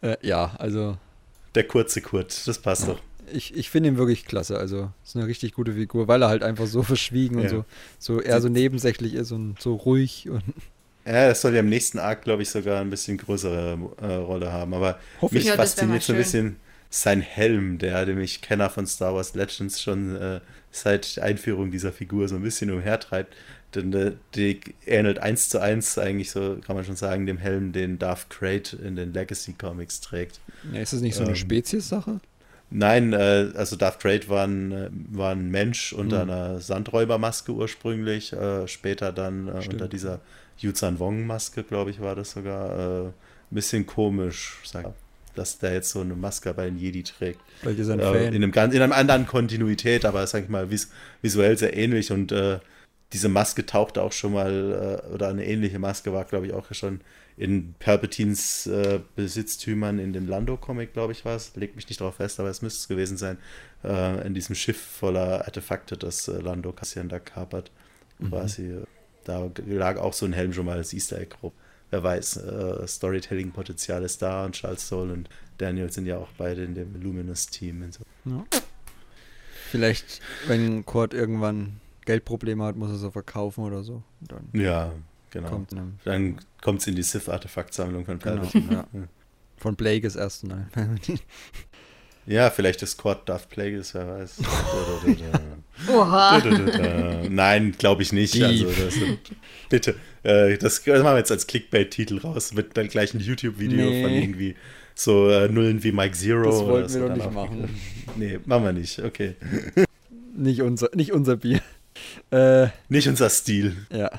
[0.01, 0.97] Äh, ja, also.
[1.55, 2.95] Der kurze Kurt, das passt ja.
[2.95, 3.01] doch
[3.33, 4.59] ich, ich finde ihn wirklich klasse.
[4.59, 7.43] Also, ist eine richtig gute Figur, weil er halt einfach so verschwiegen ja.
[7.43, 7.65] und so,
[7.99, 10.29] so eher so nebensächlich ist und so ruhig.
[10.29, 10.43] Und
[11.07, 14.53] ja, das soll ja im nächsten Arc, glaube ich, sogar ein bisschen größere äh, Rolle
[14.53, 14.75] haben.
[14.75, 16.57] Aber Hoffe mich fasziniert so ein bisschen
[16.91, 21.93] sein Helm, der, dem ich Kenner von Star Wars Legends schon äh, seit Einführung dieser
[21.93, 23.35] Figur so ein bisschen umhertreibt.
[23.75, 27.73] Denn äh, die ähnelt eins zu eins eigentlich so, kann man schon sagen, dem Helm,
[27.73, 30.41] den Darth Crate in den Legacy Comics trägt.
[30.73, 32.21] Ja, ist das nicht so eine ähm, Spezies-Sache?
[32.71, 36.31] Nein, äh, also Darth Crate war ein, äh, war ein Mensch unter mhm.
[36.31, 40.21] einer Sandräubermaske ursprünglich, äh, später dann äh, unter dieser
[40.59, 43.07] Yuzhan Wong-Maske, glaube ich, war das sogar.
[43.07, 43.11] Äh,
[43.51, 44.93] ein bisschen komisch, sag,
[45.35, 47.41] dass der jetzt so eine Maske bei einem Jedi trägt.
[47.61, 48.35] Vielleicht ist er ein äh, Fan.
[48.35, 50.91] In einem, in einem anderen Kontinuität, aber sag ich mal, vis
[51.23, 52.35] visuell sehr ähnlich und
[53.15, 57.01] diese Maske tauchte auch schon mal, oder eine ähnliche Maske war, glaube ich, auch schon
[57.39, 61.55] in Palpatines äh, Besitztümern in dem Lando-Comic, glaube ich, war es.
[61.55, 63.39] Legt mich nicht darauf fest, aber es müsste es gewesen sein.
[63.85, 67.71] Äh, in diesem Schiff voller Artefakte, das äh, Lando Cassian da kapert.
[68.19, 68.31] Mhm.
[68.31, 68.75] Quasi.
[69.25, 71.53] Da lag auch so ein Helm schon mal als Easter Egg rum.
[71.91, 75.29] Wer weiß, äh, Storytelling-Potenzial ist da und Charles Soule und
[75.59, 77.93] Daniel sind ja auch beide in dem Luminous-Team.
[77.93, 78.05] So.
[78.25, 78.45] Ja.
[79.71, 84.03] Vielleicht, wenn Cord irgendwann Geldprobleme hat, muss er so verkaufen oder so.
[84.21, 84.93] Dann ja,
[85.31, 85.49] Genau.
[85.49, 85.75] Kommt
[86.05, 88.67] Dann kommt es in die Sith-Artefaktsammlung von genau, Palpatine.
[88.69, 89.09] Genau, ja.
[89.57, 90.69] Von Plagueis erst, nein.
[92.27, 94.39] ja, vielleicht ist Quad Darth Plagueis, wer weiß.
[95.93, 96.43] Oha.
[97.29, 98.43] Nein, glaube ich nicht.
[98.43, 98.95] Also, das,
[99.69, 103.91] bitte, äh, das, das, machen wir jetzt als Clickbait-Titel raus mit dann gleich ein YouTube-Video
[103.91, 104.03] nee.
[104.03, 104.57] von irgendwie
[104.95, 106.51] so äh, Nullen wie Mike Zero.
[106.51, 107.69] Das wollten wir doch nicht machen.
[108.17, 109.37] Nee, machen wir nicht, okay.
[110.37, 111.61] nicht, unser, nicht unser Bier.
[112.31, 113.77] Äh, nicht unser Stil.
[113.93, 114.11] Ja.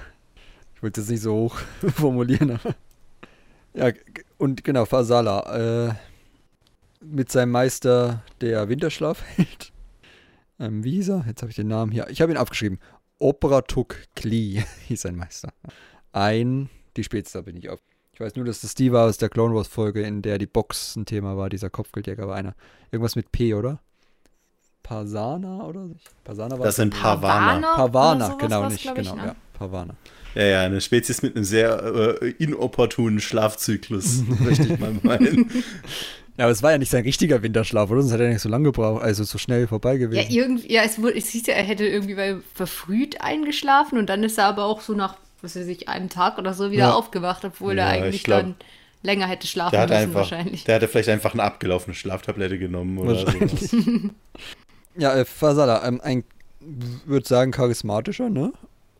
[0.80, 1.58] Ich wollte es nicht so hoch
[1.94, 2.74] formulieren, aber.
[3.74, 3.92] Ja,
[4.38, 5.90] und genau, Fasala.
[5.90, 5.94] Äh,
[7.02, 9.74] mit seinem Meister, der Winterschlaf hält.
[10.58, 11.26] Ähm, wie hieß er?
[11.28, 12.08] Jetzt habe ich den Namen hier.
[12.10, 12.80] Ich habe ihn aufgeschrieben.
[13.18, 15.52] Opratuk Kli hieß sein Meister.
[16.14, 17.82] Ein, die Spätster bin ich auf.
[18.14, 20.48] Ich weiß nur, dass das die war aus der Clone Wars Folge, in der die
[20.48, 21.50] Box ein Thema war.
[21.50, 22.56] Dieser Kopfgeldjäger war einer.
[22.90, 23.82] Irgendwas mit P, oder?
[24.90, 25.96] Pasana oder so?
[26.24, 27.76] Pasana war das sind Pavana.
[27.76, 29.26] Pavana, genau nicht, genau, ne?
[29.28, 29.36] ja.
[29.54, 29.94] Pavana.
[30.34, 35.52] Ja, ja, eine Spezies mit einem sehr äh, inopportunen Schlafzyklus, möchte ich mal meinen.
[36.38, 38.02] Ja, aber es war ja nicht sein richtiger Winterschlaf, oder?
[38.02, 40.32] Sonst hat er nicht so lange gebraucht, also so schnell vorbei gewesen.
[40.32, 44.40] Ja, irgendwie, ja, es, es hieß ja, er hätte irgendwie verfrüht eingeschlafen und dann ist
[44.40, 46.94] er aber auch so nach, was weiß ich, einem Tag oder so wieder ja.
[46.94, 48.56] aufgewacht, obwohl ja, er eigentlich glaub, dann
[49.04, 50.64] länger hätte schlafen müssen einfach, wahrscheinlich.
[50.64, 53.28] Der hatte vielleicht einfach eine abgelaufene Schlaftablette genommen oder so.
[54.96, 56.24] ja, äh, Fasala, ähm, ein,
[56.60, 58.54] würde sagen, charismatischer, ne?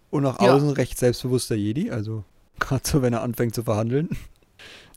[0.10, 0.54] Und nach ja.
[0.54, 2.24] außen recht selbstbewusster Jedi, also
[2.60, 4.10] gerade so, wenn er anfängt zu verhandeln.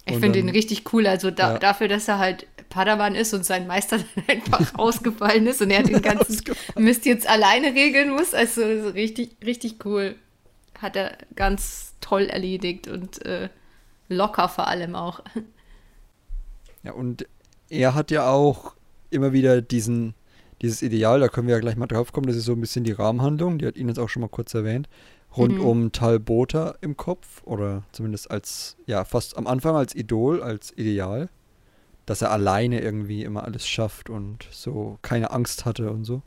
[0.05, 1.59] Ich finde ihn richtig cool, also da, ja.
[1.59, 5.83] dafür, dass er halt Padawan ist und sein Meister dann einfach ausgefallen ist und er
[5.83, 6.43] den ganzen
[6.77, 10.17] Mist jetzt alleine regeln muss, also richtig, richtig cool.
[10.81, 13.49] Hat er ganz toll erledigt und äh,
[14.09, 15.23] locker vor allem auch.
[16.83, 17.27] Ja, und
[17.69, 18.75] er hat ja auch
[19.11, 20.15] immer wieder diesen
[20.63, 22.85] dieses Ideal, da können wir ja gleich mal drauf kommen, das ist so ein bisschen
[22.85, 24.89] die Rahmenhandlung, die hat Ihnen jetzt auch schon mal kurz erwähnt,
[25.37, 25.65] rund mhm.
[25.65, 31.29] um Talbota im Kopf oder zumindest als, ja, fast am Anfang als Idol, als Ideal,
[32.07, 36.23] dass er alleine irgendwie immer alles schafft und so keine Angst hatte und so.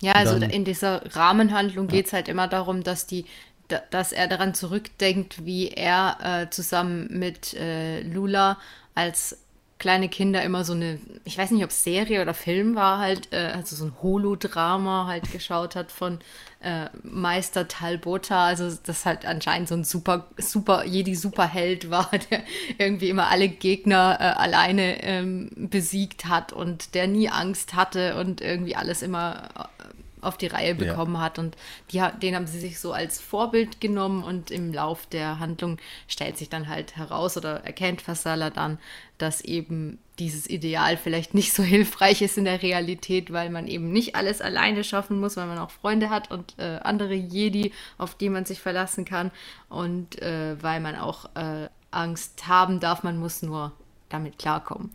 [0.00, 1.92] Ja, also in dieser Rahmenhandlung ja.
[1.92, 3.24] geht es halt immer darum, dass die
[3.68, 8.58] da, dass er daran zurückdenkt, wie er äh, zusammen mit äh, Lula
[8.94, 9.38] als
[9.82, 13.32] kleine Kinder immer so eine, ich weiß nicht, ob es Serie oder Film war, halt,
[13.32, 16.20] äh, also so ein Holodrama halt geschaut hat von
[16.60, 22.44] äh, Meister Talbota, also das halt anscheinend so ein super, super, Jedi-Superheld war, der
[22.78, 28.40] irgendwie immer alle Gegner äh, alleine ähm, besiegt hat und der nie Angst hatte und
[28.40, 29.82] irgendwie alles immer äh,
[30.22, 31.20] auf die Reihe bekommen ja.
[31.22, 31.38] hat.
[31.38, 31.56] Und
[31.90, 36.38] die, den haben sie sich so als Vorbild genommen und im Lauf der Handlung stellt
[36.38, 38.78] sich dann halt heraus oder erkennt Fasala dann,
[39.22, 43.92] dass eben dieses Ideal vielleicht nicht so hilfreich ist in der Realität, weil man eben
[43.92, 48.14] nicht alles alleine schaffen muss, weil man auch Freunde hat und äh, andere Jedi, auf
[48.14, 49.30] die man sich verlassen kann
[49.68, 53.72] und äh, weil man auch äh, Angst haben darf, man muss nur
[54.08, 54.94] damit klarkommen.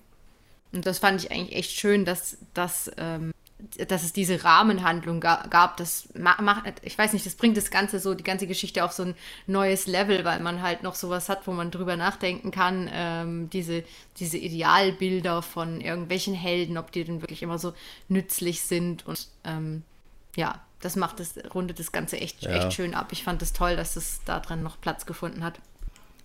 [0.74, 3.32] Und das fand ich eigentlich echt schön, dass, dass ähm,
[3.88, 8.14] dass es diese Rahmenhandlung gab, das macht, ich weiß nicht, das bringt das Ganze so,
[8.14, 9.16] die ganze Geschichte auf so ein
[9.48, 13.84] neues Level, weil man halt noch sowas hat, wo man drüber nachdenken kann, ähm, diese,
[14.18, 17.74] diese Idealbilder von irgendwelchen Helden, ob die denn wirklich immer so
[18.10, 19.84] nützlich sind und ähm,
[20.36, 22.52] ja, das macht das, rundet das Ganze echt, ja.
[22.52, 23.08] echt schön ab.
[23.12, 25.60] Ich fand es das toll, dass es da drin noch Platz gefunden hat.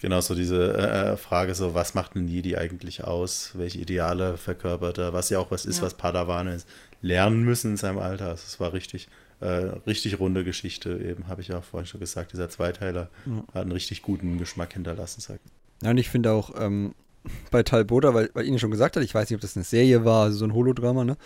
[0.02, 3.52] Genau, so diese äh, äh, Frage, so was macht ein Jedi eigentlich aus?
[3.54, 5.12] Welche Ideale verkörpert er?
[5.12, 5.84] Was ja auch was ist, ja.
[5.84, 6.58] was Padawane
[7.02, 8.30] lernen müssen in seinem Alter.
[8.30, 9.06] Also es war richtig,
[9.38, 12.32] äh, richtig runde Geschichte, eben, habe ich ja vorhin schon gesagt.
[12.32, 13.44] Dieser Zweiteiler ja.
[13.54, 15.20] hat einen richtig guten Geschmack hinterlassen.
[15.20, 15.38] Sag.
[15.84, 16.96] Ja, und ich finde auch ähm,
[17.52, 20.04] bei Talboda, weil, weil Ihnen schon gesagt hat, ich weiß nicht, ob das eine Serie
[20.04, 21.16] war, also so ein Holodrama, ne?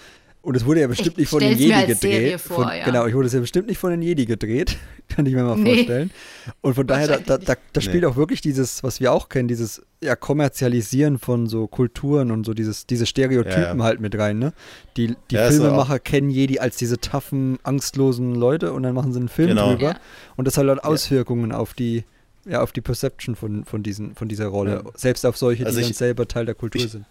[0.47, 2.41] Und es wurde ja bestimmt ich nicht von den Jedi gedreht.
[2.41, 2.85] Vor, von, ja.
[2.85, 4.77] Genau, ich wurde es ja bestimmt nicht von den Jedi gedreht,
[5.09, 5.75] kann ich mir mal nee.
[5.75, 6.13] vorstellen.
[6.61, 8.07] Und von daher, da, da, da spielt nee.
[8.07, 12.55] auch wirklich dieses, was wir auch kennen, dieses ja, Kommerzialisieren von so Kulturen und so
[12.55, 13.83] dieses, diese Stereotypen ja, ja.
[13.83, 14.53] halt mit rein, ne?
[14.97, 19.29] Die, die Filmemacher kennen Jedi als diese taffen, angstlosen Leute und dann machen sie einen
[19.29, 19.73] Film genau.
[19.73, 19.97] drüber.
[20.37, 22.05] Und das hat halt Auswirkungen auf die,
[22.45, 24.85] ja, auf die Perception von, von, diesen, von dieser Rolle.
[24.95, 27.05] Selbst auf solche, also die ich, dann selber Teil der Kultur ich, sind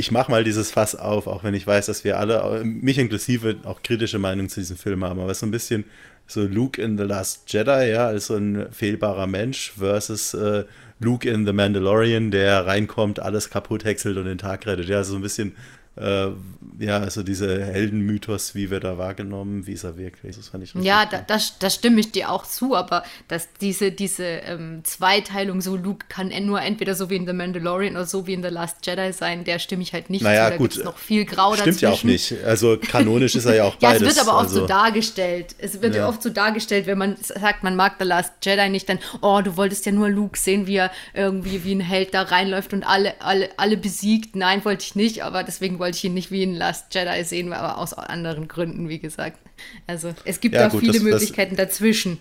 [0.00, 3.56] ich mache mal dieses Fass auf, auch wenn ich weiß, dass wir alle, mich inklusive,
[3.64, 5.84] auch kritische Meinungen zu diesem Film haben, aber so ein bisschen
[6.28, 10.64] so Luke in The Last Jedi, ja, als so ein fehlbarer Mensch versus äh,
[11.00, 14.88] Luke in The Mandalorian, der reinkommt, alles kaputt häckselt und den Tag rettet.
[14.88, 15.56] Ja, so ein bisschen
[15.98, 16.32] äh,
[16.78, 20.74] ja, also diese Heldenmythos, wie wir da wahrgenommen, wie ist er wirklich, das fand ich
[20.74, 25.60] Ja, da, das, das stimme ich dir auch zu, aber dass diese, diese ähm, Zweiteilung,
[25.60, 28.48] so Luke kann nur entweder so wie in The Mandalorian oder so wie in The
[28.48, 30.50] Last Jedi sein, der stimme ich halt nicht naja, zu.
[30.50, 31.82] Da gut, noch viel Grau stimmt dazwischen.
[31.82, 32.44] ja auch nicht.
[32.44, 34.02] Also kanonisch ist er ja auch beides.
[34.02, 35.56] ja, es wird aber oft also, so dargestellt.
[35.58, 36.08] Es wird ja.
[36.08, 39.56] oft so dargestellt, wenn man sagt, man mag The Last Jedi nicht, dann, oh, du
[39.56, 43.20] wolltest ja nur Luke sehen, wie er irgendwie wie ein Held da reinläuft und alle,
[43.20, 44.36] alle, alle besiegt.
[44.36, 47.52] Nein, wollte ich nicht, aber deswegen wollte ich ihn nicht wie in Last Jedi sehen,
[47.52, 49.38] aber aus anderen Gründen, wie gesagt.
[49.86, 52.18] Also es gibt ja, da gut, viele das, Möglichkeiten das, dazwischen.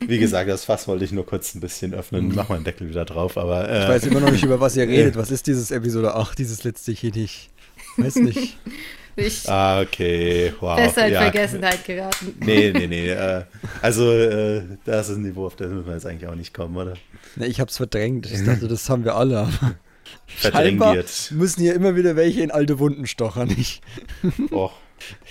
[0.00, 2.32] Wie gesagt, das Fass wollte ich nur kurz ein bisschen öffnen.
[2.34, 3.68] Mach mal den Deckel wieder drauf, aber.
[3.68, 5.16] Äh, ich weiß immer noch nicht, über was ihr redet.
[5.16, 7.50] Was ist dieses Episode 8, dieses letzte hier nicht?
[7.96, 8.56] Weiß nicht.
[9.16, 10.76] Ich ah, okay, wow.
[10.76, 11.22] Besser in ja.
[11.22, 12.34] Vergessenheit geraten.
[12.40, 13.10] Nee, nee, nee.
[13.10, 13.44] Äh,
[13.80, 16.76] also, äh, das ist ein Niveau, auf das müssen wir jetzt eigentlich auch nicht kommen,
[16.76, 16.94] oder?
[17.36, 18.30] Nee, ich hab's verdrängt.
[18.30, 19.48] Ich dachte, das haben wir alle.
[20.26, 20.80] Verdrängt.
[21.32, 23.82] müssen hier immer wieder welche in alte Wunden stochern, nicht?
[24.50, 24.72] Och.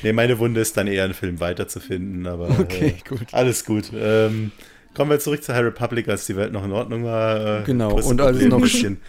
[0.02, 3.28] Nee, meine Wunde ist dann eher ein Film weiterzufinden, aber okay, äh, gut.
[3.32, 3.92] alles gut.
[3.94, 4.52] Ähm,
[4.94, 7.62] kommen wir zurück zu High Republic, als die Welt noch in Ordnung war.
[7.62, 8.62] Äh, genau, und als noch,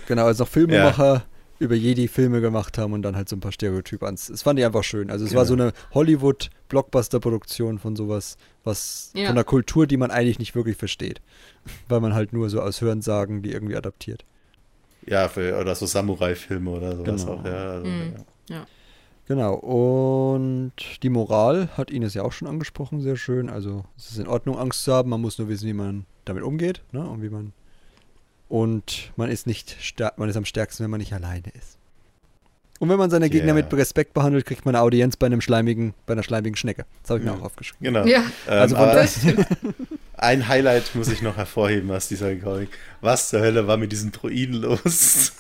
[0.07, 1.25] genau, als noch Filmemacher ja.
[1.59, 4.29] über Jedi Filme gemacht haben und dann halt so ein paar Stereotype ans.
[4.29, 5.11] Es fand ich einfach schön.
[5.11, 5.41] Also es genau.
[5.41, 9.27] war so eine Hollywood-Blockbuster-Produktion von sowas, was ja.
[9.27, 11.21] von der Kultur, die man eigentlich nicht wirklich versteht.
[11.89, 14.25] Weil man halt nur so aus Hörensagen die irgendwie adaptiert.
[15.07, 17.39] Ja, für, oder so Samurai-Filme oder sowas genau.
[17.39, 18.15] auch, ja, also, mhm.
[18.49, 18.67] ja.
[19.27, 20.73] Genau, und
[21.03, 23.49] die Moral hat Ines ja auch schon angesprochen, sehr schön.
[23.49, 26.43] Also es ist in Ordnung, Angst zu haben, man muss nur wissen, wie man damit
[26.43, 27.09] umgeht, ne?
[27.09, 27.53] Und wie man.
[28.49, 29.77] Und man ist nicht
[30.17, 31.79] man ist am stärksten, wenn man nicht alleine ist.
[32.81, 33.63] Und wenn man seine Gegner yeah.
[33.63, 36.85] mit Respekt behandelt, kriegt man eine Audienz bei einem schleimigen, bei einer schleimigen Schnecke.
[37.03, 37.85] Das habe ich mir auch aufgeschrieben.
[37.85, 38.05] Genau.
[38.05, 38.25] Ja.
[38.47, 39.75] Also von ähm,
[40.25, 42.71] ein Highlight muss ich noch hervorheben aus dieser Comic.
[43.01, 45.33] Was zur Hölle war mit diesem Druiden los?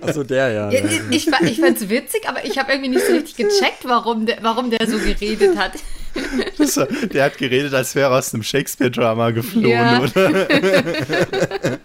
[0.00, 0.70] Achso, der, ja.
[0.70, 3.84] ja ich, ich, ich fand es witzig, aber ich habe irgendwie nicht so richtig gecheckt,
[3.84, 5.72] warum der, warum der so geredet hat.
[6.58, 6.74] Das,
[7.12, 10.00] der hat geredet, als wäre er aus einem Shakespeare-Drama geflohen, ja.
[10.00, 10.48] oder?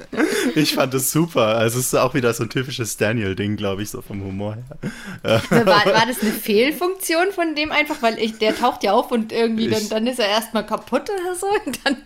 [0.55, 1.57] Ich fand das super.
[1.57, 5.41] Also es ist auch wieder so ein typisches Daniel-Ding, glaube ich, so vom Humor her.
[5.49, 8.01] War, war, das eine Fehlfunktion von dem einfach?
[8.01, 11.35] Weil ich, der taucht ja auf und irgendwie, dann, dann ist er erstmal kaputt oder
[11.35, 11.97] so und dann,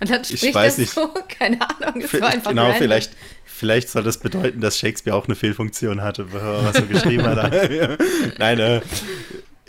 [0.00, 1.14] und dann spricht ich weiß er so.
[1.38, 3.12] Keine Ahnung, es war einfach Genau, vielleicht,
[3.44, 7.52] vielleicht soll das bedeuten, dass Shakespeare auch eine Fehlfunktion hatte, was er geschrieben hat.
[8.38, 8.80] Nein, äh,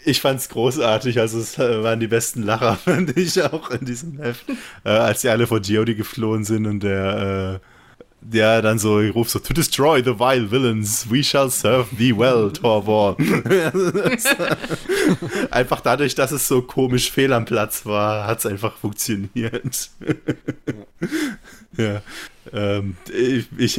[0.05, 4.19] ich fand's großartig, also es äh, waren die besten Lacher, fand ich auch in diesem
[4.19, 4.45] Heft,
[4.83, 7.65] äh, als die alle vor Geody geflohen sind und der, äh,
[8.21, 12.51] der dann so ruft so, to destroy the vile villains, we shall serve thee well,
[12.51, 13.17] Torvor.
[15.51, 19.89] einfach dadurch, dass es so komisch fehl am Platz war, hat's einfach funktioniert.
[21.77, 22.01] ja,
[22.51, 23.77] ähm, ich, ich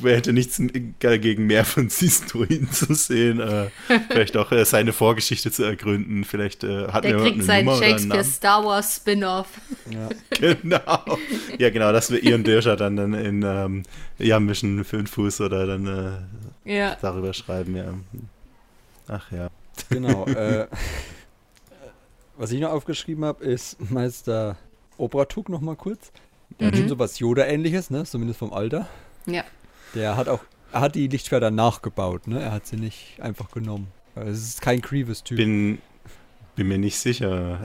[0.00, 0.60] wer hätte nichts
[1.00, 3.40] dagegen, mehr von Sistoin zu sehen.
[3.40, 3.68] Äh,
[4.08, 6.24] vielleicht auch äh, seine Vorgeschichte zu ergründen.
[6.24, 9.48] Vielleicht äh, hat Der er kriegt sein Shakespeare Star Wars Spin-off.
[9.90, 10.08] Ja.
[10.30, 11.18] genau.
[11.58, 13.82] Ja, genau, dass wir Ian Dirscher dann, dann in ähm,
[14.18, 15.86] ja, Mission 5 Fuß oder dann
[16.64, 16.96] äh, ja.
[17.00, 17.76] darüber schreiben.
[17.76, 17.94] Ja.
[19.08, 19.48] Ach ja.
[19.90, 20.26] Genau.
[20.34, 20.66] Äh,
[22.36, 24.56] was ich noch aufgeschrieben habe, ist Meister
[24.96, 26.10] Obratuk noch mal kurz.
[26.58, 26.70] Der mhm.
[26.72, 28.04] hat schon so was Yoda-ähnliches, ne?
[28.04, 28.88] Zumindest vom Alter.
[29.26, 29.44] Ja.
[29.94, 30.40] Der hat auch,
[30.72, 32.42] er hat die Lichtschwerter nachgebaut, ne?
[32.42, 33.88] Er hat sie nicht einfach genommen.
[34.14, 35.36] Es ist kein Grievous-Typ.
[35.36, 35.78] Bin,
[36.56, 37.58] bin mir nicht sicher.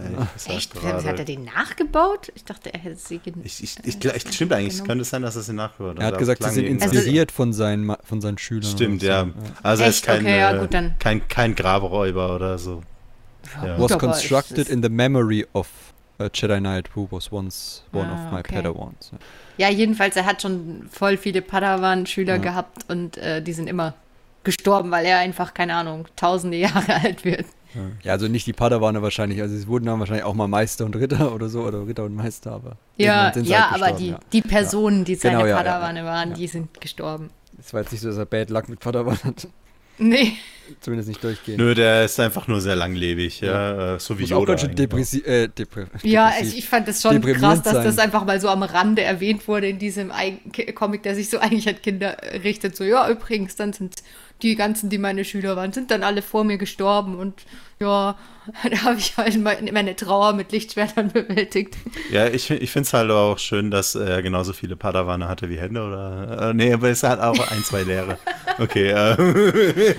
[0.47, 0.73] Ey, Echt?
[0.73, 1.07] Gerade.
[1.07, 2.31] Hat er den nachgebaut?
[2.35, 3.43] Ich dachte, er hätte sie genommen.
[3.45, 4.73] Ich, ich, ich, ich, stimmt eigentlich.
[4.73, 6.01] Es könnte sein, dass er sie nachgebaut hat.
[6.01, 8.72] Er hat gesagt, sie sind inspiriert also, von, seinen, von seinen Schülern.
[8.72, 9.26] Stimmt, ja.
[9.26, 9.31] So.
[9.61, 12.81] Also er ist kein, okay, ja, gut, kein, kein Grabräuber oder so.
[13.64, 13.80] Ja.
[13.80, 15.68] Was constructed in the memory of
[16.19, 18.56] a Jedi Knight who was once one ah, of my okay.
[18.56, 19.11] Padawans.
[19.60, 22.41] Ja, jedenfalls, er hat schon voll viele Padawan-Schüler ja.
[22.41, 23.94] gehabt und äh, die sind immer
[24.45, 27.45] gestorben, weil er einfach, keine Ahnung, tausende Jahre alt wird.
[28.02, 30.95] Ja, also nicht die Padawane wahrscheinlich, also sie wurden dann wahrscheinlich auch mal Meister und
[30.95, 32.77] Ritter oder so, oder Ritter und Meister, aber.
[32.95, 34.19] Ja, ja, halt aber die, ja.
[34.31, 37.30] die Personen, die seine genau, Padawane waren, die sind gestorben.
[37.60, 39.49] Es war jetzt nicht so, dass er Bad Luck mit Padawan hat.
[39.99, 40.34] Nee.
[40.81, 41.57] Zumindest nicht durchgehen.
[41.57, 43.51] Nö, der ist einfach nur sehr langlebig, ja.
[43.51, 43.95] ja.
[43.95, 44.35] Äh, so wie Yoda.
[44.41, 47.85] Auch ganz schön depressi äh, depre ja, ich, ich fand es schon krass, dass sein.
[47.85, 50.11] das einfach mal so am Rande erwähnt wurde in diesem
[50.76, 52.76] Comic, der sich so eigentlich an Kinder richtet.
[52.76, 53.95] So, ja, übrigens, dann sind
[54.41, 57.45] die ganzen, die meine Schüler waren, sind dann alle vor mir gestorben und
[57.80, 58.18] ja,
[58.70, 61.78] da habe ich halt meine Trauer mit Lichtschwertern bewältigt.
[62.11, 65.60] Ja, ich, ich finde es halt auch schön, dass er genauso viele Padawane hatte wie
[65.60, 66.49] Hände oder.
[66.49, 68.18] Äh, nee, aber es hat auch ein, zwei leere.
[68.57, 68.90] Okay.
[68.90, 69.16] Äh,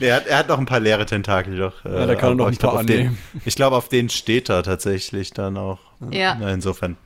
[0.00, 1.84] nee, er, hat, er hat noch ein paar leere Tentakel doch.
[1.84, 3.18] Äh, ja, da kann er noch ein paar annehmen.
[3.32, 5.80] Den, ich glaube, auf den steht er tatsächlich dann auch.
[6.10, 6.36] Ja.
[6.38, 6.96] Na, insofern.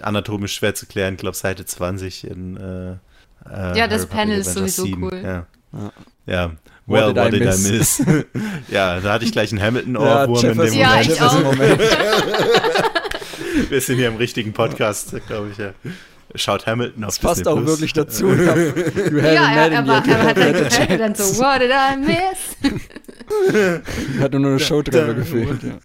[0.00, 2.56] Anatomisch schwer zu klären, ich glaube Seite 20 in.
[2.56, 2.92] Äh,
[3.50, 5.02] äh ja, das Panel ist sowieso 7.
[5.02, 5.20] cool.
[5.22, 5.46] Ja.
[6.26, 6.52] Ja.
[6.86, 8.00] Well, what did, what did I miss?
[8.00, 8.24] I miss?
[8.68, 11.08] ja, da hatte ich gleich einen Hamilton-Ohrwurm ja, in dem ja, Moment.
[11.10, 11.42] Ich auch.
[11.42, 11.80] Moment.
[13.70, 15.72] Wir sind hier im richtigen Podcast, glaube ich, ja.
[16.34, 18.26] Schaut Hamilton auf Das passt auch wirklich dazu.
[18.32, 22.56] ja, er, er, war, er hat dann, dann so, what did I miss?
[24.20, 25.78] hat nur eine Show drüber gefehlt, ja.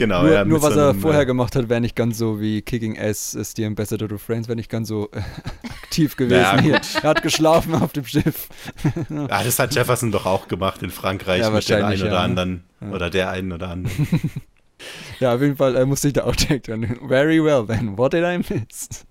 [0.00, 0.44] Genau, nur, ja.
[0.46, 3.58] Nur was so er vorher gemacht hat, wäre nicht ganz so wie Kicking Ass ist
[3.58, 5.20] die Ambassador to Friends, wäre nicht ganz so äh,
[5.82, 6.40] aktiv gewesen.
[6.40, 8.48] Ja, er hat geschlafen auf dem Schiff.
[9.10, 12.64] ja, das hat Jefferson doch auch gemacht in Frankreich ja, mit dem einen oder anderen.
[12.90, 14.08] Oder der einen oder anderen.
[15.20, 16.98] ja, auf jeden Fall äh, musste ich da auch denken.
[17.06, 19.04] Very well then, what did I miss?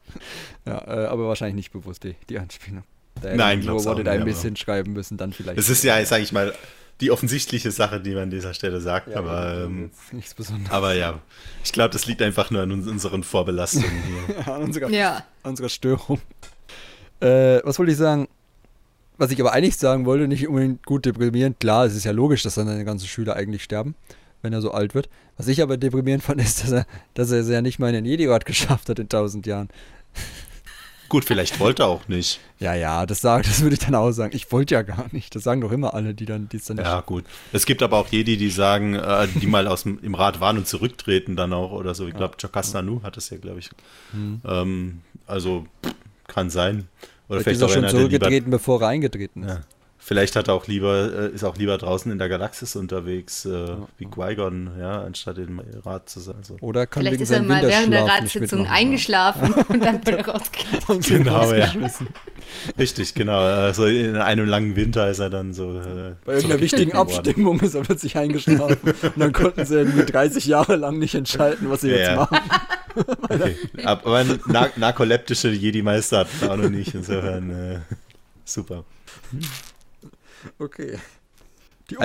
[0.65, 2.83] Ja, äh, aber wahrscheinlich nicht bewusst die, die Anspielung.
[3.21, 5.59] Da Nein, nur What did I miss hinschreiben müssen, dann vielleicht.
[5.59, 6.55] Es ist ja, sag ich mal,
[7.01, 10.71] die offensichtliche Sache, die man an dieser Stelle sagt, ja, aber ähm, nichts Besonderes.
[10.71, 11.19] Aber ja,
[11.63, 13.89] ich glaube, das liegt einfach nur an unseren Vorbelastungen
[14.27, 14.35] hier.
[14.45, 15.23] ja, an unserer, ja.
[15.43, 16.19] unserer Störung.
[17.21, 18.27] Äh, was wollte ich sagen?
[19.17, 21.59] Was ich aber eigentlich sagen wollte, nicht unbedingt gut deprimierend.
[21.59, 23.95] Klar, es ist ja logisch, dass dann seine ganzen Schüler eigentlich sterben,
[24.41, 25.09] wenn er so alt wird.
[25.35, 27.95] Was ich aber deprimierend fand, ist, dass er, dass er es ja nicht mal in
[27.95, 29.69] den Jedi-Rat geschafft hat in tausend Jahren.
[31.09, 32.39] Gut, vielleicht wollte er auch nicht.
[32.59, 34.35] Ja, ja, das, sag, das würde ich dann auch sagen.
[34.35, 35.33] Ich wollte ja gar nicht.
[35.35, 36.85] Das sagen doch immer alle, die dann, die es dann nicht.
[36.85, 37.25] Ja, gut.
[37.51, 40.57] Es gibt aber auch Jedi, die sagen, äh, die mal aus dem, im Rat waren
[40.57, 42.07] und zurücktreten dann auch oder so.
[42.07, 42.47] Ich glaube, ja.
[42.47, 43.71] Jocasta Nu hat es ja, glaube ich.
[44.11, 44.41] Hm.
[44.45, 45.65] Ähm, also,
[46.27, 46.87] kann sein.
[47.27, 49.49] Oder vielleicht, vielleicht ist er schon zurückgetreten, bevor er eingetreten ist.
[49.49, 49.61] Ja.
[50.09, 53.51] Vielleicht hat er auch lieber, äh, ist auch lieber draußen in der Galaxis unterwegs, äh,
[53.51, 53.87] ja.
[53.99, 56.37] wie Qui-Gon, ja, anstatt im Rat zu sein.
[56.41, 56.57] So.
[56.61, 61.03] Oder kann Vielleicht ist er mal während der Ratssitzung eingeschlafen und dann wieder rausgekommen.
[61.03, 61.71] genau, ja.
[62.79, 63.37] Richtig, genau.
[63.37, 65.77] Also in einem langen Winter ist er dann so.
[65.77, 68.79] Äh, Bei irgendeiner wichtigen Abstimmung ist er plötzlich eingeschlafen.
[69.03, 72.39] und dann konnten sie irgendwie 30 Jahre lang nicht entscheiden, was sie ja, jetzt machen.
[72.95, 73.55] Okay.
[73.83, 76.95] Aber nar narkoleptische Jedi-Meister hat er auch noch nicht.
[76.95, 77.79] Insofern äh,
[78.43, 78.85] super.
[80.57, 80.97] Okay.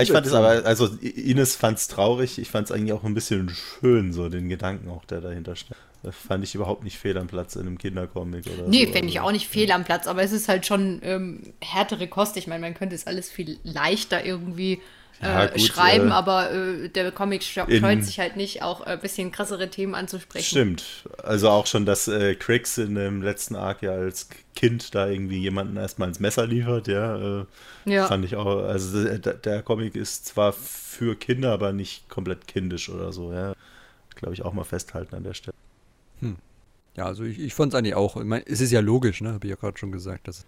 [0.00, 3.14] ich fand es aber, also Ines fand es traurig, ich fand es eigentlich auch ein
[3.14, 5.80] bisschen schön, so den Gedanken auch, der dahinter steckt.
[6.02, 8.92] Das fand ich überhaupt nicht fehl am Platz in einem Kindercomic oder nee, so.
[8.92, 12.36] fände ich auch nicht fehl am Platz, aber es ist halt schon ähm, härtere Kost.
[12.36, 14.82] Ich meine, man könnte es alles viel leichter irgendwie
[15.22, 17.70] Ja, äh, gut, schreiben, äh, aber äh, der Comic scheut
[18.04, 20.44] sich halt nicht, auch ein bisschen krassere Themen anzusprechen.
[20.44, 20.84] Stimmt.
[21.22, 25.38] Also auch schon, dass äh, Crix in dem letzten Arc ja als Kind da irgendwie
[25.38, 27.40] jemanden erstmal ins Messer liefert, ja.
[27.40, 27.44] Äh,
[27.86, 28.06] Ja.
[28.06, 28.64] Fand ich auch.
[28.64, 33.54] Also der, der Comic ist zwar für Kinder, aber nicht komplett kindisch oder so, ja.
[34.16, 35.54] Glaube ich auch mal festhalten an der Stelle.
[36.96, 38.16] Ja, also ich, ich fand es eigentlich auch.
[38.16, 39.32] Ich mein, es ist ja logisch, ne?
[39.32, 40.28] Habe ich ja gerade schon gesagt.
[40.28, 40.44] Dass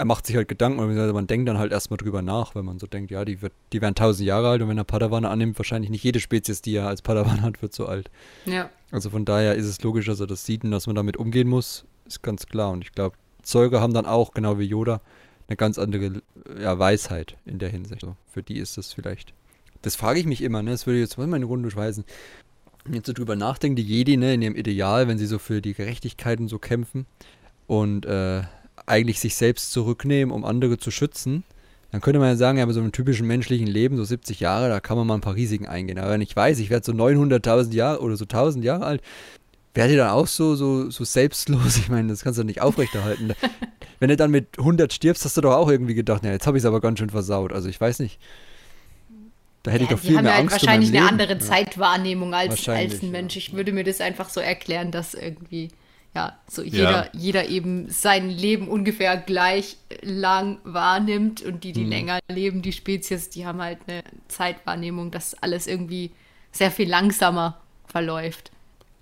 [0.00, 2.86] er macht sich halt Gedanken, man denkt dann halt erstmal drüber nach, wenn man so
[2.86, 5.90] denkt, ja, die, wird, die werden tausend Jahre alt und wenn er Padawan annimmt, wahrscheinlich
[5.90, 8.10] nicht jede Spezies, die er als Padawan hat, wird so alt.
[8.46, 8.70] Ja.
[8.90, 11.48] Also von daher ist es logisch, dass er das sieht und dass man damit umgehen
[11.48, 12.70] muss, ist ganz klar.
[12.70, 15.02] Und ich glaube, Zeuge haben dann auch, genau wie Yoda,
[15.48, 16.22] eine ganz andere
[16.58, 18.00] ja, Weisheit in der Hinsicht.
[18.00, 19.34] So, für die ist das vielleicht.
[19.82, 20.70] Das frage ich mich immer, ne?
[20.70, 22.04] Das würde ich jetzt mal meine Runde durchweisen.
[22.90, 25.74] Jetzt so drüber nachdenken, die Jedi, ne, in ihrem Ideal, wenn sie so für die
[25.74, 27.04] Gerechtigkeit und so kämpfen
[27.66, 28.44] und äh,
[28.90, 31.44] eigentlich sich selbst zurücknehmen, um andere zu schützen,
[31.90, 34.68] dann könnte man ja sagen, ja, bei so einem typischen menschlichen Leben, so 70 Jahre,
[34.68, 35.98] da kann man mal ein paar Risiken eingehen.
[35.98, 39.02] Aber wenn ich weiß, ich werde so 900.000 Jahre oder so 1000 Jahre alt,
[39.74, 41.76] werdet ihr dann auch so, so, so selbstlos?
[41.78, 43.32] Ich meine, das kannst du doch nicht aufrechterhalten.
[44.00, 46.56] wenn du dann mit 100 stirbst, hast du doch auch irgendwie gedacht, ja, jetzt habe
[46.56, 47.52] ich es aber ganz schön versaut.
[47.52, 48.18] Also ich weiß nicht.
[49.62, 51.08] Da hätte ich Ja, doch die viel haben mehr ja halt Angst wahrscheinlich um eine
[51.08, 53.10] andere Zeitwahrnehmung als, als ein.
[53.10, 53.36] Mensch.
[53.36, 55.68] Ich würde mir das einfach so erklären, dass irgendwie,
[56.14, 56.68] ja, so Ja.
[56.68, 61.90] jeder, jeder eben sein Leben ungefähr gleich lang wahrnimmt und die, die Hm.
[61.90, 66.10] länger leben, die Spezies, die haben halt eine Zeitwahrnehmung, dass alles irgendwie
[66.52, 68.50] sehr viel langsamer verläuft.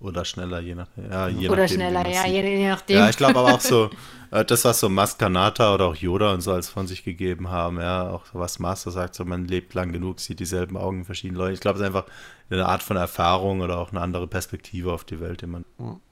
[0.01, 2.97] Oder schneller, je nach ja, je Oder nachdem, wie schneller, ja, je, je nachdem.
[2.97, 3.89] Ja, ich glaube aber auch so,
[4.31, 7.79] äh, das, was so Maskanata oder auch Yoda und so als von sich gegeben haben,
[7.81, 11.37] ja, auch was Master sagt, so man lebt lang genug, sieht dieselben Augen in verschiedenen
[11.39, 11.55] Leuten.
[11.55, 12.05] Ich glaube, es ist einfach
[12.49, 15.65] eine Art von Erfahrung oder auch eine andere Perspektive auf die Welt, die man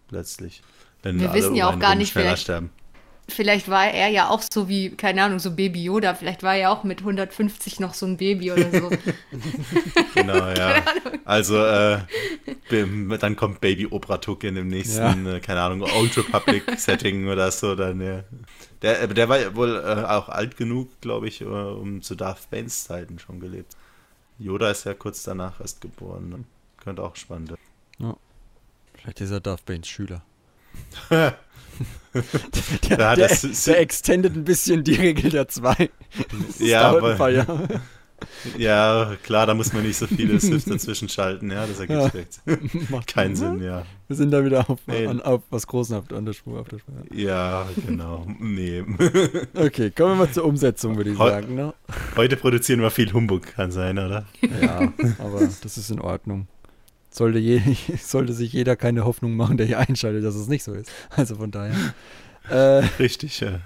[0.09, 0.61] letztlich.
[1.03, 2.69] Wenn Wir wissen ja auch gar nicht, vielleicht- sterben.
[3.29, 6.13] Vielleicht war er ja auch so wie, keine Ahnung, so Baby Yoda.
[6.15, 8.89] Vielleicht war er ja auch mit 150 noch so ein Baby oder so.
[10.15, 10.81] Genau, ja.
[11.25, 11.99] Also, äh,
[13.19, 17.75] dann kommt Baby Obratuk in dem nächsten, äh, keine Ahnung, Old Republic Setting oder so,
[17.75, 18.23] dann, ja.
[18.81, 22.15] Der, äh, der war ja wohl äh, auch alt genug, glaube ich, äh, um zu
[22.15, 23.75] Darth Banes Zeiten schon gelebt.
[24.39, 26.29] Yoda ist ja kurz danach erst geboren.
[26.29, 26.43] Ne?
[26.81, 28.15] Könnte auch spannend werden.
[28.95, 30.21] Vielleicht ist er Darth Banes Schüler.
[32.89, 35.89] Ja, der, das der, ist- der extendet ein bisschen die Regel der zwei.
[36.17, 37.45] Das Ja, aber-.
[38.57, 42.09] Ja, klar, da muss man nicht so viele Siths dazwischen schalten, ja, das ergibt Ja.
[42.09, 43.83] vielleicht Macht keinen Sinn, ja.
[44.07, 45.05] Wir sind da wieder auf, Nee.
[45.05, 46.59] an, auf was Großen auf, an der Spur.
[46.59, 46.95] Auf der Spur.
[47.13, 48.25] Ja, genau.
[48.39, 48.83] Nee.
[49.53, 51.53] Okay, kommen wir mal zur Umsetzung, würde ich Heu- sagen.
[51.53, 51.75] Ne?
[52.15, 54.25] Heute produzieren wir viel Humbug, kann sein, oder?
[54.41, 56.47] Ja, aber das ist in Ordnung.
[57.17, 57.61] Sollte, je,
[57.99, 60.91] sollte sich jeder keine Hoffnung machen, der hier einschaltet, dass es nicht so ist.
[61.09, 61.75] Also von daher.
[62.49, 63.59] Äh, Richtig, ja.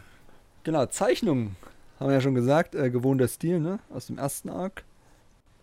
[0.64, 1.58] genau, Zeichnung.
[2.00, 3.80] Haben wir ja schon gesagt, äh, gewohnter Stil, ne?
[3.94, 4.84] Aus dem ersten Arc.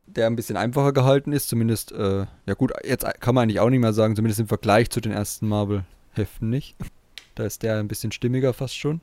[0.07, 3.71] Der ein bisschen einfacher gehalten ist, zumindest, äh, ja gut, jetzt kann man eigentlich auch
[3.71, 6.77] nicht mehr sagen, zumindest im Vergleich zu den ersten Marvel-Heften nicht.
[7.35, 9.01] Da ist der ein bisschen stimmiger fast schon.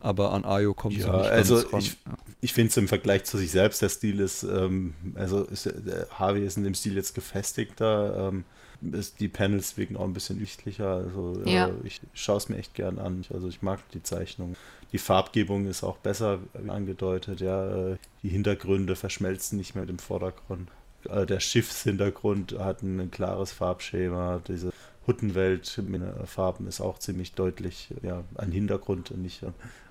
[0.00, 1.80] Aber an Ayo kommt es Ja, noch nicht also ganz ran.
[1.80, 1.96] ich-
[2.42, 6.06] Ich finde es im Vergleich zu sich selbst, der Stil ist, ähm, also ist, der
[6.10, 8.28] Harvey ist in dem Stil jetzt gefestigter.
[8.30, 8.44] Ähm,
[8.92, 10.88] ist die Panels wirken auch ein bisschen üchtlicher.
[10.88, 11.68] Also Ja.
[11.68, 13.26] äh, ich schaue es mir echt gern an.
[13.30, 14.56] Also ich mag die Zeichnung.
[14.92, 17.40] Die Farbgebung ist auch besser angedeutet.
[17.42, 20.70] Ja, äh, die Hintergründe verschmelzen nicht mehr mit dem Vordergrund.
[21.10, 24.40] Äh, der Schiffshintergrund hat ein, ein klares Farbschema.
[24.48, 24.72] Diese
[25.06, 29.48] Huttenwelt mit äh, Farben ist auch ziemlich deutlich ja, ein Hintergrund und nicht, äh,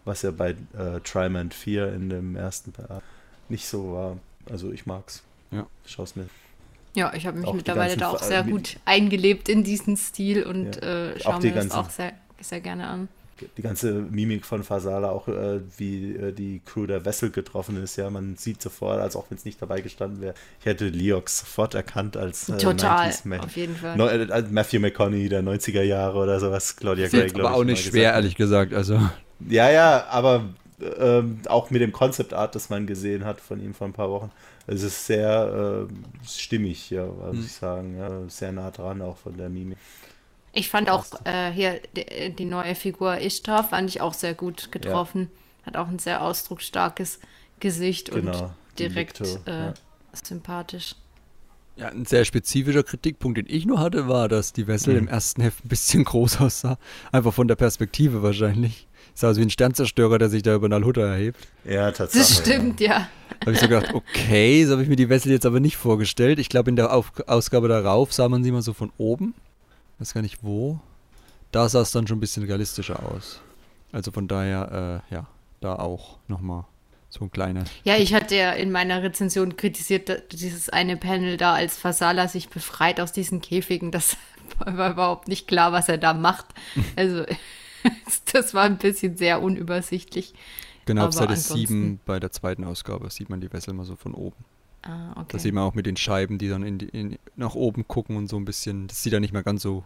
[0.09, 3.01] was ja bei äh, Trimand 4 in dem ersten Paar
[3.47, 4.17] nicht so war.
[4.51, 5.23] Also ich mag's.
[5.51, 5.65] Ja.
[5.85, 6.27] Schau's mir.
[6.95, 10.43] Ja, ich habe mich Auch mittlerweile da auch sehr wie- gut eingelebt in diesen Stil
[10.43, 10.81] und Ja.
[11.11, 13.07] äh, schaue mir das ganzen- auch sehr, sehr gerne an.
[13.55, 17.95] Die ganze Mimik von Fasala, auch äh, wie äh, die Crew der Vessel getroffen ist,
[17.95, 21.39] ja, man sieht sofort, als auch wenn es nicht dabei gestanden wäre, ich hätte Leox
[21.39, 23.39] sofort erkannt als äh, Total, 90s Man.
[23.39, 23.95] auf jeden Fall.
[23.95, 27.45] No, äh, als Matthew McConaughey der 90er Jahre oder sowas, Claudia Ist Gray, glaube ich.
[27.47, 28.73] aber auch nicht schwer, gesagt ehrlich gesagt.
[28.73, 28.99] Also,
[29.39, 30.49] Ja, ja, aber
[30.99, 34.09] ähm, auch mit dem Concept Art, das man gesehen hat von ihm vor ein paar
[34.09, 34.31] Wochen,
[34.67, 37.45] es ist sehr ähm, stimmig, ja, muss Hm.
[37.45, 37.97] ich sagen.
[37.97, 39.77] Ja, sehr nah dran auch von der Mimik.
[40.51, 44.71] Ich fand auch äh, hier die, die neue Figur Ishtar fand ich auch sehr gut
[44.71, 45.29] getroffen.
[45.65, 47.19] Hat auch ein sehr ausdrucksstarkes
[47.59, 49.73] Gesicht Genau, und direkt Victor, äh, ja.
[50.13, 50.95] sympathisch.
[51.75, 54.99] ja, ein sehr spezifischer Kritikpunkt, den ich nur hatte, war, dass die Wessel Mhm.
[54.99, 56.77] im ersten Heft ein bisschen groß aussah.
[57.11, 58.88] Einfach von der Perspektive wahrscheinlich.
[59.19, 61.45] Sah aus wie ein Sternzerstörer, der sich da über Nalhutta erhebt.
[61.65, 62.37] Ja, tatsächlich.
[62.37, 63.09] Das stimmt, ja.
[63.41, 66.39] habe ich so gedacht, okay, so habe ich mir die Wessel jetzt aber nicht vorgestellt.
[66.39, 69.33] Ich glaube, in der Auf Ausgabe darauf sah man sie mal so von oben.
[69.97, 70.79] Weiß gar nicht wo.
[71.51, 73.41] Da sah es dann schon ein bisschen realistischer aus.
[73.91, 75.27] Also von daher, äh, ja,
[75.59, 76.63] da auch nochmal
[77.09, 77.65] So ein kleiner.
[77.83, 82.29] Ja, ich hatte ja in meiner Rezension kritisiert, dass dieses eine Panel da, als Fasala
[82.29, 83.91] sich befreit aus diesen Käfigen.
[83.91, 84.15] Das
[84.59, 86.45] war überhaupt nicht klar, was er da macht.
[86.95, 87.25] Also,
[88.33, 90.33] das war ein bisschen sehr unübersichtlich.
[90.85, 93.95] Genau, auf Seite ansonsten- 7 bei der zweiten Ausgabe sieht man die Wessel mal so
[93.95, 94.43] von oben.
[94.81, 95.25] Ah, okay.
[95.29, 98.15] Da sieht man auch mit den Scheiben, die dann in die, in, nach oben gucken
[98.15, 98.87] und so ein bisschen.
[98.87, 99.83] Das sieht dann nicht mehr ganz so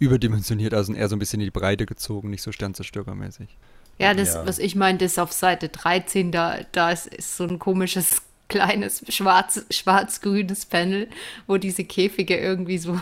[0.00, 3.56] überdimensioniert aus und eher so ein bisschen in die Breite gezogen, nicht so sternzerstörermäßig.
[3.98, 4.44] Ja, das, Ja.
[4.46, 9.04] was ich meinte, ist auf Seite 13, da, da ist, ist so ein komisches, kleines,
[9.08, 11.08] schwarz, schwarz-grünes Panel,
[11.46, 13.00] wo diese Käfige irgendwie so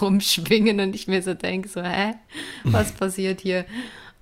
[0.00, 2.14] rumschwingen und ich mir so denke, so, hä,
[2.64, 3.64] was passiert hier?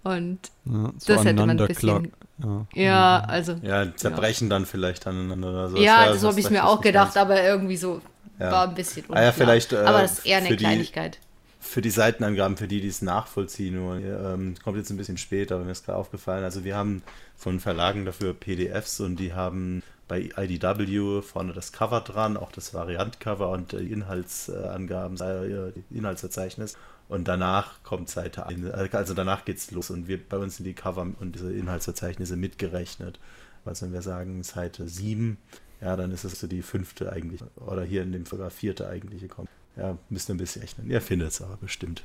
[0.04, 2.12] Und Ja, so Das hätte man ein bisschen-
[2.42, 2.66] ja.
[2.74, 5.76] ja, also, Ja, zerbrechen dann vielleicht aneinander oder so.
[5.76, 8.00] ja, Das so habe ich mir auch gedacht, ganz- aber irgendwie so
[8.38, 8.52] Ja.
[8.52, 9.32] war ein bisschen Ah ja, unklar.
[9.32, 11.18] vielleicht, äh, aber das ist eher eine für die- Kleinigkeit.
[11.60, 15.56] Für die Seitenangaben, für die, die es nachvollziehen, nur, ähm, kommt jetzt ein bisschen später,
[15.56, 16.44] aber mir ist gerade aufgefallen.
[16.44, 17.02] Also wir haben
[17.36, 22.74] von Verlagen dafür PDFs und die haben bei IDW vorne das Cover dran, auch das
[22.74, 26.76] Variantcover und die Inhaltsangaben, äh, die Inhaltsverzeichnis.
[27.09, 30.74] Und danach kommt Seite 1, also danach geht's los und wir, bei uns sind die
[30.74, 33.18] Cover und diese Inhaltsverzeichnisse mitgerechnet.
[33.64, 35.39] Also wenn wir sagen Seite 7,
[35.80, 39.28] ja, dann ist es so die fünfte eigentlich, oder hier in dem sogar vierte eigentliche
[39.28, 39.48] kommt.
[39.78, 40.90] Ja, müsst ihr ein bisschen rechnen.
[40.90, 42.02] Ihr findet es aber bestimmt.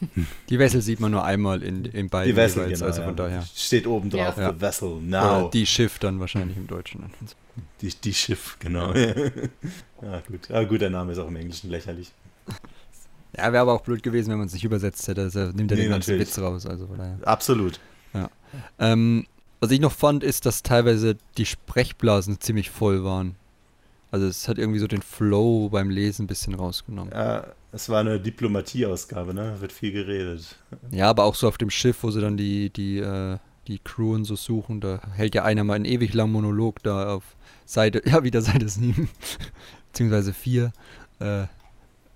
[0.48, 2.86] Die Wessel sieht man nur einmal in, in beiden Die Vessel, jeweils, genau.
[2.88, 3.06] also ja.
[3.06, 3.44] von daher.
[3.54, 4.52] Steht oben drauf, Ja.
[4.52, 5.50] the vessel Oder now.
[5.50, 7.10] die Schiff dann wahrscheinlich im Deutschen.
[7.80, 8.92] Die, die Schiff, genau.
[8.94, 9.12] ja,
[10.28, 10.50] gut.
[10.50, 12.12] Aber gut, der Name ist auch im Englischen lächerlich.
[13.36, 15.22] Ja, wäre aber auch blöd gewesen, wenn man es nicht übersetzt hätte.
[15.22, 16.28] Also nimmt er Nee, den ganzen natürlich.
[16.28, 16.64] Witz raus.
[16.66, 17.18] Also von daher.
[17.24, 17.80] Absolut.
[18.78, 19.26] Ähm,
[19.60, 23.34] was ich noch fand, ist, dass teilweise die Sprechblasen ziemlich voll waren.
[24.10, 27.12] Also es hat irgendwie so den Flow beim Lesen ein bisschen rausgenommen.
[27.12, 29.56] Ja, es war eine Diplomatieausgabe, ne?
[29.60, 30.56] Wird viel geredet.
[30.90, 34.14] Ja, aber auch so auf dem Schiff, wo sie dann die, die, äh, die Crew
[34.14, 38.02] und so suchen, da hält ja einer mal einen ewig langen Monolog da auf Seite,
[38.08, 39.08] ja, wieder Seite 7,
[39.88, 40.72] beziehungsweise 4,
[41.18, 41.46] äh,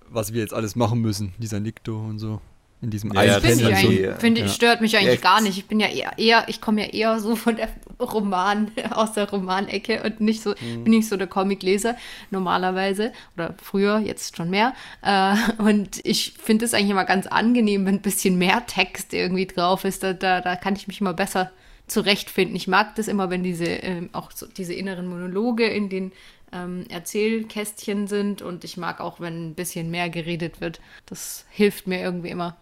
[0.09, 2.41] was wir jetzt alles machen müssen, dieser Nikto und so,
[2.81, 4.47] in diesem Ja, ich, eigentlich, finde, ja.
[4.47, 5.21] stört mich eigentlich Echt?
[5.21, 5.57] gar nicht.
[5.57, 9.29] Ich bin ja eher, eher ich komme ja eher so von der Roman, aus der
[9.29, 10.83] Romanecke und nicht so, Mhm.
[10.83, 11.95] bin nicht so der Comicleser
[12.31, 14.73] normalerweise oder früher, jetzt schon mehr.
[15.03, 19.45] Äh, und ich finde es eigentlich immer ganz angenehm, wenn ein bisschen mehr Text irgendwie
[19.45, 20.01] drauf ist.
[20.03, 21.51] Da, da, da kann ich mich immer besser
[21.87, 22.55] zurechtfinden.
[22.55, 26.11] Ich mag das immer, wenn diese, ähm, auch so diese inneren Monologe in den
[26.53, 30.79] ähm, Erzählkästchen sind und ich mag auch, wenn ein bisschen mehr geredet wird.
[31.05, 32.57] Das hilft mir irgendwie immer,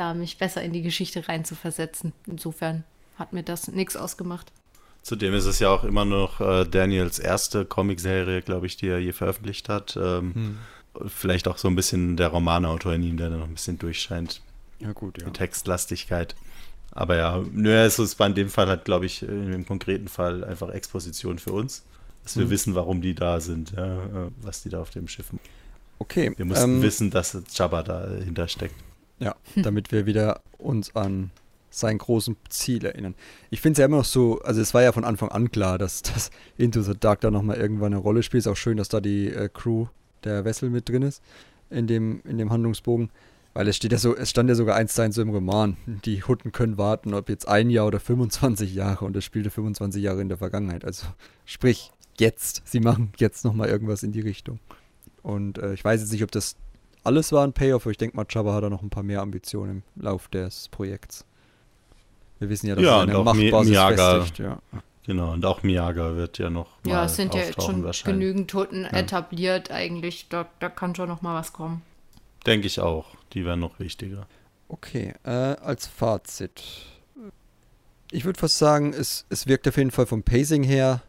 [0.00, 2.12] da mich besser in die Geschichte rein zu versetzen.
[2.26, 2.84] Insofern
[3.16, 4.50] hat mir das nichts ausgemacht.
[5.02, 8.98] Zudem ist es ja auch immer noch äh, Daniels erste Comicserie, glaube ich, die er
[8.98, 9.98] je veröffentlicht hat.
[10.00, 10.58] Ähm,
[11.06, 14.42] Vielleicht auch so ein bisschen der Romanautor in ihm, der da noch ein bisschen durchscheint.
[14.80, 15.26] Ja gut, ja.
[15.26, 16.34] Die Textlastigkeit.
[16.90, 20.08] Aber ja, nö, es ist bei in dem Fall halt, glaube ich, in dem konkreten
[20.08, 21.84] Fall einfach Exposition für uns.
[22.24, 25.32] Dass wir wissen, warum die da sind, ja, äh, was die da auf dem Schiff
[25.32, 25.44] machen.
[26.00, 28.74] Okay, Wir mussten ähm, wissen, dass Jabba dahinter steckt.
[29.20, 31.30] Ja, damit wir wieder uns an
[31.70, 33.14] sein großen Ziel erinnern.
[33.50, 35.78] Ich finde es ja immer noch so, also es war ja von Anfang an klar,
[35.78, 38.40] dass das Into the Dark da nochmal irgendwann eine Rolle spielt.
[38.40, 39.86] Ist auch schön, dass da die äh, Crew
[40.24, 41.22] der Wessel mit drin ist
[41.70, 43.10] in dem, in dem Handlungsbogen.
[43.52, 45.76] Weil es steht ja so, es stand ja sogar eins zu eins so im Roman.
[45.86, 50.02] Die Hutten können warten, ob jetzt ein Jahr oder 25 Jahre und es spielte 25
[50.02, 50.84] Jahre in der Vergangenheit.
[50.84, 51.06] Also
[51.46, 52.62] sprich, jetzt.
[52.64, 54.60] Sie machen jetzt nochmal irgendwas in die Richtung.
[55.22, 56.54] Und äh, ich weiß jetzt nicht, ob das
[57.04, 59.20] alles war ein Payoff, aber ich denke mal, Jabba hat da noch ein paar mehr
[59.22, 61.24] Ambitionen im Lauf des Projekts.
[62.38, 64.14] Wir wissen ja, dass Ja, es und eine auch Mi- Machtbasis Miyaga.
[64.20, 64.38] festigt.
[64.38, 64.58] Ja.
[65.06, 68.50] Genau, und auch Miyaga wird ja noch Ja, mal es sind ja jetzt schon genügend
[68.50, 70.28] Toten etabliert eigentlich.
[70.28, 71.82] Da, da kann schon noch mal was kommen.
[72.46, 73.06] Denke ich auch.
[73.32, 74.26] Die werden noch wichtiger.
[74.68, 76.62] Okay, äh, als Fazit.
[78.12, 81.02] Ich würde fast sagen, es, es wirkt auf jeden Fall vom Pacing her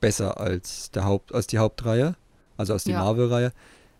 [0.00, 2.16] besser als, der Haupt, als die Hauptreihe,
[2.56, 3.00] also als die Ja.
[3.04, 3.52] Marvel-Reihe,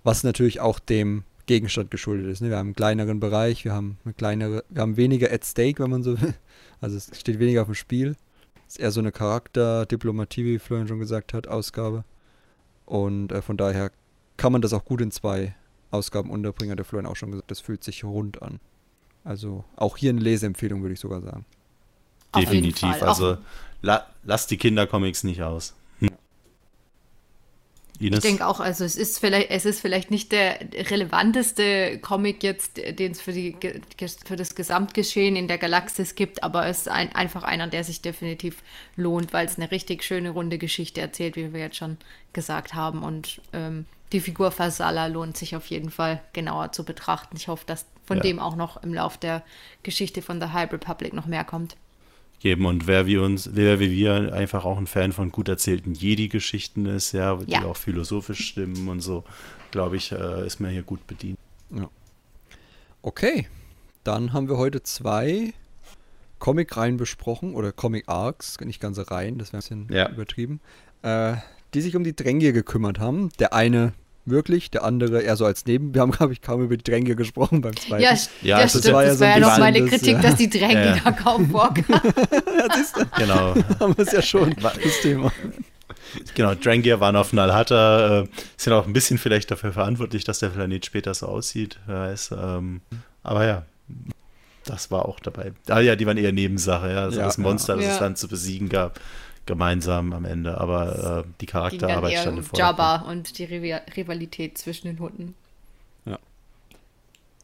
[0.04, 2.40] was natürlich auch dem Gegenstand geschuldet ist.
[2.40, 2.50] Ne?
[2.50, 5.90] Wir haben einen kleineren Bereich, wir haben eine kleinere, wir haben weniger at stake, wenn
[5.90, 6.34] man so will.
[6.80, 8.16] Also es steht weniger auf dem Spiel.
[8.66, 12.02] Es ist eher so eine Charakter-Diplomatie, wie Florian schon gesagt hat, Ausgabe.
[12.86, 13.92] Und äh, von daher
[14.36, 15.54] kann man das auch gut in zwei
[15.92, 18.58] Ausgaben unterbringen, hat der Florian auch schon gesagt, das fühlt sich rund an.
[19.22, 21.44] Also auch hier eine Leseempfehlung, würde ich sogar sagen.
[22.34, 23.00] Definitiv.
[23.02, 23.38] Also
[23.82, 25.74] la lasst die Kindercomics nicht aus.
[27.98, 28.18] Ines?
[28.18, 30.58] Ich denke auch, also es ist vielleicht, es ist vielleicht nicht der
[30.90, 33.56] relevanteste Comic jetzt, den es für, die,
[34.24, 38.00] für das Gesamtgeschehen in der Galaxis gibt, aber es ist ein, einfach einer, der sich
[38.00, 38.56] definitiv
[38.96, 41.96] lohnt, weil es eine richtig schöne runde Geschichte erzählt, wie wir jetzt schon
[42.32, 43.02] gesagt haben.
[43.02, 47.36] Und ähm, die Figur Fasala lohnt sich auf jeden Fall genauer zu betrachten.
[47.36, 48.22] Ich hoffe, dass von Ja.
[48.24, 49.42] dem auch noch im Lauf der
[49.82, 51.76] Geschichte von The High Republic noch mehr kommt.
[52.42, 52.66] Geben.
[52.66, 56.86] Und wer wie uns, wer wie wir einfach auch ein Fan von gut erzählten Jedi-Geschichten
[56.86, 57.64] ist, ja, die Ja.
[57.64, 59.24] auch philosophisch stimmen und so,
[59.70, 61.38] glaube ich, äh, ist man hier gut bedient.
[63.04, 63.48] Okay,
[64.04, 65.52] dann haben wir heute zwei
[66.38, 70.08] Comic-Reihen besprochen oder Comic-Arcs, nicht ganze Reihen, das wäre ein bisschen Ja.
[70.08, 70.60] übertrieben,
[71.02, 71.34] äh,
[71.74, 73.30] die sich um die Drängier gekümmert haben.
[73.40, 73.92] Der eine
[74.24, 75.94] wirklich, der andere eher so als Neben.
[75.94, 78.02] Wir haben, glaube ich, kaum über die Drängier gesprochen beim zweiten.
[78.02, 78.94] Ja, Ja, das stimmt.
[78.94, 80.20] war ja das so war ja noch meine Kritik, ja.
[80.22, 81.12] dass die Drängiger Ja.
[81.12, 82.00] kaum vorkamen.
[83.18, 83.54] Genau.
[83.80, 85.32] haben wir es ja schon, das Thema.
[86.34, 88.26] Genau, Drangier waren auf Nalhata, äh,
[88.56, 92.34] sind auch ein bisschen vielleicht dafür verantwortlich, dass der Planet später so aussieht, wer weiß.
[92.38, 92.80] Ähm,
[93.22, 93.62] aber ja,
[94.64, 95.52] das war auch dabei.
[95.68, 97.04] Ah ja, die waren eher Nebensache, ja.
[97.04, 99.00] Also Ja, das Monster, das es dann zu besiegen gab,
[99.46, 100.58] gemeinsam am Ende.
[100.58, 102.78] Aber äh, die Charakterarbeit stand im Vordergrund.
[102.78, 105.34] Jabba und die Rivalität zwischen den Hunden.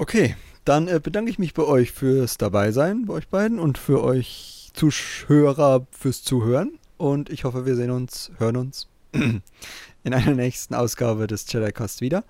[0.01, 4.03] Okay, dann äh, bedanke ich mich bei euch fürs Dabeisein, bei euch beiden und für
[4.05, 6.79] euch Zuhörer fürs Zuhören.
[6.97, 9.43] Und ich hoffe, wir sehen uns, hören uns in
[10.05, 12.23] einer nächsten Ausgabe des Jedi Cast wieder.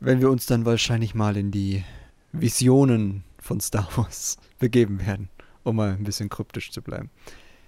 [0.00, 1.84] Wenn wir uns dann wahrscheinlich mal in die
[2.32, 5.28] Visionen von Star Wars begeben werden,
[5.62, 7.08] um mal ein bisschen kryptisch zu bleiben.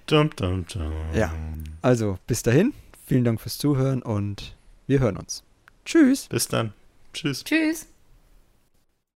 [0.06, 0.92] Dum, dum, dum.
[1.14, 1.32] Ja.
[1.80, 2.74] Also, bis dahin,
[3.06, 4.56] vielen Dank fürs Zuhören und
[4.86, 5.42] wir hören uns.
[5.84, 6.28] Tschüss!
[6.28, 6.72] Bis dann.
[7.12, 7.44] Tschüss.
[7.44, 7.86] Tschüss.